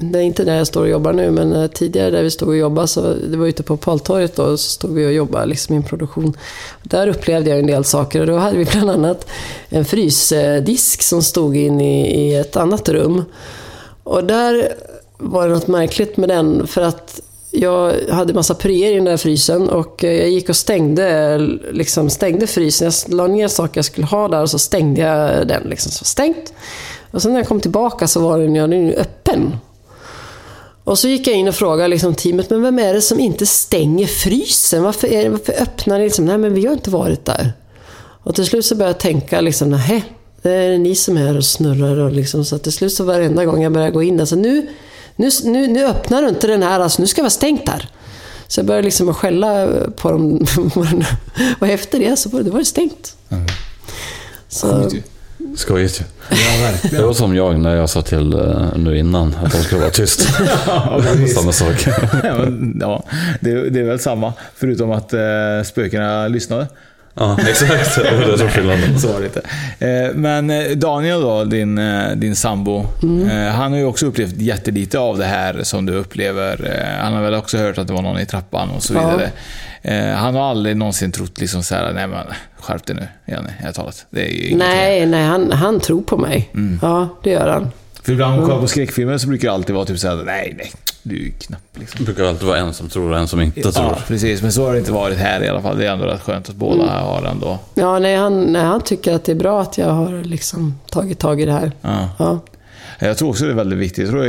det 0.00 0.18
är 0.18 0.22
inte 0.22 0.44
där 0.44 0.56
jag 0.56 0.66
står 0.66 0.80
och 0.80 0.88
jobbar 0.88 1.12
nu, 1.12 1.30
men 1.30 1.52
eh, 1.52 1.66
tidigare 1.66 2.10
där 2.10 2.22
vi 2.22 2.30
stod 2.30 2.48
och 2.48 2.56
jobbade, 2.56 2.88
så 2.88 3.14
det 3.30 3.36
var 3.36 3.46
ute 3.46 3.62
på 3.62 3.76
Paltorget 3.76 4.36
då, 4.36 4.56
så 4.56 4.70
stod 4.70 4.94
vi 4.94 5.06
och 5.06 5.12
jobbade 5.12 5.46
liksom 5.46 5.74
i 5.74 5.76
en 5.76 5.82
produktion. 5.82 6.36
Där 6.82 7.08
upplevde 7.08 7.50
jag 7.50 7.58
en 7.58 7.66
del 7.66 7.84
saker 7.84 8.20
och 8.20 8.26
då 8.26 8.36
hade 8.36 8.56
vi 8.56 8.64
bland 8.64 8.90
annat 8.90 9.26
en 9.68 9.84
frysdisk 9.84 11.02
som 11.02 11.22
stod 11.22 11.56
in 11.56 11.80
i, 11.80 12.20
i 12.20 12.34
ett 12.34 12.56
annat 12.56 12.88
rum. 12.88 13.24
Och 14.02 14.24
där 14.24 14.74
var 15.18 15.48
det 15.48 15.54
något 15.54 15.68
märkligt 15.68 16.16
med 16.16 16.28
den. 16.28 16.66
För 16.66 16.82
att 16.82 17.20
jag 17.50 17.94
hade 18.10 18.34
massa 18.34 18.54
puréer 18.54 18.92
i 18.92 18.94
den 18.94 19.04
där 19.04 19.16
frysen 19.16 19.68
och 19.68 20.04
eh, 20.04 20.12
jag 20.12 20.28
gick 20.28 20.48
och 20.48 20.56
stängde, 20.56 21.38
liksom 21.72 22.10
stängde 22.10 22.46
frysen. 22.46 22.90
Jag 23.06 23.14
la 23.14 23.26
ner 23.26 23.48
saker 23.48 23.78
jag 23.78 23.84
skulle 23.84 24.06
ha 24.06 24.28
där 24.28 24.42
och 24.42 24.50
så 24.50 24.58
stängde 24.58 25.00
jag 25.00 25.48
den. 25.48 25.62
Liksom, 25.62 25.92
så 25.92 26.04
stängt. 26.04 26.52
Och 27.10 27.22
sen 27.22 27.32
när 27.32 27.40
jag 27.40 27.48
kom 27.48 27.60
tillbaka 27.60 28.06
så 28.06 28.20
var 28.20 28.38
den, 28.38 28.54
ja, 28.54 28.66
den 28.66 28.86
ju 28.86 28.94
öppen. 28.94 29.56
Och 30.84 30.98
så 30.98 31.08
gick 31.08 31.26
jag 31.26 31.36
in 31.36 31.48
och 31.48 31.54
frågade 31.54 31.88
liksom, 31.88 32.14
teamet, 32.14 32.50
men 32.50 32.62
vem 32.62 32.78
är 32.78 32.94
det 32.94 33.02
som 33.02 33.20
inte 33.20 33.46
stänger 33.46 34.06
frysen? 34.06 34.82
Varför, 34.82 35.08
är, 35.08 35.28
varför 35.28 35.62
öppnar 35.62 35.98
ni? 35.98 36.04
Liksom, 36.04 36.24
Nej, 36.24 36.38
men 36.38 36.54
vi 36.54 36.66
har 36.66 36.72
inte 36.72 36.90
varit 36.90 37.24
där. 37.24 37.52
Och 38.22 38.34
till 38.34 38.46
slut 38.46 38.64
så 38.64 38.74
började 38.74 38.92
jag 38.92 39.00
tänka, 39.00 39.40
liksom, 39.40 39.70
nej, 39.70 40.04
det 40.42 40.50
är 40.50 40.78
ni 40.78 40.94
som 40.94 41.16
är 41.16 41.26
här 41.26 41.36
och 41.36 41.44
snurrar. 41.44 41.96
Och 41.96 42.12
liksom, 42.12 42.44
så 42.44 42.58
till 42.58 42.72
slut 42.72 42.92
så 42.92 43.04
varenda 43.04 43.44
gång 43.44 43.62
jag 43.62 43.72
började 43.72 43.92
gå 43.92 44.02
in 44.02 44.16
där, 44.16 44.24
så 44.24 44.36
nu, 44.36 44.66
nu, 45.18 45.30
nu, 45.44 45.66
nu 45.66 45.86
öppnar 45.86 46.22
du 46.22 46.28
inte 46.28 46.46
den 46.46 46.62
här, 46.62 46.80
alltså, 46.80 47.02
nu 47.02 47.08
ska 47.08 47.20
det 47.20 47.22
vara 47.22 47.30
stängt 47.30 47.66
där. 47.66 47.90
Så 48.48 48.60
jag 48.60 48.66
började 48.66 48.84
liksom 48.84 49.14
skälla 49.14 49.68
på 49.96 50.10
dem. 50.10 50.46
och 51.58 51.68
efter 51.68 51.98
det 51.98 52.16
så 52.16 52.28
var 52.28 52.42
det, 52.42 52.50
var 52.50 52.58
det 52.58 52.64
stängt. 52.64 53.16
Mm. 53.28 53.46
Så, 54.48 54.90
Skojigt 55.56 56.00
ju. 56.00 56.04
Ja. 56.30 56.72
Det 56.90 57.02
var 57.02 57.12
som 57.12 57.36
jag 57.36 57.60
när 57.60 57.76
jag 57.76 57.90
sa 57.90 58.02
till 58.02 58.32
eh, 58.32 58.76
nu 58.76 58.98
innan 58.98 59.34
att 59.44 59.52
de 59.52 59.62
skulle 59.62 59.80
vara 59.80 59.90
tyst. 59.90 60.20
Samma 61.34 61.52
sak. 61.52 61.86
ja, 62.24 62.38
men, 62.38 62.78
ja, 62.80 63.04
det, 63.40 63.70
det 63.70 63.80
är 63.80 63.84
väl 63.84 63.98
samma, 63.98 64.32
förutom 64.54 64.90
att 64.90 65.12
eh, 65.12 65.20
spökena 65.64 66.28
lyssnade. 66.28 66.66
Ja, 67.18 67.38
exakt. 67.48 67.96
Det 67.96 68.16
var 68.16 68.32
det 68.32 68.38
som 68.38 68.48
skillnaden. 68.48 68.98
Så 69.00 69.12
var 69.12 69.20
det 69.20 69.26
inte. 69.26 69.40
Eh, 69.86 70.14
Men 70.14 70.50
eh, 70.50 70.64
Daniel 70.76 71.20
då, 71.20 71.44
din, 71.44 71.78
eh, 71.78 72.10
din 72.16 72.36
sambo, 72.36 72.86
eh, 73.30 73.36
han 73.54 73.72
har 73.72 73.78
ju 73.78 73.84
också 73.84 74.06
upplevt 74.06 74.32
jättelite 74.36 74.98
av 74.98 75.18
det 75.18 75.24
här 75.24 75.60
som 75.62 75.86
du 75.86 75.94
upplever. 75.94 76.78
Han 77.00 77.12
har 77.12 77.22
väl 77.22 77.34
också 77.34 77.58
hört 77.58 77.78
att 77.78 77.86
det 77.86 77.92
var 77.92 78.02
någon 78.02 78.20
i 78.20 78.26
trappan 78.26 78.70
och 78.70 78.82
så 78.82 78.94
Ja. 78.94 79.00
vidare. 79.10 79.30
Eh, 79.82 80.16
Han 80.16 80.34
har 80.34 80.50
aldrig 80.50 80.76
någonsin 80.76 81.12
trott 81.12 81.40
liksom 81.40 81.62
så 81.62 81.74
här, 81.74 81.92
nej 81.92 82.06
men 82.06 82.18
skärp 82.60 82.86
dig 82.86 82.96
nu, 82.96 83.08
Jenny, 83.34 83.48
ärligt 83.62 83.76
talat. 83.76 84.06
Det 84.10 84.20
är 84.20 84.26
ju 84.26 84.36
ingenting. 84.36 84.58
nej, 84.58 85.06
nej 85.06 85.24
han, 85.26 85.52
han 85.52 85.80
tror 85.80 86.02
på 86.02 86.16
mig. 86.18 86.50
Ja, 86.82 87.08
det 87.22 87.30
gör 87.30 87.48
han. 87.48 87.70
För 88.02 88.12
ibland 88.12 88.32
när 88.32 88.38
man 88.40 88.48
kollar 88.48 88.60
på 88.60 88.68
skräckfilmer 88.68 89.18
så 89.18 89.28
brukar 89.28 89.48
det 89.48 89.54
alltid 89.54 89.74
vara 89.74 89.84
typ 89.84 89.98
såhär, 89.98 90.16
nej, 90.26 90.54
nej, 90.58 90.72
du 91.02 91.14
är 91.14 91.20
ju 91.20 91.30
knapp 91.30 91.60
liksom. 91.74 91.98
Det 91.98 92.04
brukar 92.04 92.24
alltid 92.24 92.48
vara 92.48 92.58
en 92.58 92.74
som 92.74 92.88
tror 92.88 93.10
och 93.12 93.18
en 93.18 93.28
som 93.28 93.40
inte 93.40 93.72
tror. 93.72 93.86
Ja, 93.86 93.98
precis. 94.06 94.42
Men 94.42 94.52
så 94.52 94.66
har 94.66 94.72
det 94.72 94.78
inte 94.78 94.92
varit 94.92 95.18
här 95.18 95.42
i 95.44 95.48
alla 95.48 95.62
fall. 95.62 95.78
Det 95.78 95.86
är 95.86 95.92
ändå 95.92 96.04
rätt 96.04 96.20
skönt 96.22 96.48
att 96.48 96.54
båda 96.54 96.82
Mm. 96.82 96.88
har 97.04 97.22
ändå... 97.22 97.58
Ja, 97.74 97.98
nej 97.98 98.16
han, 98.16 98.42
nej, 98.42 98.62
han 98.62 98.80
tycker 98.80 99.12
att 99.14 99.24
det 99.24 99.32
är 99.32 99.36
bra 99.36 99.62
att 99.62 99.78
jag 99.78 99.90
har 99.90 100.24
liksom 100.24 100.74
tagit 100.90 101.18
tag 101.18 101.40
i 101.40 101.44
det 101.44 101.52
här. 101.52 101.72
Ja. 101.82 102.08
Ja. 102.18 102.40
Jag 103.00 103.18
tror 103.18 103.28
också 103.28 103.44
det 103.44 103.50
är 103.50 103.54
väldigt 103.54 103.78
viktigt. 103.78 104.04
Jag 104.04 104.10
tror 104.10 104.22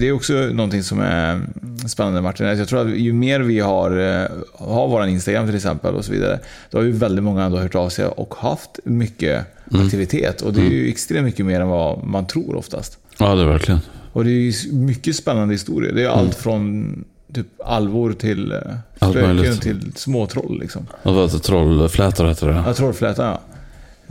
det 0.00 0.08
är 0.08 0.12
också 0.12 0.32
någonting 0.32 0.82
som 0.82 1.00
är 1.00 1.40
spännande 1.88 2.20
Martin. 2.20 2.46
Jag 2.46 2.68
tror 2.68 2.80
att 2.88 2.96
ju 2.96 3.12
mer 3.12 3.40
vi 3.40 3.60
har, 3.60 3.90
eh, 3.90 4.28
har 4.54 4.88
vår 4.88 5.06
Instagram 5.06 5.46
till 5.46 5.56
exempel 5.56 5.94
och 5.94 6.04
så 6.04 6.12
vidare. 6.12 6.38
Då 6.70 6.78
har 6.78 6.84
ju 6.84 6.92
väldigt 6.92 7.24
många 7.24 7.44
ändå 7.44 7.58
hört 7.58 7.74
av 7.74 7.88
sig 7.88 8.04
och 8.06 8.34
haft 8.38 8.78
mycket 8.84 9.44
aktivitet. 9.84 10.40
Och 10.42 10.52
det 10.52 10.60
är 10.60 10.70
ju 10.70 10.88
extremt 10.88 11.24
mycket 11.24 11.46
mer 11.46 11.60
än 11.60 11.68
vad 11.68 12.04
man 12.04 12.26
tror 12.26 12.56
oftast. 12.56 12.98
Ja, 13.18 13.34
det 13.34 13.42
är 13.42 13.46
verkligen. 13.46 13.80
Och 14.12 14.24
det 14.24 14.30
är 14.30 14.72
mycket 14.72 15.16
spännande 15.16 15.54
historier. 15.54 15.92
Det 15.92 16.02
är 16.02 16.08
allt 16.08 16.34
från 16.34 17.04
typ 17.34 17.46
alvor 17.64 18.12
till 18.12 18.52
eh, 18.52 18.58
spöken 18.96 19.36
möjligt. 19.36 19.60
till 19.62 19.92
småtroll 19.96 20.58
liksom. 20.60 20.86
Heter 21.02 21.38
Trollflätor 21.38 22.28
heter 22.28 22.46
det. 22.48 22.62
Ja, 22.66 22.74
trollfläta 22.74 23.22
ja. 23.24 23.40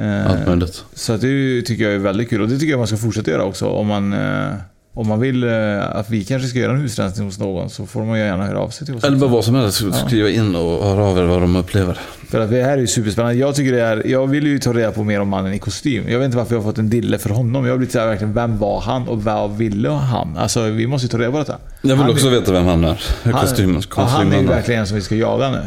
Eh, 0.04 0.32
Allt 0.32 0.48
möjligt. 0.48 0.84
Så 0.94 1.14
att 1.14 1.22
det 1.22 1.62
tycker 1.62 1.84
jag 1.84 1.94
är 1.94 1.98
väldigt 1.98 2.30
kul 2.30 2.42
och 2.42 2.50
det 2.50 2.60
tycker 2.60 2.72
jag 2.72 2.78
man 2.78 2.88
ska 2.88 2.98
fortsätta 2.98 3.32
göra 3.32 3.44
också. 3.44 3.68
Om 3.68 3.88
man, 3.88 4.14
eh, 4.14 4.54
om 4.94 5.08
man 5.08 5.20
vill 5.20 5.44
eh, 5.44 5.96
att 5.96 6.10
vi 6.10 6.24
kanske 6.24 6.48
ska 6.48 6.60
göra 6.60 6.72
en 6.72 6.82
husrensning 6.82 7.26
hos 7.26 7.40
någon 7.40 7.70
så 7.70 7.86
får 7.86 8.04
man 8.06 8.20
ju 8.20 8.26
gärna 8.26 8.46
höra 8.46 8.60
av 8.60 8.70
sig 8.70 8.86
till 8.88 8.96
oss. 8.96 9.04
Eller 9.04 9.18
bara 9.18 9.30
vad 9.30 9.46
som 9.46 9.56
helst. 9.56 9.84
Skriva 10.08 10.30
in 10.30 10.56
och 10.56 10.86
höra 10.86 11.06
av 11.06 11.18
er 11.18 11.24
vad 11.24 11.42
de 11.42 11.56
upplever. 11.56 12.00
För 12.30 12.40
att 12.40 12.50
det 12.50 12.64
här 12.64 12.72
är 12.74 12.78
ju 12.78 12.88
superspännande. 12.88 13.36
Jag, 13.38 13.56
tycker 13.56 13.72
det 13.72 13.82
är, 13.82 14.08
jag 14.08 14.28
vill 14.28 14.48
ju 14.48 14.60
ta 14.60 14.74
reda 14.74 14.92
på 14.92 15.04
mer 15.04 15.20
om 15.22 15.28
mannen 15.30 15.54
i 15.54 15.60
kostym. 15.60 16.04
Jag 16.10 16.20
vet 16.20 16.26
inte 16.26 16.38
varför 16.38 16.56
jag 16.56 16.62
har 16.62 16.70
fått 16.72 16.78
en 16.78 16.90
dille 16.90 17.18
för 17.18 17.30
honom. 17.30 17.66
Jag 17.66 17.72
har 17.74 17.78
blivit 17.78 17.94
såhär 17.94 18.08
verkligen, 18.08 18.34
vem 18.34 18.58
var 18.58 18.82
han 18.82 19.08
och 19.08 19.24
vad 19.24 19.58
ville 19.58 19.90
han? 19.90 20.38
Alltså 20.38 20.62
vi 20.64 20.88
måste 20.88 21.06
ju 21.06 21.10
ta 21.10 21.18
reda 21.18 21.32
på 21.32 21.38
detta. 21.38 21.58
Jag 21.82 21.90
vill 21.90 21.98
Han 21.98 22.10
också 22.12 22.28
är- 22.28 22.32
veta 22.32 22.52
vem 22.52 22.66
han 22.66 22.84
är. 22.84 23.02
Han, 23.24 23.34
Kostym, 23.34 23.82
ja, 23.96 24.04
han 24.04 24.22
är 24.22 24.26
ju 24.26 24.30
kostymmannen. 24.32 24.48
verkligen 24.48 24.82
en 24.82 24.88
som 24.88 24.96
vi 24.96 25.02
ska 25.02 25.16
jaga 25.16 25.50
nu. 25.52 25.62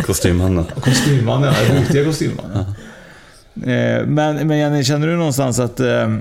Kostymmannen. 0.00 0.64
Kostymmannen, 0.80 1.52
ja. 1.60 1.68
Den 1.74 1.82
riktiga 1.82 2.04
kostymmannen. 2.04 2.58
Eh, 3.62 4.06
Men, 4.06 4.46
men 4.48 4.58
Jenny, 4.58 4.84
känner 4.84 5.06
du 5.06 5.16
någonstans 5.16 5.58
att 5.58 5.80
eh, 5.80 6.16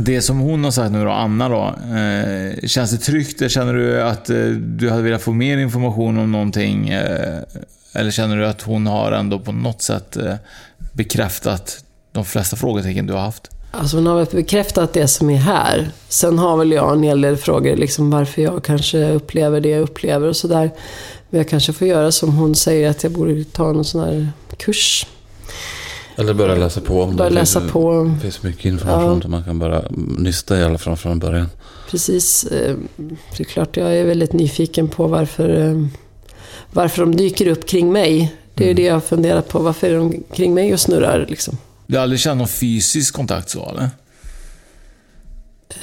det 0.00 0.22
som 0.22 0.38
hon 0.38 0.64
har 0.64 0.70
sagt 0.70 0.92
nu 0.92 1.04
då, 1.04 1.10
Anna 1.10 1.48
då, 1.48 1.74
eh, 1.96 2.66
känns 2.68 2.90
det 2.90 2.98
tryggt? 2.98 3.50
Känner 3.50 3.74
du 3.74 4.02
att 4.02 4.30
eh, 4.30 4.36
du 4.50 4.90
hade 4.90 5.02
velat 5.02 5.22
få 5.22 5.32
mer 5.32 5.58
information 5.58 6.18
om 6.18 6.32
någonting? 6.32 6.88
eh, 6.88 7.38
Eller 7.94 8.10
känner 8.10 8.36
du 8.36 8.46
att 8.46 8.62
hon 8.62 8.86
har 8.86 9.12
ändå 9.12 9.38
på 9.38 9.52
något 9.52 9.82
sätt 9.82 10.16
eh, 10.16 10.34
bekräftat 10.92 11.84
de 12.12 12.24
flesta 12.24 12.56
frågetecken 12.56 13.06
du 13.06 13.12
har 13.12 13.20
haft? 13.20 13.48
Alltså 13.70 13.96
hon 13.96 14.06
har 14.06 14.16
väl 14.16 14.26
bekräftat 14.32 14.92
det 14.92 15.08
som 15.08 15.30
är 15.30 15.36
här. 15.36 15.90
Sen 16.08 16.38
har 16.38 16.56
väl 16.56 16.72
jag 16.72 16.92
en 16.92 17.02
hel 17.02 17.20
del 17.20 17.36
frågor, 17.36 17.76
liksom 17.76 18.10
varför 18.10 18.42
jag 18.42 18.64
kanske 18.64 19.10
upplever 19.12 19.60
det 19.60 19.68
jag 19.68 19.80
upplever 19.82 20.28
och 20.28 20.36
sådär. 20.36 20.70
Men 21.30 21.38
jag 21.38 21.48
kanske 21.48 21.72
får 21.72 21.88
göra 21.88 22.12
som 22.12 22.36
hon 22.36 22.54
säger, 22.54 22.90
att 22.90 23.02
jag 23.02 23.12
borde 23.12 23.44
ta 23.44 23.72
någon 23.72 23.84
sån 23.84 24.00
här 24.04 24.28
kurs. 24.58 25.06
Eller 26.16 26.34
börja 26.34 26.54
läsa 26.54 26.80
på. 26.80 27.02
om 27.02 27.16
Börja 27.16 27.28
det 27.30 27.34
läsa 27.34 27.60
finns, 27.60 27.72
på. 27.72 28.10
Det 28.14 28.20
finns 28.20 28.42
mycket 28.42 28.64
information 28.64 29.14
Ja. 29.14 29.20
som 29.22 29.30
man 29.30 29.44
kan 29.44 29.58
bara 29.58 29.82
nysta 30.18 30.58
i 30.58 30.64
alla 30.64 30.78
fall 30.78 30.96
från 30.96 31.18
början. 31.18 31.46
Precis. 31.90 32.44
eh, 32.44 32.76
Det 33.36 33.40
är 33.40 33.44
klart, 33.44 33.76
jag 33.76 33.96
är 33.96 34.04
väldigt 34.04 34.32
nyfiken 34.32 34.88
på 34.88 35.06
varför, 35.06 35.68
eh, 35.68 35.86
varför 36.72 37.02
de 37.02 37.16
dyker 37.16 37.46
upp 37.46 37.66
kring 37.66 37.92
mig. 37.92 38.34
Det 38.54 38.64
är 38.64 38.68
ju 38.68 38.74
det 38.74 38.82
jag 38.82 38.94
har 38.94 39.00
funderat 39.00 39.48
på. 39.48 39.58
Varför 39.58 39.90
är 39.90 39.96
de 39.96 40.22
kring 40.34 40.54
mig 40.54 40.72
och 40.72 40.80
snurrar 40.80 41.26
liksom? 41.28 41.58
Du 41.86 41.96
har 41.96 42.02
aldrig 42.02 42.20
känt 42.20 42.38
någon 42.38 42.48
fysisk 42.48 43.14
kontakt 43.14 43.50
så 43.50 43.68
eller? 43.70 43.90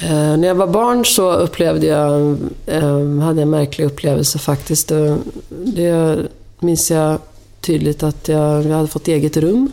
Eh, 0.00 0.36
när 0.36 0.48
jag 0.48 0.54
var 0.54 0.66
barn 0.66 1.04
så 1.04 1.32
upplevde 1.32 1.86
jag, 1.86 2.36
eh, 2.66 2.80
hade 3.20 3.20
jag 3.20 3.38
en 3.38 3.50
märklig 3.50 3.84
upplevelse 3.84 4.38
faktiskt. 4.38 4.90
Och 4.90 5.16
Det 5.48 6.18
minns 6.60 6.90
jag 6.90 7.18
tydligt 7.60 8.02
att 8.02 8.28
jag, 8.28 8.64
jag 8.66 8.76
hade 8.76 8.88
fått 8.88 9.08
eget 9.08 9.36
rum 9.36 9.70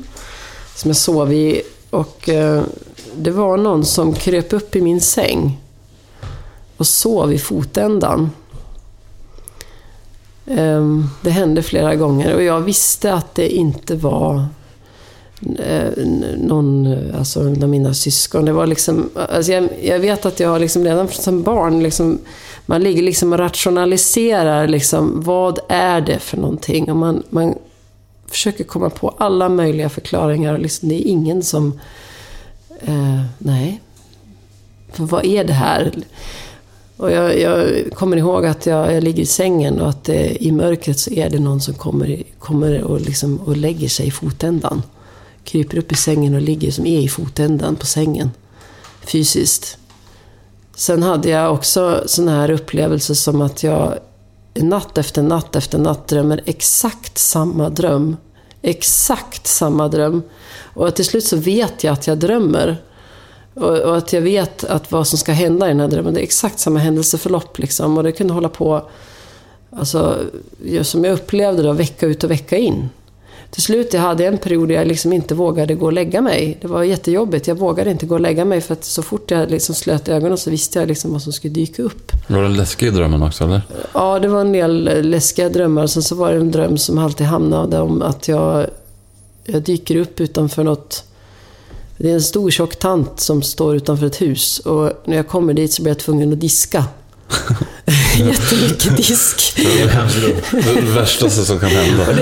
som 0.78 0.90
jag 0.90 0.98
sov 0.98 1.34
i. 1.34 1.62
Och 1.90 2.30
eh, 2.30 2.64
det 3.16 3.32
var 3.32 3.58
någon 3.58 3.86
som 3.86 4.14
kröp 4.14 4.54
upp 4.54 4.76
i 4.76 4.82
min 4.82 5.02
säng 5.02 5.62
och 6.78 6.88
sov 6.88 7.34
i 7.34 7.38
fotändan. 7.38 8.30
Eh, 10.46 10.86
det 11.22 11.30
hände 11.30 11.64
flera 11.64 11.96
gånger 11.96 12.36
och 12.36 12.44
jag 12.44 12.62
visste 12.62 13.14
att 13.14 13.36
det 13.36 13.50
inte 13.50 13.96
var 13.96 14.46
eh, 15.60 16.06
någon, 16.38 16.86
eh, 16.86 17.18
alltså 17.18 17.40
av 17.40 17.70
mina 17.70 17.94
syskon. 17.94 18.46
Det 18.46 18.54
var 18.54 18.68
liksom, 18.68 19.10
alltså 19.30 19.52
jag, 19.52 19.70
jag 19.82 20.00
vet 20.00 20.26
att 20.26 20.40
jag 20.40 20.62
liksom 20.62 20.84
redan 20.84 21.08
som 21.08 21.44
barn, 21.44 21.84
liksom, 21.84 22.20
man 22.66 22.84
ligger 22.84 23.04
liksom 23.04 23.34
och 23.34 23.40
rationaliserar 23.40 24.68
liksom, 24.68 25.22
vad 25.24 25.60
är 25.70 26.02
det 26.02 26.20
för 26.20 26.38
någonting? 26.38 26.92
Och 26.92 26.98
man, 26.98 27.24
man 27.30 27.56
försöker 28.38 28.64
komma 28.64 28.90
på 28.90 29.10
alla 29.18 29.50
möjliga 29.50 29.90
förklaringar 29.90 30.54
och 30.54 30.60
liksom, 30.60 30.90
det 30.90 30.96
är 30.96 31.08
ingen 31.08 31.44
som, 31.44 31.80
eh, 32.82 33.24
nej, 33.38 33.82
för 34.92 35.04
vad 35.04 35.26
är 35.26 35.44
det 35.44 35.54
här? 35.54 35.92
Och 36.98 37.12
jag, 37.12 37.40
jag 37.40 37.70
kommer 37.94 38.18
ihåg 38.18 38.46
att 38.46 38.66
jag, 38.66 38.94
jag 38.94 39.04
ligger 39.04 39.24
i 39.24 39.26
sängen 39.26 39.82
och 39.82 39.90
att 39.90 40.04
det, 40.04 40.44
i 40.44 40.52
mörkret 40.52 41.00
så 41.00 41.12
är 41.12 41.30
det 41.30 41.40
någon 41.40 41.62
som 41.62 41.74
kommer, 41.74 42.24
kommer 42.40 42.84
och, 42.84 43.02
liksom, 43.02 43.38
och 43.38 43.58
lägger 43.58 43.90
sig 43.90 44.08
i 44.08 44.12
fotändan. 44.12 44.82
Kryper 45.44 45.78
upp 45.78 45.92
i 45.92 45.96
sängen 45.96 46.36
och 46.36 46.42
ligger 46.42 46.72
som 46.72 46.86
är 46.86 47.00
i 47.00 47.10
fotändan 47.10 47.76
på 47.76 47.86
sängen. 47.86 48.32
Fysiskt. 49.06 49.78
Sen 50.76 51.04
hade 51.04 51.30
jag 51.30 51.54
också 51.54 52.04
sådana 52.06 52.32
här 52.32 52.52
upplevelser 52.52 53.14
som 53.14 53.42
att 53.42 53.64
jag 53.64 53.98
natt 54.54 54.98
efter 54.98 55.24
natt 55.24 55.56
efter 55.56 55.78
natt 55.78 56.08
drömmer 56.08 56.42
exakt 56.46 57.18
samma 57.18 57.70
dröm. 57.70 58.18
Exakt 58.62 59.48
samma 59.48 59.88
dröm. 59.88 60.24
Och 60.74 60.96
till 60.96 61.06
slut 61.06 61.24
så 61.24 61.38
vet 61.38 61.84
jag 61.84 61.94
att 61.94 62.08
jag 62.08 62.18
drömmer. 62.18 62.78
Och, 63.54 63.80
och 63.80 63.98
att 63.98 64.14
jag 64.14 64.22
vet 64.22 64.64
att 64.64 64.92
vad 64.92 65.08
som 65.08 65.18
ska 65.18 65.32
hända 65.32 65.66
i 65.66 65.70
den 65.70 65.80
här 65.80 65.88
drömmen. 65.88 66.14
Det 66.14 66.20
är 66.20 66.24
exakt 66.24 66.60
samma 66.60 66.80
händelseförlopp 66.80 67.60
liksom. 67.60 67.98
Och 67.98 68.04
det 68.04 68.12
kunde 68.12 68.34
hålla 68.34 68.50
på, 68.50 68.90
alltså, 69.72 70.18
som 70.82 71.04
jag 71.04 71.14
upplevde 71.14 71.64
det, 71.64 71.74
vecka 71.74 72.06
ut 72.06 72.24
och 72.24 72.32
vecka 72.32 72.58
in. 72.58 72.90
Till 73.52 73.64
slut 73.64 73.94
jag 73.94 74.02
hade 74.02 74.26
en 74.26 74.38
period 74.38 74.68
där 74.68 74.76
jag 74.76 74.88
liksom 74.88 75.14
inte 75.14 75.36
vågade 75.36 75.76
gå 75.76 75.86
och 75.86 75.94
lägga 75.94 76.22
mig. 76.22 76.58
Det 76.62 76.68
var 76.68 76.84
jättejobbigt. 76.84 77.48
Jag 77.48 77.56
vågade 77.56 77.92
inte 77.92 78.06
gå 78.06 78.16
och 78.16 78.22
lägga 78.22 78.46
mig 78.46 78.62
för 78.62 78.74
att 78.74 78.86
så 78.86 79.04
fort 79.04 79.32
jag 79.32 79.52
liksom 79.52 79.76
slöt 79.76 80.10
ögonen 80.10 80.38
så 80.38 80.50
visste 80.50 80.80
jag 80.80 80.88
liksom 80.88 81.12
vad 81.12 81.22
som 81.22 81.34
skulle 81.34 81.54
dyka 81.54 81.84
upp. 81.84 82.12
Var 82.28 82.44
det 82.44 82.50
läskig 82.50 82.88
i 82.88 82.90
drömmen 82.90 83.24
också 83.24 83.44
eller? 83.44 83.62
Ja, 83.94 84.20
det 84.20 84.28
var 84.28 84.42
en 84.42 84.52
del 84.52 84.88
eh, 84.88 85.04
läskiga 85.04 85.50
drömmar. 85.50 85.88
Sen 85.88 86.04
så 86.04 86.16
var 86.16 86.32
det 86.32 86.38
en 86.38 86.52
dröm 86.52 86.78
som 86.78 86.98
alltid 86.98 87.28
hamnade 87.28 87.80
om 87.80 88.02
att 88.02 88.28
jag, 88.28 88.68
jag 89.46 89.62
dyker 89.62 89.96
upp 89.96 90.22
utanför 90.22 90.64
något 90.64 91.04
Det 91.98 92.10
är 92.10 92.14
en 92.14 92.22
stor 92.22 92.52
tjock 92.52 92.76
tant 92.76 93.20
som 93.20 93.42
står 93.42 93.76
utanför 93.76 94.06
ett 94.06 94.22
hus 94.22 94.60
och 94.60 94.92
när 95.06 95.18
jag 95.18 95.28
kommer 95.28 95.54
dit 95.54 95.74
så 95.74 95.82
blir 95.82 95.92
jag 95.92 96.00
tvungen 96.00 96.34
att 96.34 96.40
diska. 96.40 96.86
Jättemycket 98.26 98.98
disk. 98.98 99.54
Det 99.56 99.82
är 99.82 100.82
det 100.82 100.92
värsta 100.92 101.30
som 101.30 101.60
kan 101.60 101.70
hända. 101.70 102.06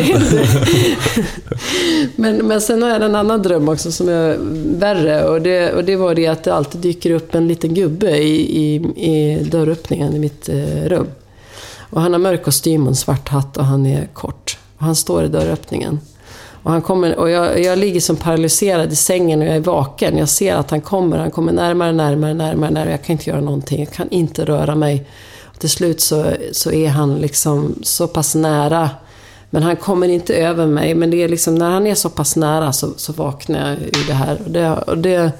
men, 2.16 2.48
men 2.48 2.62
sen 2.62 2.82
har 2.82 2.90
jag 2.90 3.02
en 3.02 3.16
annan 3.16 3.42
dröm 3.42 3.70
också 3.70 3.92
som 3.92 4.10
är 4.10 4.38
värre. 4.80 5.24
Och 5.24 5.42
det, 5.42 5.74
och 5.74 5.84
det 5.84 5.96
var 5.96 6.16
det 6.16 6.28
att 6.28 6.44
det 6.44 6.54
alltid 6.54 6.82
dyker 6.82 7.12
upp 7.12 7.36
en 7.36 7.48
liten 7.48 7.74
gubbe 7.74 8.18
i, 8.18 8.64
i, 8.64 8.76
i 8.96 9.44
dörröppningen 9.44 10.16
i 10.16 10.20
mitt 10.20 10.50
eh, 10.50 10.86
rum. 10.86 11.08
Och 11.90 12.02
han 12.02 12.14
har 12.14 12.20
mörk 12.20 12.44
kostym 12.44 12.82
och 12.82 12.88
en 12.88 12.96
svart 12.96 13.30
hatt 13.30 13.58
och 13.58 13.66
han 13.66 13.86
är 13.86 14.08
kort. 14.14 14.58
Och 14.78 14.86
han 14.86 14.96
står 14.96 15.24
i 15.24 15.28
dörröppningen. 15.28 16.00
Och, 16.64 16.72
han 16.72 16.82
kommer, 16.82 17.16
och 17.16 17.30
jag, 17.30 17.64
jag 17.64 17.80
ligger 17.80 18.00
som 18.00 18.16
paralyserad 18.16 18.92
i 18.92 18.96
sängen 18.96 19.42
och 19.42 19.48
jag 19.48 19.56
är 19.56 19.60
vaken. 19.60 20.18
Jag 20.18 20.30
ser 20.30 20.56
att 20.56 20.72
han 20.72 20.82
kommer. 20.82 21.18
Han 21.18 21.32
kommer 21.32 21.54
närmare, 21.54 21.92
närmare, 21.92 22.34
närmare. 22.34 22.72
närmare. 22.72 22.92
Jag 22.92 23.04
kan 23.04 23.14
inte 23.14 23.30
göra 23.30 23.42
någonting. 23.42 23.80
Jag 23.80 23.94
kan 23.94 24.10
inte 24.10 24.46
röra 24.46 24.76
mig. 24.76 25.06
Till 25.58 25.70
slut 25.70 26.02
så, 26.02 26.34
så 26.52 26.72
är 26.72 26.90
han 26.90 27.16
liksom 27.16 27.76
så 27.84 28.08
pass 28.08 28.36
nära. 28.36 28.90
Men 29.50 29.64
han 29.64 29.76
kommer 29.76 30.08
inte 30.08 30.36
över 30.36 30.66
mig. 30.68 30.96
Men 30.96 31.12
det 31.12 31.24
är 31.24 31.30
liksom, 31.30 31.56
när 31.56 31.70
han 31.70 31.88
är 31.88 31.96
så 31.96 32.10
pass 32.10 32.36
nära 32.36 32.74
så, 32.74 32.94
så 32.98 33.14
vaknar 33.14 33.70
jag 33.70 33.82
ur 33.82 34.08
det 34.08 34.14
här. 34.14 34.42
Och 34.46 34.52
det, 34.52 34.70
och 34.72 34.98
det, 34.98 35.32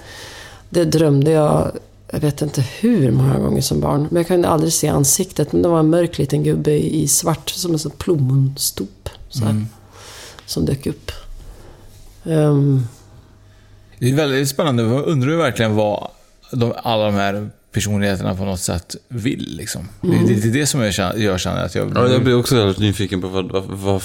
det 0.70 0.86
drömde 0.86 1.32
jag, 1.32 1.72
jag 2.12 2.20
vet 2.20 2.42
inte 2.42 2.62
hur 2.80 3.12
många 3.12 3.40
gånger 3.40 3.62
som 3.62 3.80
barn. 3.80 4.08
Men 4.12 4.18
jag 4.18 4.28
kunde 4.28 4.48
aldrig 4.48 4.74
se 4.74 4.88
ansiktet. 4.88 5.52
Men 5.54 5.62
det 5.62 5.68
var 5.70 5.80
en 5.80 5.90
mörk 5.90 6.18
liten 6.18 6.44
gubbe 6.44 6.72
i 6.72 7.08
svart, 7.08 7.50
som 7.50 7.72
en 7.72 7.80
sån 7.80 7.92
plommonstop. 7.92 9.10
Så 9.30 9.44
här, 9.44 9.52
Mm. 9.52 9.68
Som 10.46 10.66
dök 10.66 10.88
upp. 10.88 11.12
Ehm, 12.24 12.88
Det 14.00 14.10
är 14.10 14.16
väldigt 14.16 14.50
spännande. 14.50 14.84
Jag 14.84 15.06
undrar 15.06 15.36
verkligen 15.38 15.76
vad 15.76 16.08
de, 16.52 16.74
alla 16.84 17.06
de 17.06 17.14
här 17.14 17.50
personligheterna 17.76 18.36
på 18.36 18.46
något 18.46 18.60
sätt 18.60 18.96
vill. 19.08 19.56
Liksom. 19.58 19.88
Mm. 20.04 20.28
Det, 20.28 20.34
det 20.34 20.48
är 20.48 20.54
det 20.54 20.66
som 20.66 20.82
jag 20.82 20.94
känner, 20.94 21.18
jag 21.18 21.40
känner 21.40 21.66
att 21.66 21.76
jag... 21.76 21.92
Ja, 21.96 22.08
jag 22.10 22.24
blir 22.24 22.40
också 22.40 22.56
väldigt 22.56 22.80
nyfiken 22.80 23.22
på 23.22 23.28
vad, 23.28 23.52
vad, 23.52 23.64
vad, 23.70 24.02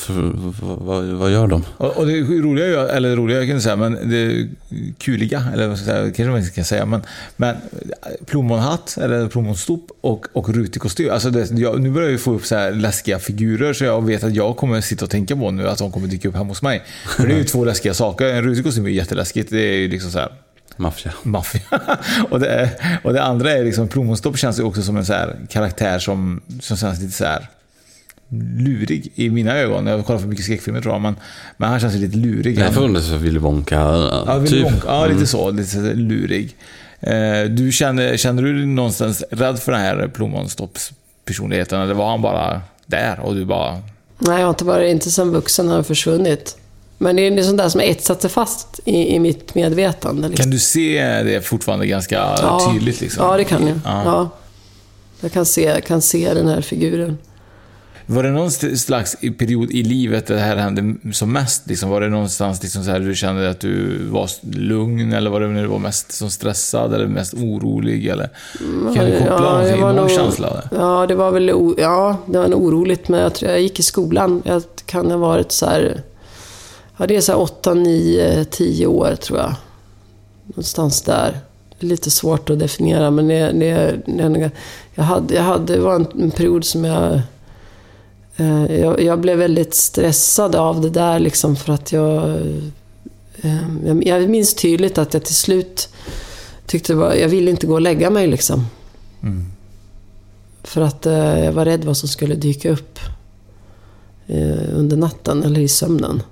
vad, 0.60 1.04
vad, 1.04 1.32
gör 1.32 1.46
de? 1.46 1.64
Och, 1.76 1.96
och 1.96 2.06
det 2.06 2.20
roliga, 2.20 2.66
är 2.66 2.70
ju- 2.70 2.88
eller 2.88 3.16
roliga 3.16 3.38
jag 3.38 3.46
kan 3.46 3.56
inte 3.56 3.64
säga, 3.64 3.76
men 3.76 4.10
det 4.10 4.48
kuliga, 4.98 5.44
eller 5.52 5.68
vad 5.68 5.78
ska 5.78 5.90
jag 5.90 5.96
säga, 5.96 6.12
kanske 6.12 6.30
man 6.30 6.38
inte 6.40 6.50
kan 6.50 6.64
säga, 6.64 6.86
men, 6.86 7.02
men 7.36 7.56
plommonhatt, 8.26 8.98
eller 9.00 9.28
plommonstop 9.28 9.90
och, 10.00 10.26
och 10.32 10.54
rutig 10.54 10.82
kostym. 10.82 11.10
Alltså 11.10 11.30
det, 11.30 11.50
jag, 11.50 11.80
nu 11.80 11.90
börjar 11.90 12.10
jag 12.10 12.20
få 12.20 12.32
upp 12.32 12.46
så 12.46 12.56
här 12.56 12.72
läskiga 12.72 13.18
figurer 13.18 13.72
så 13.72 13.84
jag 13.84 14.06
vet 14.06 14.24
att 14.24 14.34
jag 14.34 14.56
kommer 14.56 14.80
sitta 14.80 15.04
och 15.04 15.10
tänka 15.10 15.36
på 15.36 15.50
nu 15.50 15.68
att 15.68 15.78
de 15.78 15.92
kommer 15.92 16.06
dyka 16.06 16.28
upp 16.28 16.34
hemma 16.36 16.48
hos 16.48 16.62
mig. 16.62 16.82
För 17.16 17.26
det 17.26 17.34
är 17.34 17.38
ju 17.38 17.44
två 17.54 17.64
läskiga 17.64 17.94
saker. 17.94 18.26
En 18.26 18.44
rutig 18.44 18.64
kostym 18.64 18.86
är 18.86 18.90
jätteläskigt. 18.90 19.50
Det 19.50 19.60
är 19.60 19.76
ju 19.76 19.88
liksom 19.88 20.10
så 20.10 20.18
här 20.18 20.32
Maffia. 20.80 21.12
maffia. 21.22 21.60
och, 22.30 22.40
det, 22.40 22.70
och 23.04 23.12
det 23.12 23.22
andra 23.22 23.52
är 23.52 23.64
liksom, 23.64 23.88
plommonstopp 23.88 24.38
känns 24.38 24.58
ju 24.58 24.62
också 24.62 24.82
som 24.82 24.96
en 24.96 25.06
så 25.06 25.12
här 25.12 25.36
karaktär 25.48 25.98
som, 25.98 26.40
som 26.60 26.76
känns 26.76 27.00
lite 27.00 27.12
så 27.12 27.24
här 27.24 27.46
lurig 28.58 29.12
i 29.14 29.30
mina 29.30 29.56
ögon. 29.56 29.86
Jag 29.86 30.06
kollar 30.06 30.20
för 30.20 30.28
mycket 30.28 30.44
skräckfilmer 30.44 30.80
tror 30.80 30.94
jag, 30.94 31.00
men, 31.02 31.16
men 31.56 31.68
han 31.70 31.80
känns 31.80 31.94
ju 31.94 31.98
lite 31.98 32.16
lurig. 32.16 32.58
Jag 32.58 32.64
Han- 32.64 32.74
får 32.74 32.82
undra 32.84 33.00
så 33.00 33.16
Willy 33.16 33.38
Wonka, 33.38 33.74
Ja, 34.26 34.38
Willy 34.38 34.56
typ. 34.56 34.64
Wonka. 34.64 34.86
ja 34.86 35.02
lite 35.02 35.14
Mm. 35.14 35.26
så. 35.26 35.50
Lite 35.50 35.68
så 35.70 35.80
lurig. 35.94 36.56
Eh, 37.00 37.44
Du 37.50 37.72
känner, 37.72 38.16
känner 38.16 38.42
du 38.42 38.56
dig 38.58 38.66
någonstans 38.66 39.24
rädd 39.30 39.58
för 39.58 39.72
den 39.72 39.80
här 39.80 40.08
plommonstoppspersonligheten? 40.08 41.80
Eller 41.80 41.94
var 41.94 42.10
han 42.10 42.22
bara 42.22 42.60
där 42.86 43.20
och 43.20 43.34
du 43.34 43.44
bara... 43.44 43.72
Nej, 44.18 44.36
jag 44.38 44.42
har 44.46 44.48
inte 44.50 44.64
varit, 44.64 44.90
inte 44.90 45.10
sen 45.10 45.30
vuxen 45.30 45.68
har 45.68 45.82
försvunnit. 45.82 46.56
Men 47.02 47.16
det 47.16 47.26
är 47.26 47.42
sånt 47.42 47.58
där 47.58 47.68
som 47.68 47.80
har 47.80 47.86
etsat 47.88 48.20
sig 48.22 48.30
fast 48.30 48.80
i, 48.84 49.14
i 49.14 49.18
mitt 49.18 49.54
medvetande. 49.54 50.28
Liksom. 50.28 50.42
Kan 50.44 50.50
du 50.50 50.58
se 50.58 51.22
det 51.22 51.46
fortfarande 51.46 51.86
ganska 51.86 52.14
Ja. 52.14 52.70
tydligt? 52.72 53.00
Liksom? 53.00 53.24
Ja, 53.26 53.36
det 53.36 53.44
kan 53.44 53.66
jag. 53.66 53.76
Ja. 53.84 54.02
Ja. 54.04 54.28
Jag 55.20 55.32
kan 55.32 55.46
se, 55.46 55.80
kan 55.86 56.02
se 56.02 56.34
den 56.34 56.48
här 56.48 56.60
figuren. 56.60 57.18
Var 58.06 58.22
det 58.22 58.30
någon 58.30 58.50
slags 58.50 59.16
period 59.38 59.70
i 59.70 59.82
livet 59.82 60.26
där 60.26 60.34
det 60.34 60.40
här 60.40 60.56
hände 60.56 60.94
som 61.12 61.32
mest? 61.32 61.66
Liksom? 61.66 61.90
Var 61.90 62.00
det 62.00 62.08
någonstans 62.08 62.62
liksom 62.62 62.84
så 62.84 62.90
här, 62.90 63.00
du 63.00 63.14
kände 63.14 63.50
att 63.50 63.60
du 63.60 63.98
var 64.06 64.30
lugn? 64.56 65.12
Eller 65.12 65.30
var 65.30 65.40
det 65.40 65.46
när 65.48 65.62
du 65.62 65.68
var 65.68 65.78
mest 65.78 66.12
som 66.12 66.30
stressad 66.30 66.94
eller 66.94 67.06
mest 67.06 67.34
orolig? 67.34 68.06
Eller? 68.06 68.28
Kan 68.94 69.04
du 69.04 69.18
koppla 69.18 69.34
Ja, 69.36 69.40
någonting, 69.52 69.80
var 69.82 69.92
någon 69.92 70.08
känsla? 70.08 70.62
Ja, 70.70 71.06
det 71.08 71.14
var 71.14 71.30
väl 71.30 71.48
ja, 71.78 72.16
det 72.26 72.38
var 72.38 72.48
nog 72.48 72.62
oroligt. 72.64 73.08
Men 73.08 73.20
jag 73.20 73.34
tror 73.34 73.50
jag 73.50 73.60
gick 73.60 73.78
i 73.80 73.82
skolan. 73.82 74.42
Jag 74.44 74.62
kan 74.86 75.10
ha 75.10 75.18
varit 75.18 75.52
så 75.52 75.66
här... 75.66 76.02
Ja, 77.00 77.06
det 77.06 77.16
är 77.16 77.20
så 77.20 77.32
här 77.32 77.40
8, 77.40 77.74
9, 77.74 78.44
10 78.44 78.86
år 78.86 79.14
tror 79.14 79.38
jag. 79.38 79.54
Någonstans 80.46 81.02
där. 81.02 81.40
Det 81.78 81.86
är 81.86 81.88
lite 81.88 82.10
svårt 82.10 82.50
att 82.50 82.58
definiera, 82.58 83.10
men 83.10 83.28
det, 83.28 83.52
det, 83.52 84.00
det, 84.06 84.50
jag, 84.94 85.04
hade, 85.04 85.34
jag 85.34 85.42
hade, 85.42 85.74
det 85.74 85.80
var 85.80 85.94
en, 85.94 86.06
en 86.22 86.30
period 86.30 86.64
som 86.64 86.84
jag, 86.84 87.20
eh, 88.36 88.80
jag... 88.80 89.02
Jag 89.02 89.20
blev 89.20 89.38
väldigt 89.38 89.74
stressad 89.74 90.54
av 90.54 90.80
det 90.80 90.90
där 90.90 91.18
liksom 91.18 91.56
för 91.56 91.72
att 91.72 91.92
jag... 91.92 92.30
eh, 93.42 93.86
Jag, 93.86 94.06
jag 94.06 94.30
minns 94.30 94.54
tydligt 94.54 94.98
att 94.98 95.14
jag 95.14 95.24
till 95.24 95.34
slut 95.34 95.88
tyckte 96.66 96.92
det 96.92 96.96
var, 96.96 97.14
jag 97.14 97.28
ville 97.28 97.50
inte 97.50 97.66
gå 97.66 97.74
och 97.74 97.80
lägga 97.80 98.10
mig 98.10 98.26
liksom. 98.26 98.66
Mm. 99.22 99.46
För 100.62 100.80
att 100.80 101.06
eh, 101.06 101.44
jag 101.44 101.52
var 101.52 101.64
rädd 101.64 101.84
vad 101.84 101.96
som 101.96 102.08
skulle 102.08 102.34
dyka 102.34 102.70
upp 102.70 102.98
eh, 104.26 104.78
under 104.78 104.96
natten 104.96 105.42
eller 105.42 105.60
i 105.60 105.68
sömnen. 105.68 106.22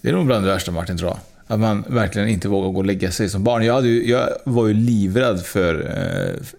Det 0.00 0.08
är 0.08 0.12
nog 0.12 0.26
bland 0.26 0.44
det 0.44 0.50
värsta 0.52 0.70
Martin, 0.72 0.98
tror 0.98 1.10
jag. 1.10 1.18
Att 1.48 1.60
man 1.60 1.84
verkligen 1.88 2.28
inte 2.28 2.48
vågar 2.48 2.70
gå 2.70 2.78
och 2.78 2.84
lägga 2.84 3.10
sig 3.10 3.28
som 3.28 3.44
barn. 3.44 3.64
Jag, 3.64 3.74
hade 3.74 3.88
ju, 3.88 4.10
jag 4.10 4.28
var 4.44 4.66
ju 4.66 4.74
livrädd 4.74 5.40
för 5.40 5.74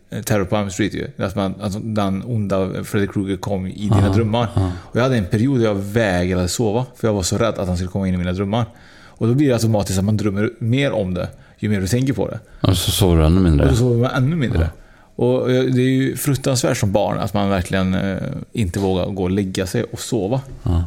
eh, 0.10 0.22
Terror 0.22 0.46
på 0.46 0.56
Elm 0.56 0.70
Street. 0.70 0.94
Ju. 0.94 1.08
Att 1.18 1.36
man, 1.36 1.54
alltså, 1.62 1.80
den 1.80 2.24
onda 2.26 2.84
Freddy 2.84 3.08
Krueger 3.08 3.38
kom 3.38 3.68
i 3.68 3.72
dina 3.72 4.08
Ja, 4.08 4.14
drömmar. 4.14 4.48
ja. 4.56 4.72
Och 4.78 4.96
jag 4.96 5.04
hade 5.04 5.18
en 5.18 5.26
period 5.26 5.60
där 5.60 5.66
jag 5.66 5.76
vägrade 5.76 6.48
sova. 6.48 6.86
För 6.96 7.08
jag 7.08 7.14
var 7.14 7.24
så 7.24 7.38
rädd 7.38 7.54
att 7.58 7.68
han 7.68 7.78
skulle 7.78 7.90
komma 7.90 8.08
in 8.08 8.14
i 8.14 8.18
mina 8.18 8.34
drömmar. 8.34 8.66
Och 9.06 9.28
då 9.28 9.34
blir 9.34 9.48
det 9.48 9.54
automatiskt 9.54 10.00
att 10.00 10.06
man 10.06 10.18
drömmer 10.18 10.50
mer 10.60 10.92
om 10.92 11.14
det, 11.14 11.28
ju 11.60 11.70
mer 11.70 11.82
du 11.82 11.88
tänker 11.88 12.14
på 12.14 12.28
det. 12.28 12.40
Och 12.62 12.78
så 12.78 12.92
sover 12.92 13.18
du 13.18 13.26
ännu 13.26 13.38
Och 13.38 13.44
mindre. 13.44 13.68
då 13.70 13.76
sover 13.76 13.98
man 14.02 14.12
ännu 14.24 14.36
mindre. 14.36 14.70
Och 15.16 15.52
eh, 15.52 15.64
det 15.64 15.82
är 15.82 15.90
ju 15.90 16.16
fruktansvärt 16.18 16.78
som 16.78 16.92
barn 16.92 17.18
att 17.20 17.34
man 17.34 17.50
verkligen 17.50 17.94
eh, 17.94 18.18
inte 18.52 18.80
vågar 18.80 19.06
gå 19.06 19.24
och 19.24 19.32
lägga 19.32 19.66
sig 19.68 19.84
och 19.84 20.00
sova. 20.00 20.42
Ja. 20.64 20.84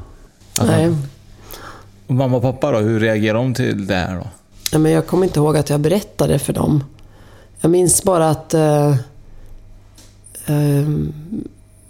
Att 0.59 0.67
Nej. 0.67 0.87
man, 0.89 1.03
och 2.11 2.17
mamma 2.17 2.37
och 2.37 2.43
pappa 2.43 2.71
då, 2.71 2.79
hur 2.79 3.01
reagerade 3.01 3.39
de 3.39 3.55
till 3.55 3.87
det 3.87 3.95
här 3.95 4.17
då? 4.17 4.27
Ja, 4.73 4.79
men 4.79 4.93
jag 4.93 5.07
kommer 5.07 5.27
inte 5.27 5.39
ihåg 5.39 5.57
att 5.57 5.71
jag 5.71 5.81
berättade 5.81 6.39
för 6.39 6.53
dem. 6.53 6.85
Jag 7.61 7.71
minns 7.71 8.03
bara 8.03 8.31
att... 8.31 8.55
eh, 8.55 8.91
eh, 10.47 10.89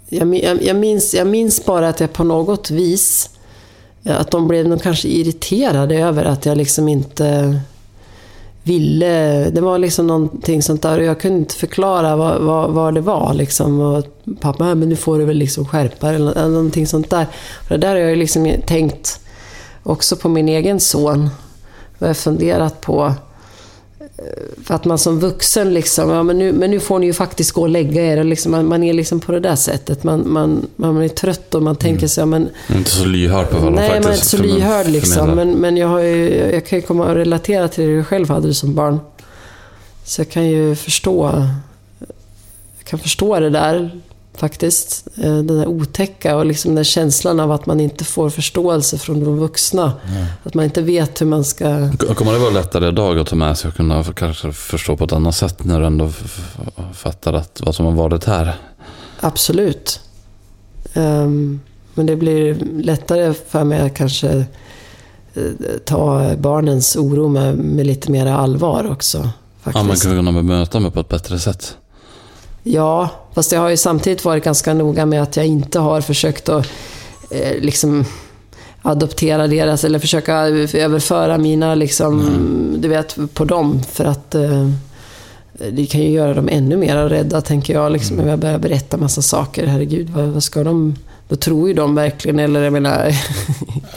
jag, 0.09 0.35
jag, 0.61 0.75
minns, 0.75 1.13
jag 1.13 1.27
minns 1.27 1.65
bara 1.65 1.89
att 1.89 1.99
jag 1.99 2.13
på 2.13 2.23
något 2.23 2.71
vis... 2.71 3.29
Eh, 4.03 4.21
att 4.21 4.31
de 4.31 4.47
blev 4.47 4.67
nog 4.67 4.81
kanske 4.81 5.07
irriterade 5.07 5.95
över 5.95 6.25
att 6.25 6.45
jag 6.45 6.57
liksom 6.57 6.87
inte 6.87 7.59
ville... 8.63 9.49
Det 9.49 9.61
var 9.61 9.77
liksom 9.77 10.07
någonting 10.07 10.61
sånt 10.61 10.81
där 10.81 10.97
och 10.97 11.05
jag 11.05 11.19
kunde 11.19 11.37
inte 11.39 11.55
förklara 11.55 12.15
vad, 12.15 12.41
vad, 12.41 12.71
vad 12.71 12.93
det 12.93 13.01
var. 13.01 13.33
Liksom. 13.33 13.79
Och 13.79 14.05
pappa, 14.39 14.75
men 14.75 14.89
nu 14.89 14.95
får 14.95 15.19
du 15.19 15.25
väl 15.25 15.37
liksom 15.37 15.65
skärpa 15.65 16.07
dig", 16.07 16.15
eller, 16.15 16.49
någonting 16.49 16.87
sånt 16.87 17.09
där. 17.09 17.27
Och 17.63 17.69
det 17.69 17.77
där 17.77 17.89
har 17.89 17.97
jag 17.97 18.17
liksom 18.17 18.53
tänkt 18.65 19.21
också 19.83 20.15
på 20.15 20.29
min 20.29 20.49
egen 20.49 20.79
son. 20.79 21.29
Jag 21.99 22.07
har 22.07 22.13
funderat 22.13 22.81
på 22.81 23.13
eh, 23.99 24.05
att 24.67 24.85
man 24.85 24.97
som 24.97 25.19
vuxen 25.19 25.73
liksom, 25.73 26.09
ja 26.09 26.23
men 26.23 26.37
nu, 26.37 26.53
men 26.53 26.71
nu 26.71 26.79
får 26.79 26.99
ni 26.99 27.05
ju 27.05 27.13
faktiskt 27.13 27.51
gå 27.51 27.61
och 27.61 27.69
lägga 27.69 28.05
er. 28.05 28.17
Och 28.17 28.25
liksom, 28.25 28.51
man, 28.51 28.67
man 28.67 28.83
är 28.83 28.93
liksom 28.93 29.19
på 29.19 29.31
det 29.31 29.39
där 29.39 29.55
sättet. 29.55 30.03
Man, 30.03 30.31
man, 30.31 30.67
man 30.75 31.01
är 31.01 31.07
trött 31.07 31.55
och 31.55 31.63
man 31.63 31.75
tänker 31.75 32.07
sig, 32.07 32.21
ja 32.21 32.25
men... 32.25 32.49
Inte 32.75 32.89
så 32.91 33.05
lyhörd 33.05 33.49
på 33.49 33.57
vad 33.59 33.73
Nej, 33.73 33.89
faktiskt 33.89 34.03
man 34.03 34.11
är 34.11 34.15
inte 34.15 34.27
så 34.27 34.37
lyhörd 34.37 34.87
liksom. 34.87 35.29
Men, 35.29 35.51
men 35.51 35.77
jag, 35.77 35.87
har 35.87 35.99
ju, 35.99 36.29
jag 36.53 36.65
kan 36.65 36.79
ju 36.79 36.85
komma 36.85 37.05
och 37.05 37.15
relatera 37.15 37.67
till 37.67 37.87
det 37.87 37.91
jag 37.91 38.07
själv 38.07 38.29
hade 38.29 38.53
som 38.53 38.75
barn. 38.75 38.99
Så 40.03 40.21
jag 40.21 40.29
kan 40.29 40.47
ju 40.47 40.75
förstå, 40.75 41.45
jag 42.77 42.85
kan 42.85 42.99
förstå 42.99 43.39
det 43.39 43.49
där 43.49 44.01
faktiskt. 44.33 45.07
Eh, 45.17 45.21
Den 45.23 45.47
där 45.47 45.67
otäcka 45.67 46.35
och 46.37 46.45
liksom 46.45 46.75
den 46.75 46.83
känslan 46.83 47.39
av 47.39 47.51
att 47.51 47.65
man 47.65 47.79
inte 47.79 48.03
får 48.03 48.29
förståelse 48.29 48.97
från 48.97 49.23
de 49.23 49.37
vuxna. 49.39 49.93
Att 50.43 50.53
man 50.53 50.65
inte 50.65 50.81
vet 50.81 51.21
hur 51.21 51.25
man 51.25 51.43
ska... 51.43 51.65
Kommer 52.15 52.33
det 52.33 52.39
vara 52.39 52.49
lättare 52.49 52.87
idag 52.87 53.19
att 53.19 53.27
ta 53.27 53.35
med 53.35 53.57
sig 53.57 53.67
och 53.69 53.75
kunna 53.75 54.03
kanske 54.03 54.51
förstå 54.53 54.97
på 54.97 55.03
ett 55.03 55.13
annat 55.13 55.35
sätt 55.35 55.63
när 55.63 55.79
du 55.79 55.85
ändå 55.85 56.09
fattar 56.93 57.33
att 57.33 57.61
vad 57.65 57.75
som 57.75 57.85
har 57.85 57.93
varit 57.93 58.25
här? 58.25 58.55
Absolut. 59.19 59.99
Ehm, 60.93 61.59
men 61.93 62.05
det 62.05 62.15
blir 62.15 62.57
lättare 62.81 63.33
för 63.49 63.63
mig 63.63 63.79
att 63.81 63.93
kanske 63.93 64.45
eh, 65.33 65.43
ta 65.85 66.35
barnens 66.37 66.95
oro 66.95 67.27
med, 67.27 67.57
med 67.57 67.85
lite 67.85 68.11
mer 68.11 68.25
allvar 68.25 68.91
också. 68.91 69.17
Ja, 69.17 69.71
man 69.73 69.73
Faktiskt. 69.85 70.03
kan 70.03 70.11
kunna 70.15 70.31
bemöta 70.31 70.79
mig 70.79 70.91
på 70.91 70.99
ett 70.99 71.09
bättre 71.09 71.39
sätt. 71.39 71.77
Ja, 72.63 73.09
fast 73.33 73.51
jag 73.51 73.59
har 73.59 73.69
ju 73.69 73.77
samtidigt 73.77 74.25
varit 74.25 74.43
ganska 74.43 74.73
noga 74.73 75.05
med 75.05 75.21
att 75.21 75.37
jag 75.37 75.45
inte 75.45 75.79
har 75.79 76.01
försökt 76.01 76.49
att 76.49 76.67
eh, 77.29 77.61
liksom... 77.61 78.05
adoptera 78.81 79.47
deras 79.47 79.83
eller 79.83 79.99
försöka 79.99 80.33
överföra 80.73 81.37
mina, 81.37 81.75
liksom, 81.75 82.23
du 82.77 82.87
vet, 82.87 83.17
på 83.33 83.45
dem. 83.45 83.83
För 83.83 84.05
att 84.05 84.35
eh, 84.35 84.69
det 85.71 85.85
kan 85.85 86.01
ju 86.01 86.09
göra 86.09 86.33
dem 86.33 86.49
ännu 86.51 86.77
mer 86.77 86.95
rädda, 87.09 87.41
tänker 87.41 87.73
jag. 87.73 87.91
Liksom, 87.91 88.19
Om 88.19 88.27
jag 88.27 88.39
börjar 88.39 88.59
berätta 88.59 88.97
massa 88.97 89.21
saker. 89.21 89.67
Herregud, 89.67 90.09
vad, 90.09 90.25
vad 90.25 90.43
ska 90.43 90.63
de... 90.63 90.95
Då 91.31 91.37
tror 91.37 91.67
ju 91.67 91.73
de 91.73 91.95
verkligen, 91.95 92.39
eller 92.39 92.63
jag 92.63 92.73
menar... 92.73 93.11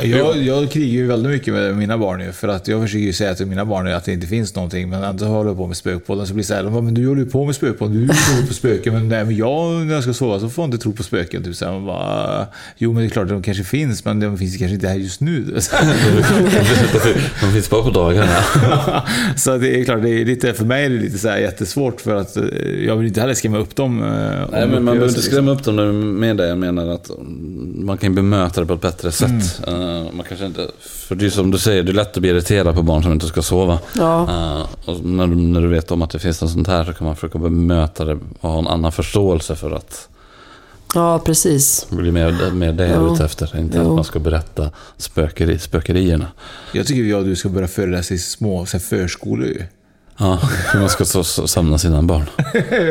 Jag, 0.03 0.37
jag 0.37 0.71
krigar 0.71 0.93
ju 0.93 1.07
väldigt 1.07 1.33
mycket 1.33 1.55
med 1.55 1.77
mina 1.77 1.99
barn 1.99 2.21
ju, 2.21 2.33
för 2.33 2.49
att 2.49 2.69
jag 2.69 2.83
försöker 2.83 3.05
ju 3.05 3.13
säga 3.13 3.35
till 3.35 3.47
mina 3.47 3.65
barn 3.65 3.89
att 3.89 4.05
det 4.05 4.13
inte 4.13 4.27
finns 4.27 4.55
någonting, 4.55 4.89
men 4.89 5.05
ändå 5.05 5.25
håller 5.25 5.51
jag 5.51 5.57
på 5.57 5.67
med 5.67 5.77
spökpodden. 5.77 6.27
Så 6.27 6.35
blir 6.35 6.43
det 6.43 6.47
så 6.47 6.55
här, 6.55 6.63
de 6.63 6.73
bara, 6.73 6.83
men 6.83 6.95
du 6.95 7.09
håller 7.09 7.23
ju 7.23 7.31
på 7.31 7.45
med 7.45 7.55
spökpodden, 7.55 8.01
du 8.01 8.07
tror 8.07 8.47
på 8.49 8.55
spöken, 8.55 8.93
men, 8.95 9.09
nej, 9.09 9.25
men 9.25 9.37
jag 9.37 9.73
när 9.87 9.95
jag 9.95 10.03
ska 10.03 10.15
sova 10.15 10.41
så 10.41 10.49
får 10.49 10.63
jag 10.63 10.67
inte 10.67 10.79
tro 10.79 10.93
på 10.93 11.03
spöken. 11.03 11.45
Typ 11.45 11.57
så 11.57 11.65
här, 11.65 11.81
bara, 11.81 12.47
jo, 12.77 12.93
men 12.93 13.03
det 13.03 13.07
är 13.07 13.11
klart 13.11 13.23
att 13.23 13.29
de 13.29 13.43
kanske 13.43 13.65
finns, 13.65 14.05
men 14.05 14.21
de 14.21 14.39
finns 14.39 14.57
kanske 14.57 14.75
inte 14.75 14.89
här 14.89 14.97
just 14.97 15.21
nu. 15.21 15.45
De 17.41 17.53
finns 17.53 17.71
bara 17.71 17.83
på 17.83 17.91
dagarna. 17.91 18.37
så 19.37 19.57
det 19.59 19.81
är 19.81 19.85
klart, 19.85 20.03
det 20.03 20.11
är 20.21 20.25
lite, 20.25 20.53
för 20.53 20.65
mig 20.65 20.85
är 20.85 20.91
det 20.91 20.97
lite 20.97 21.19
så 21.19 21.29
här 21.29 21.39
jättesvårt, 21.39 22.01
för 22.01 22.15
att 22.15 22.37
eh, 22.37 22.45
jag 22.87 22.97
vill 22.97 23.07
inte 23.07 23.21
heller 23.21 23.35
skrämma 23.35 23.59
upp 23.59 23.77
dem. 23.77 24.03
eh, 24.03 24.09
Nej, 24.09 24.47
men 24.51 24.71
man 24.71 24.85
behöver 24.85 25.09
inte 25.09 25.23
skrämma 25.23 25.51
upp 25.51 25.65
dem 25.65 26.19
med 26.21 26.37
det. 26.37 26.49
Jag 26.49 26.59
menar 26.59 26.89
att 26.89 27.11
man 27.85 27.99
kan 27.99 28.15
bemöta 28.15 28.61
det 28.61 28.67
på 28.67 28.75
ett 28.75 28.81
bättre 28.81 29.13
sätt. 29.13 29.61
Mm. 29.67 29.81
Eh, 30.07 30.13
man 30.13 30.27
kanske 30.29 30.47
inte, 30.47 30.71
för 30.81 31.15
det 31.15 31.27
är 31.27 31.31
som 31.31 31.51
du 31.51 31.59
säger, 31.59 31.83
det 31.83 31.91
är 31.93 31.95
lätt 31.95 32.17
att 32.17 32.21
bli 32.21 32.29
irriterad 32.31 32.75
på 32.75 32.83
barn 32.83 33.03
som 33.03 33.13
inte 33.13 33.27
ska 33.27 33.43
sova. 33.43 33.79
Ja. 33.97 34.23
Eh, 34.23 34.67
och 34.91 35.05
när, 35.05 35.27
du, 35.27 35.35
när 35.37 35.61
du 35.61 35.69
vet 35.69 35.91
om 35.91 36.03
att 36.03 36.11
det 36.11 36.19
finns 36.19 36.43
något 36.43 36.51
sånt 36.51 36.69
här 36.69 36.85
så 36.85 36.93
kan 36.93 37.07
man 37.07 37.17
försöka 37.17 37.39
bemöta 37.39 38.05
det 38.05 38.19
och 38.41 38.51
ha 38.51 38.59
en 38.59 38.67
annan 38.67 38.93
förståelse 38.93 39.57
för 39.57 39.71
att 39.71 40.09
Ja, 40.95 41.19
precis. 41.19 41.87
det 41.91 41.97
blir 41.97 42.13
mer, 42.13 42.51
mer 42.51 42.73
det 42.73 42.89
jag 42.89 43.03
är 43.09 43.15
ute 43.15 43.25
efter. 43.25 43.59
Inte 43.59 43.81
att 43.81 43.87
Jo. 43.87 43.95
man 43.95 44.05
ska 44.05 44.19
berätta 44.19 44.71
spökeri, 44.97 45.59
spökerierna. 45.59 46.27
Jag 46.73 46.87
tycker 46.87 47.03
jag 47.03 47.21
och 47.21 47.27
du 47.27 47.37
ska 47.37 47.49
börja 47.49 47.69
föreläsa 47.69 48.15
i 48.15 48.19
små 48.19 48.67
så 48.67 48.77
här, 48.77 48.85
förskolor 48.85 49.47
ju. 49.47 49.63
Ja, 50.17 50.41
hur 50.73 50.81
man 50.81 50.89
ska 50.89 51.05
samla 51.47 51.79
sina 51.79 52.03
barn. 52.03 52.25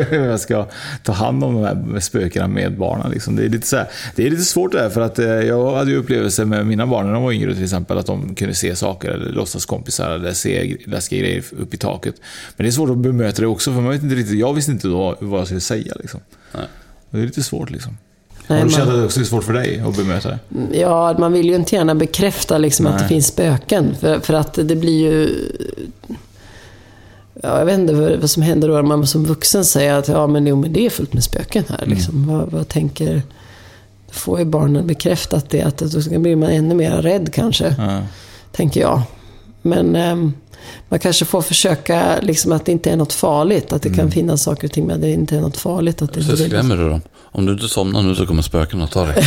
hur 0.08 0.24
jag 0.30 0.40
ska 0.40 0.66
ta 1.02 1.12
hand 1.12 1.44
om 1.44 1.54
de 1.54 1.64
här 1.64 2.00
spökena 2.00 2.48
med 2.48 2.78
barnen. 2.78 3.10
Liksom. 3.10 3.36
Det, 3.36 3.44
är 3.44 3.48
lite 3.48 3.66
så 3.66 3.76
här, 3.76 3.86
det 4.16 4.26
är 4.26 4.30
lite 4.30 4.42
svårt 4.42 4.72
det 4.72 4.80
här, 4.80 4.90
för 4.90 5.00
att 5.00 5.18
eh, 5.18 5.26
jag 5.26 5.74
hade 5.76 5.90
ju 5.90 5.96
upplevelser 5.96 6.44
med 6.44 6.66
mina 6.66 6.86
barn 6.86 7.06
när 7.06 7.12
de 7.12 7.22
var 7.22 7.32
yngre 7.32 7.54
till 7.54 7.64
exempel, 7.64 7.98
att 7.98 8.06
de 8.06 8.34
kunde 8.34 8.54
se 8.54 8.76
saker 8.76 9.10
eller 9.10 9.32
låtsas 9.32 9.64
kompisar 9.66 10.10
eller 10.10 10.32
se 10.32 10.76
läskiga 10.86 11.20
grejer 11.20 11.44
upp 11.58 11.74
i 11.74 11.76
taket. 11.76 12.14
Men 12.56 12.64
det 12.64 12.70
är 12.70 12.72
svårt 12.72 12.90
att 12.90 12.98
bemöta 12.98 13.42
det 13.42 13.48
också, 13.48 13.72
för 13.74 13.80
man 13.80 13.90
vet 13.90 14.02
inte 14.02 14.14
riktigt, 14.14 14.38
jag 14.38 14.54
visste 14.54 14.72
inte 14.72 14.88
då 14.88 15.16
vad 15.20 15.40
jag 15.40 15.46
skulle 15.46 15.60
säga. 15.60 15.94
Liksom. 16.00 16.20
Nej. 16.52 16.64
Det 17.10 17.18
är 17.18 17.22
lite 17.22 17.42
svårt 17.42 17.70
liksom. 17.70 17.98
Nej, 18.48 18.58
Har 18.58 18.66
du 18.66 18.70
man- 18.70 18.78
känt 18.80 18.90
att 18.90 18.96
det 18.96 19.04
också 19.04 19.20
är 19.20 19.24
svårt 19.24 19.44
för 19.44 19.52
dig 19.52 19.82
att 19.86 19.96
bemöta 19.96 20.28
det? 20.28 20.38
Ja, 20.80 21.16
man 21.18 21.32
vill 21.32 21.46
ju 21.48 21.54
inte 21.54 21.74
gärna 21.76 21.94
bekräfta 21.94 22.58
liksom, 22.58 22.86
att 22.86 22.98
det 22.98 23.08
finns 23.08 23.26
spöken. 23.26 23.94
För, 24.00 24.20
för 24.20 24.34
att 24.34 24.54
det 24.54 24.76
blir 24.76 25.00
ju... 25.10 25.28
Ja, 27.44 27.58
jag 27.58 27.66
vet 27.66 27.78
inte 27.78 27.94
vad, 27.94 28.30
som 28.30 28.42
händer 28.42 28.68
då 28.68 28.74
när 28.74 28.82
man 28.82 29.06
som 29.06 29.24
vuxen 29.24 29.64
säger 29.64 29.94
att 29.94 30.08
ja, 30.08 30.26
men, 30.26 30.46
jo, 30.46 30.56
men 30.56 30.72
det 30.72 30.86
är 30.86 30.90
fullt 30.90 31.12
med 31.12 31.24
spöken 31.24 31.64
här. 31.68 31.86
Liksom. 31.86 32.26
Vad, 32.26 32.50
vad 32.50 32.68
tänker... 32.68 33.22
Får 34.10 34.38
ju 34.38 34.44
barnen 34.44 34.86
bekräftat 34.86 35.50
det, 35.50 35.62
att 35.62 35.78
då 35.78 36.18
blir 36.18 36.36
man 36.36 36.50
ännu 36.50 36.74
mer 36.74 36.90
rädd 36.90 37.32
kanske. 37.32 37.74
Ja. 37.78 38.02
Tänker 38.52 38.80
jag. 38.80 39.02
Men 39.62 39.96
ehm, 39.96 40.32
man 40.88 40.98
kanske 40.98 41.24
får 41.24 41.42
försöka 41.42 42.20
liksom, 42.22 42.52
att 42.52 42.66
det 42.66 42.72
inte 42.72 42.90
är 42.90 42.96
något 42.96 43.12
farligt. 43.12 43.72
Att 43.72 43.82
det 43.82 43.94
kan 43.94 44.10
finnas 44.10 44.42
saker 44.42 44.68
och 44.68 44.72
ting 44.72 44.86
men 44.86 45.00
det 45.00 45.10
inte 45.10 45.36
är 45.36 45.40
något 45.40 45.56
farligt. 45.56 46.02
Att 46.02 46.12
det 46.12 46.22
Så 46.22 46.36
skrämmer 46.36 46.76
du 46.76 46.88
dem. 46.88 47.00
Om 47.16 47.46
du 47.46 47.52
inte 47.52 47.68
somnar 47.68 48.02
nu 48.02 48.14
så 48.14 48.26
kommer 48.26 48.42
spökena 48.42 48.86
ta 48.86 49.06
dig. 49.06 49.16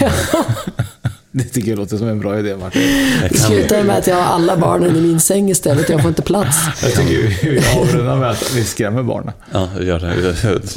Det 1.32 1.44
tycker 1.44 1.70
jag 1.70 1.78
låter 1.78 1.96
som 1.96 2.08
en 2.08 2.20
bra 2.20 2.38
idé 2.38 2.56
Martin. 2.56 2.82
Det 3.30 3.38
slutar 3.38 3.82
med 3.84 3.96
att 3.98 4.06
jag 4.06 4.16
har 4.16 4.22
alla 4.34 4.56
barnen 4.56 4.96
i 4.96 5.00
min 5.00 5.20
säng 5.20 5.50
istället. 5.50 5.88
Jag 5.88 6.00
får 6.00 6.08
inte 6.08 6.22
plats. 6.22 6.56
Jag 6.82 6.92
tycker 6.94 7.50
vi- 7.50 7.60
avrundar 7.80 8.16
med 8.16 8.30
att 8.30 8.52
vi 8.56 8.64
skrämmer 8.64 9.02
barnen. 9.02 9.32
Ja, 9.52 9.68
gör 9.80 9.98
det. 10.00 10.14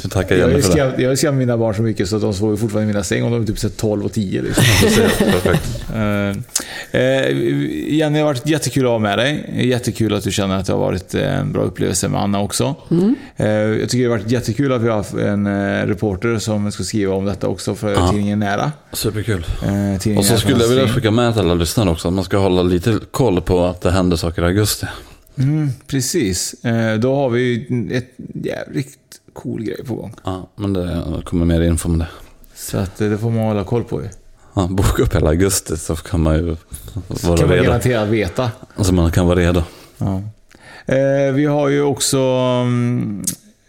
Jag- 0.02 0.10
tackar 0.10 0.36
Jenny 0.36 0.62
för 0.62 0.74
det. 0.96 1.02
jag 1.02 1.08
har 1.08 1.16
skrämt 1.16 1.38
mina 1.38 1.56
barn 1.58 1.74
så 1.74 1.82
mycket 1.82 2.08
så 2.08 2.16
att 2.16 2.22
de 2.22 2.34
sover 2.34 2.56
fortfarande 2.56 2.90
i 2.90 2.92
mina 2.94 3.04
säng 3.04 3.24
och 3.24 3.30
de 3.30 3.42
är 3.42 3.46
typ 3.46 3.58
så 3.58 3.68
här 3.68 3.74
12 3.74 4.04
och 4.04 4.12
10. 4.12 4.42
Liksom. 4.42 4.64
Perfekt. 5.18 5.84
Eh, 5.94 7.00
eh, 7.00 7.30
Jenny, 7.94 8.14
det 8.18 8.18
har 8.18 8.24
varit 8.24 8.46
jättekul 8.48 8.84
att 8.84 8.90
ha 8.90 8.98
med 8.98 9.18
dig. 9.18 9.50
Jättekul 9.68 10.14
att 10.14 10.24
du 10.24 10.30
känner 10.32 10.58
att 10.58 10.66
det 10.66 10.72
har 10.72 10.80
varit 10.80 11.14
en 11.14 11.52
bra 11.52 11.62
upplevelse 11.62 12.08
med 12.08 12.20
Anna 12.20 12.40
också. 12.40 12.74
Eh, 13.36 13.46
jag 13.48 13.88
tycker 13.88 14.04
det 14.04 14.10
har 14.10 14.18
varit 14.18 14.30
jättekul 14.30 14.72
att 14.72 14.82
vi 14.82 14.88
har 14.88 14.96
haft 14.96 15.14
en 15.14 15.48
reporter 15.86 16.38
som 16.38 16.72
ska 16.72 16.82
skriva 16.82 17.14
om 17.14 17.24
detta 17.24 17.48
också 17.48 17.74
för 17.74 17.92
Ja. 17.92 18.08
tidningen 18.10 18.38
Nära. 18.38 18.72
Superkul. 18.92 19.44
Tidningen 20.00 20.18
Och 20.18 20.24
så 20.24 20.32
Nära 20.32 20.40
skulle 20.44 20.62
jag 20.62 20.68
vilja 20.68 20.88
skicka 20.88 21.10
med 21.10 21.32
till 21.32 21.42
alla 21.42 21.54
lyssnare 21.54 21.90
också. 21.90 22.08
Att 22.08 22.14
man 22.14 22.24
ska 22.24 22.36
hålla 22.36 22.62
lite 22.62 23.00
koll 23.10 23.40
på 23.40 23.64
att 23.64 23.80
det 23.80 23.90
händer 23.90 24.16
saker 24.16 24.42
i 24.42 24.44
augusti. 24.44 24.86
Mm, 25.38 25.70
precis. 25.86 26.64
Eh, 26.64 26.98
då 26.98 27.14
har 27.14 27.30
vi 27.30 27.40
ju 27.40 27.96
ett 27.96 28.14
jävligt 28.34 28.98
cool 29.32 29.64
grej 29.64 29.84
på 29.84 29.94
gång. 29.94 30.14
Ja, 30.24 30.48
men 30.56 30.72
det 30.72 31.22
kommer 31.24 31.46
mer 31.46 31.60
info 31.60 31.88
om 31.88 31.98
det. 31.98 32.08
Så 32.54 32.78
att 32.78 33.00
eh, 33.00 33.08
det 33.08 33.18
får 33.18 33.30
man 33.30 33.44
hålla 33.44 33.64
koll 33.64 33.84
på 33.84 34.02
ju. 34.02 34.08
Ja, 34.54 34.66
boka 34.70 35.02
upp 35.02 35.14
hela 35.14 35.28
augusti 35.28 35.76
så 35.76 35.96
kan 35.96 36.20
man 36.20 36.34
ju 36.34 36.56
vara 37.06 37.36
kan 37.36 37.48
man 37.48 37.56
garanterat 37.56 38.08
veta. 38.08 38.50
Alltså 38.76 38.94
man 38.94 39.12
kan 39.12 39.26
vara 39.26 39.38
redo. 39.38 39.62
Ja. 39.98 40.22
Eh, 40.86 41.32
vi 41.32 41.44
har 41.44 41.68
ju 41.68 41.82
också 41.82 42.18
mm, 42.18 43.24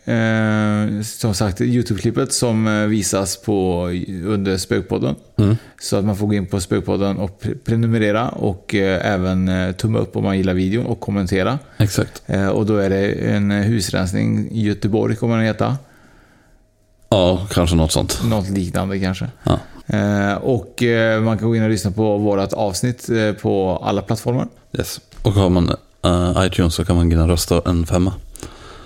eh, 0.06 1.01
som 1.03 1.34
sagt 1.34 1.62
YouTube-klippet 1.62 2.32
som 2.32 2.68
eh, 2.68 2.86
visas 2.86 3.38
på, 3.38 3.89
under 4.26 4.58
Spökpodden. 4.58 5.16
Mm. 5.38 5.58
Så 5.82 5.97
att 5.97 6.06
man 6.06 6.16
får 6.18 6.28
gå 6.28 6.34
in 6.34 6.45
på 6.45 6.62
Spökpodden 6.62 7.18
och 7.18 7.41
pre- 7.41 7.58
prenumerera 7.66 8.30
och 8.30 8.76
eh, 8.76 9.14
även 9.14 9.49
eh, 9.49 9.72
tumma 9.72 9.99
upp 9.99 10.16
om 10.16 10.24
man 10.24 10.38
gillar 10.38 10.53
videon 10.53 10.86
och 10.86 10.99
kommentera. 10.99 11.60
Exakt. 11.78 12.24
Eh, 12.26 12.47
och 12.47 12.66
då 12.66 12.78
är 12.78 12.89
det 12.89 13.12
en 13.12 13.51
husrensning 13.51 14.51
i 14.51 14.62
Göteborg 14.62 15.16
kommer 15.16 15.38
den 15.38 15.45
heta. 15.45 15.78
Ja, 17.10 17.47
kanske 17.51 17.76
något 17.76 17.91
sånt. 17.91 18.22
Något 18.30 18.49
liknande 18.49 18.99
kanske. 18.99 19.28
Ja. 19.43 19.60
Eh, 19.88 20.34
och 20.34 20.84
eh, 20.84 21.22
man 21.22 21.38
kan 21.38 21.47
gå 21.47 21.56
in 21.56 21.64
och 21.64 21.70
lyssna 21.70 21.91
på 21.91 22.18
vårt 22.18 22.53
avsnitt 22.53 23.10
eh, 23.10 23.32
på 23.32 23.82
alla 23.84 24.01
plattformar. 24.01 24.47
Yes. 24.78 25.01
Och 25.22 25.32
har 25.32 25.49
man 25.49 25.70
eh, 26.03 26.45
iTunes 26.45 26.76
så 26.76 26.86
kan 26.86 26.95
man 26.95 27.28
rösta 27.28 27.62
en 27.66 27.86
femma. 27.86 28.14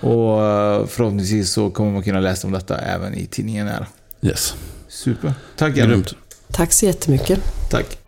Och 0.00 0.44
eh, 0.44 0.86
förhoppningsvis 0.86 1.52
så 1.52 1.70
kommer 1.70 1.92
man 1.92 2.02
kunna 2.02 2.20
läsa 2.20 2.46
om 2.46 2.52
detta 2.52 2.78
även 2.78 3.14
i 3.14 3.26
tidningen 3.26 3.66
Nära. 3.66 3.86
Yes. 4.22 4.54
Super. 4.88 5.34
Tack 5.56 5.76
Jenny. 5.76 5.90
Grymt. 5.92 6.14
Tack 6.52 6.72
så 6.72 6.86
jättemycket. 6.86 7.40
Tack. 7.70 7.98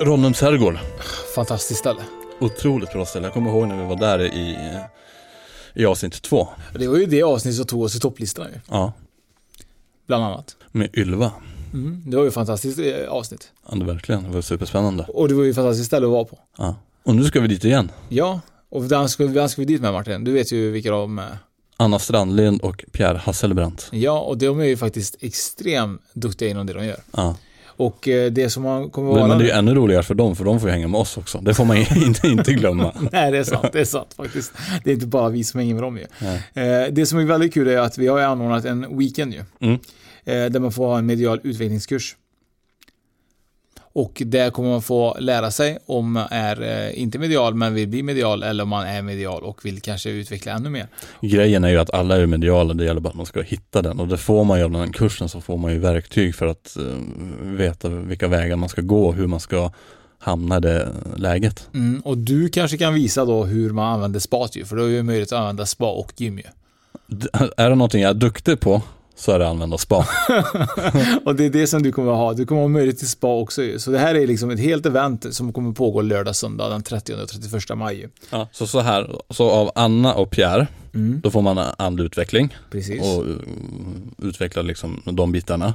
Ronnums 0.00 0.40
herrgård. 0.42 0.78
Fantastiskt 1.34 1.80
ställe. 1.80 2.00
Otroligt 2.40 2.92
bra 2.92 3.06
ställe. 3.06 3.26
Jag 3.26 3.34
kommer 3.34 3.50
ihåg 3.50 3.68
när 3.68 3.76
vi 3.76 3.84
var 3.84 3.96
där 3.96 4.22
i, 4.22 4.56
i 5.78 5.84
avsnitt 5.84 6.22
två. 6.22 6.48
Det 6.78 6.88
var 6.88 6.96
ju 6.96 7.06
det 7.06 7.22
avsnitt 7.22 7.56
som 7.56 7.66
tog 7.66 7.82
oss 7.82 7.96
i 7.96 8.00
topplistan 8.00 8.46
ju. 8.52 8.60
Ja, 8.68 8.92
Bland 10.06 10.24
annat. 10.24 10.56
med 10.72 10.96
Ylva. 10.96 11.32
Mm. 11.72 12.02
Det 12.06 12.16
var 12.16 12.24
ju 12.24 12.28
ett 12.28 12.34
fantastiskt 12.34 12.78
eh, 12.78 13.08
avsnitt. 13.08 13.50
Ja, 13.70 13.76
det 13.76 13.84
verkligen. 13.84 14.22
Det 14.22 14.28
var 14.28 14.42
superspännande. 14.42 15.04
Och 15.08 15.28
det 15.28 15.34
var 15.34 15.44
ju 15.44 15.50
ett 15.50 15.56
fantastiskt 15.56 15.86
ställe 15.86 16.06
att 16.06 16.12
vara 16.12 16.24
på. 16.24 16.38
Ja. 16.58 16.76
Och 17.02 17.14
nu 17.14 17.24
ska 17.24 17.40
vi 17.40 17.48
dit 17.48 17.64
igen. 17.64 17.90
Ja. 18.08 18.40
Och 18.68 18.92
vem 18.92 19.08
ska, 19.08 19.26
vem 19.26 19.48
ska 19.48 19.62
vi 19.62 19.66
dit 19.66 19.80
med 19.80 19.92
Martin? 19.92 20.24
Du 20.24 20.32
vet 20.32 20.52
ju 20.52 20.70
vilka 20.70 20.90
de 20.90 21.18
är. 21.18 21.38
Anna 21.76 21.98
Strandlind 21.98 22.60
och 22.60 22.84
Pierre 22.92 23.18
Hasselbrandt. 23.18 23.88
Ja, 23.92 24.20
och 24.20 24.38
de 24.38 24.60
är 24.60 24.64
ju 24.64 24.76
faktiskt 24.76 25.16
extremt 25.20 26.02
duktiga 26.12 26.48
inom 26.48 26.66
det 26.66 26.72
de 26.72 26.84
gör. 26.86 27.00
Ja. 27.16 27.36
Och 27.78 28.08
eh, 28.08 28.32
det 28.32 28.50
som 28.50 28.62
man 28.62 28.90
kommer 28.90 29.08
vara... 29.08 29.20
Men, 29.20 29.28
men 29.28 29.38
det 29.38 29.44
är 29.44 29.46
ju 29.46 29.52
ännu 29.52 29.74
roligare 29.74 30.02
för 30.02 30.14
dem, 30.14 30.36
för 30.36 30.44
de 30.44 30.60
får 30.60 30.68
ju 30.68 30.72
hänga 30.72 30.88
med 30.88 31.00
oss 31.00 31.16
också. 31.16 31.38
Det 31.38 31.54
får 31.54 31.64
man 31.64 31.76
inte, 32.06 32.28
inte 32.28 32.52
glömma. 32.52 32.92
Nej, 33.12 33.32
det 33.32 33.38
är 33.38 33.44
sant. 33.44 33.72
Det 33.72 33.80
är 33.80 33.84
sant 33.84 34.14
faktiskt. 34.16 34.52
Det 34.84 34.90
är 34.90 34.94
inte 34.94 35.06
bara 35.06 35.28
vi 35.28 35.44
som 35.44 35.60
hänger 35.60 35.74
med 35.74 35.82
dem 35.82 35.96
ju. 35.98 36.06
Eh, 36.62 36.88
det 36.90 37.06
som 37.06 37.18
är 37.18 37.24
väldigt 37.24 37.54
kul 37.54 37.68
är 37.68 37.78
att 37.78 37.98
vi 37.98 38.06
har 38.06 38.20
anordnat 38.20 38.64
en 38.64 38.98
weekend 38.98 39.34
ju. 39.34 39.42
Mm. 39.60 39.78
Eh, 40.24 40.52
där 40.52 40.60
man 40.60 40.72
får 40.72 40.86
ha 40.86 40.98
en 40.98 41.06
medial 41.06 41.40
utvecklingskurs. 41.42 42.16
Och 43.98 44.22
där 44.26 44.50
kommer 44.50 44.68
man 44.68 44.82
få 44.82 45.16
lära 45.20 45.50
sig 45.50 45.78
om 45.86 46.12
man 46.12 46.26
är 46.30 46.62
eh, 46.62 47.02
inte 47.02 47.18
medial 47.18 47.54
men 47.54 47.74
vill 47.74 47.88
bli 47.88 48.02
medial 48.02 48.42
eller 48.42 48.62
om 48.62 48.68
man 48.68 48.86
är 48.86 49.02
medial 49.02 49.42
och 49.42 49.64
vill 49.64 49.80
kanske 49.80 50.10
utveckla 50.10 50.52
ännu 50.52 50.70
mer. 50.70 50.86
Grejen 51.20 51.64
är 51.64 51.68
ju 51.68 51.78
att 51.78 51.94
alla 51.94 52.16
är 52.16 52.26
mediala, 52.26 52.74
det 52.74 52.84
gäller 52.84 53.00
bara 53.00 53.08
att 53.08 53.14
man 53.14 53.26
ska 53.26 53.40
hitta 53.40 53.82
den. 53.82 54.00
Och 54.00 54.08
det 54.08 54.16
får 54.16 54.44
man 54.44 54.58
ju 54.58 54.64
av 54.64 54.70
den 54.70 54.80
här 54.80 54.92
kursen, 54.92 55.28
så 55.28 55.40
får 55.40 55.56
man 55.56 55.72
ju 55.72 55.78
verktyg 55.78 56.34
för 56.34 56.46
att 56.46 56.76
eh, 56.76 56.82
veta 57.42 57.88
vilka 57.88 58.28
vägar 58.28 58.56
man 58.56 58.68
ska 58.68 58.82
gå 58.82 59.06
och 59.06 59.14
hur 59.14 59.26
man 59.26 59.40
ska 59.40 59.72
hamna 60.18 60.56
i 60.56 60.60
det 60.60 60.88
läget. 61.16 61.68
Mm, 61.74 62.00
och 62.00 62.18
du 62.18 62.48
kanske 62.48 62.78
kan 62.78 62.94
visa 62.94 63.24
då 63.24 63.44
hur 63.44 63.70
man 63.70 63.94
använder 63.94 64.20
spat 64.20 64.56
ju, 64.56 64.64
för 64.64 64.76
då 64.76 64.84
är 64.84 64.96
det 64.96 65.02
möjligt 65.02 65.32
att 65.32 65.38
använda 65.38 65.66
spa 65.66 65.90
och 65.90 66.12
gym 66.16 66.38
ju. 66.38 66.44
Är 67.56 67.70
det 67.70 67.76
någonting 67.76 68.02
jag 68.02 68.10
är 68.10 68.14
duktig 68.14 68.60
på 68.60 68.82
så 69.18 69.32
är 69.32 69.38
det 69.38 69.48
använda 69.48 69.78
spa. 69.78 69.96
och 71.24 71.34
det 71.34 71.44
är 71.44 71.50
det 71.50 71.66
som 71.66 71.82
du 71.82 71.92
kommer 71.92 72.12
att 72.12 72.18
ha. 72.18 72.32
Du 72.32 72.46
kommer 72.46 72.60
att 72.60 72.64
ha 72.64 72.68
möjlighet 72.68 72.98
till 72.98 73.08
spa 73.08 73.34
också. 73.34 73.62
Så 73.78 73.90
det 73.90 73.98
här 73.98 74.14
är 74.14 74.26
liksom 74.26 74.50
ett 74.50 74.60
helt 74.60 74.86
event 74.86 75.34
som 75.34 75.52
kommer 75.52 75.72
pågå 75.72 76.02
lördag, 76.02 76.36
söndag 76.36 76.68
den 76.68 76.82
30 76.82 77.14
och 77.14 77.28
31 77.28 77.76
maj. 77.78 78.08
Ja, 78.30 78.48
så 78.52 78.66
så 78.66 78.80
här, 78.80 79.10
så 79.30 79.50
av 79.50 79.70
Anna 79.74 80.14
och 80.14 80.30
Pierre, 80.30 80.66
Mm. 80.94 81.20
då 81.20 81.30
får 81.30 81.42
man 81.42 81.58
andutveckling 81.78 82.56
Precis. 82.70 83.02
och 83.02 83.26
uh, 83.26 83.36
utveckla 84.18 84.62
liksom 84.62 85.02
de 85.04 85.32
bitarna. 85.32 85.74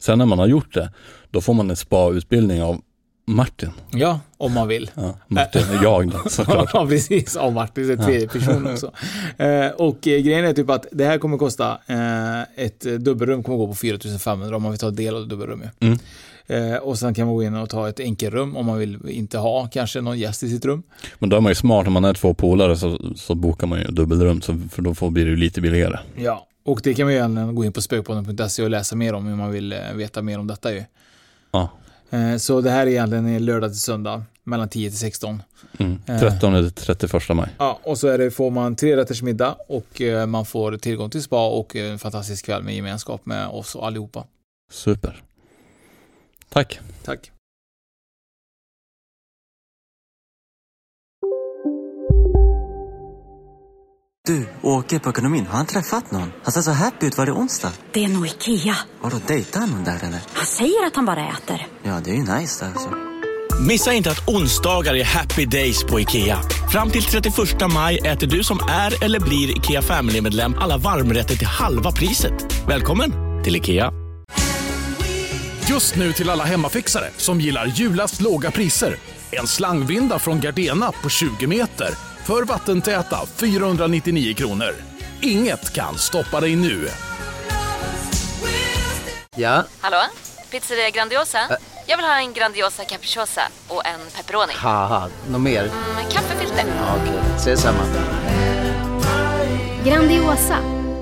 Sen 0.00 0.18
när 0.18 0.26
man 0.26 0.38
har 0.38 0.46
gjort 0.46 0.74
det, 0.74 0.92
då 1.30 1.40
får 1.40 1.54
man 1.54 1.70
en 1.70 1.76
spa-utbildning 1.76 2.62
av 2.62 2.80
Martin. 3.24 3.70
Ja, 3.90 4.20
om 4.36 4.52
man 4.52 4.68
vill. 4.68 4.90
Ja, 4.94 5.14
Martin 5.28 5.62
är 5.62 5.82
jag 5.82 6.10
då, 6.10 6.18
såklart. 6.26 6.70
ja, 6.74 6.86
precis. 6.86 7.36
Av 7.36 7.52
Martin, 7.52 7.90
är 7.90 7.96
tredje 7.96 8.28
person 8.28 8.66
också. 8.72 8.92
Eh, 9.36 9.66
och 9.66 10.08
eh, 10.08 10.20
grejen 10.20 10.44
är 10.44 10.52
typ 10.52 10.70
att 10.70 10.86
det 10.92 11.04
här 11.04 11.18
kommer 11.18 11.38
kosta, 11.38 11.78
eh, 11.86 12.64
ett 12.64 12.80
dubbelrum 12.80 13.42
kommer 13.42 13.58
gå 13.58 13.66
på 13.66 13.74
4500 13.74 14.56
om 14.56 14.62
man 14.62 14.72
vill 14.72 14.80
ta 14.80 14.90
del 14.90 15.16
av 15.16 15.28
dubbelrum. 15.28 15.62
ju. 15.80 15.86
Mm. 15.86 15.98
Och 16.82 16.98
sen 16.98 17.14
kan 17.14 17.26
man 17.26 17.34
gå 17.34 17.42
in 17.42 17.54
och 17.54 17.70
ta 17.70 17.88
ett 17.88 18.00
enkelrum 18.00 18.56
om 18.56 18.66
man 18.66 18.78
vill 18.78 18.98
inte 19.08 19.38
ha 19.38 19.68
kanske 19.72 20.00
någon 20.00 20.18
gäst 20.18 20.42
i 20.42 20.48
sitt 20.48 20.64
rum. 20.64 20.82
Men 21.18 21.28
då 21.28 21.36
är 21.36 21.40
man 21.40 21.50
ju 21.50 21.54
smart, 21.54 21.86
om 21.86 21.92
man 21.92 22.04
är 22.04 22.14
två 22.14 22.34
polare 22.34 22.76
så, 22.76 22.98
så 23.16 23.34
bokar 23.34 23.66
man 23.66 23.78
ju 23.78 23.84
dubbelrum, 23.84 24.40
så, 24.40 24.60
för 24.70 24.82
då 24.82 24.94
får, 24.94 25.10
blir 25.10 25.24
det 25.24 25.30
ju 25.30 25.36
lite 25.36 25.60
billigare. 25.60 25.98
Ja, 26.16 26.46
och 26.64 26.80
det 26.84 26.94
kan 26.94 27.06
man 27.06 27.36
ju 27.36 27.52
gå 27.52 27.64
in 27.64 27.72
på 27.72 27.82
spökpodden.se 27.82 28.62
och 28.62 28.70
läsa 28.70 28.96
mer 28.96 29.14
om 29.14 29.26
om 29.26 29.38
man 29.38 29.50
vill 29.50 29.74
veta 29.94 30.22
mer 30.22 30.38
om 30.38 30.46
detta 30.46 30.72
ju. 30.72 30.84
Ja. 31.50 31.70
Eh, 32.12 32.36
så 32.36 32.60
det 32.60 32.70
här 32.70 32.86
är 32.86 32.90
egentligen 32.90 33.44
lördag 33.44 33.70
till 33.70 33.80
söndag 33.80 34.24
mellan 34.44 34.68
10 34.68 34.90
till 34.90 34.98
16. 34.98 35.42
Mm. 35.78 35.98
Eh. 36.06 36.20
13 36.20 36.52
till 36.52 36.84
31 36.84 37.28
maj. 37.28 37.48
Ja, 37.58 37.80
och 37.82 37.98
så 37.98 38.16
det, 38.16 38.30
får 38.30 38.50
man 38.50 38.76
tre 38.76 38.96
rätters 38.96 39.22
middag 39.22 39.56
och 39.68 40.00
eh, 40.00 40.26
man 40.26 40.46
får 40.46 40.76
tillgång 40.76 41.10
till 41.10 41.22
spa 41.22 41.48
och 41.48 41.76
eh, 41.76 41.92
en 41.92 41.98
fantastisk 41.98 42.44
kväll 42.44 42.62
med 42.62 42.74
gemenskap 42.74 43.26
med 43.26 43.46
oss 43.46 43.74
och 43.74 43.86
allihopa. 43.86 44.24
Super. 44.72 45.22
Tack. 46.48 46.80
Tack. 47.04 47.31
Du, 54.26 54.48
åker 54.62 54.98
på 54.98 55.10
ekonomin. 55.10 55.46
Har 55.46 55.56
han 55.56 55.66
träffat 55.66 56.10
någon? 56.10 56.32
Han 56.42 56.52
ser 56.52 56.60
så 56.60 56.70
happy 56.70 57.06
ut. 57.06 57.18
Var 57.18 57.26
det 57.26 57.32
onsdag? 57.32 57.72
Det 57.92 58.04
är 58.04 58.08
nog 58.08 58.26
Ikea. 58.26 58.76
Har 59.00 59.10
du 59.10 59.16
dejtat 59.26 59.70
någon 59.70 59.84
där 59.84 59.96
eller? 60.04 60.20
Han 60.32 60.46
säger 60.46 60.86
att 60.86 60.96
han 60.96 61.04
bara 61.04 61.28
äter. 61.28 61.66
Ja, 61.82 62.00
det 62.04 62.10
är 62.10 62.14
ju 62.14 62.20
nice 62.20 62.66
alltså. 62.66 62.90
Missa 63.68 63.92
inte 63.92 64.10
att 64.10 64.28
onsdagar 64.28 64.94
är 64.94 65.04
happy 65.04 65.46
days 65.46 65.84
på 65.84 66.00
IKEA. 66.00 66.38
Fram 66.72 66.90
till 66.90 67.02
31 67.02 67.34
maj 67.74 67.98
äter 67.98 68.26
du 68.26 68.44
som 68.44 68.58
är 68.70 69.04
eller 69.04 69.20
blir 69.20 69.56
IKEA 69.56 69.82
Family-medlem 69.82 70.54
alla 70.58 70.76
varmrätter 70.76 71.36
till 71.36 71.46
halva 71.46 71.92
priset. 71.92 72.66
Välkommen 72.68 73.12
till 73.44 73.56
IKEA. 73.56 73.92
Just 75.68 75.96
nu 75.96 76.12
till 76.12 76.30
alla 76.30 76.44
hemmafixare 76.44 77.10
som 77.16 77.40
gillar 77.40 77.66
julast 77.66 78.20
låga 78.20 78.50
priser. 78.50 78.96
En 79.30 79.46
slangvinda 79.46 80.18
från 80.18 80.40
Gardena 80.40 80.92
på 81.02 81.08
20 81.08 81.46
meter 81.46 82.11
för 82.26 82.44
vattentäta 82.44 83.26
499 83.36 84.34
kronor. 84.34 84.74
Inget 85.20 85.72
kan 85.72 85.98
stoppa 85.98 86.40
dig 86.40 86.56
nu. 86.56 86.88
Ja, 89.36 89.64
Hallå? 89.80 89.96
Pizzeria 90.50 90.90
Grandiosa? 90.90 91.38
Jag 91.86 91.96
vill 91.96 92.06
ha 92.06 92.18
en 92.18 92.32
Grandiosa 92.32 92.84
capriciosa 92.84 93.42
och 93.68 93.86
en 93.86 94.00
pepperoni. 94.16 94.52
något 95.30 95.40
mer? 95.40 95.62
Med 95.94 96.12
kaffefilter. 96.12 96.64
Ja, 96.78 96.96
Okej, 97.02 97.20
ses 97.36 97.60
samma. 97.60 97.78
Grandiosa, 99.84 100.58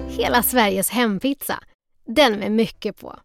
hela 0.09 0.43
Sveriges 0.43 0.91
hempizza. 0.91 1.59
Den 2.07 2.33
med 2.33 2.53
mycket 2.53 3.01
på. 3.01 3.21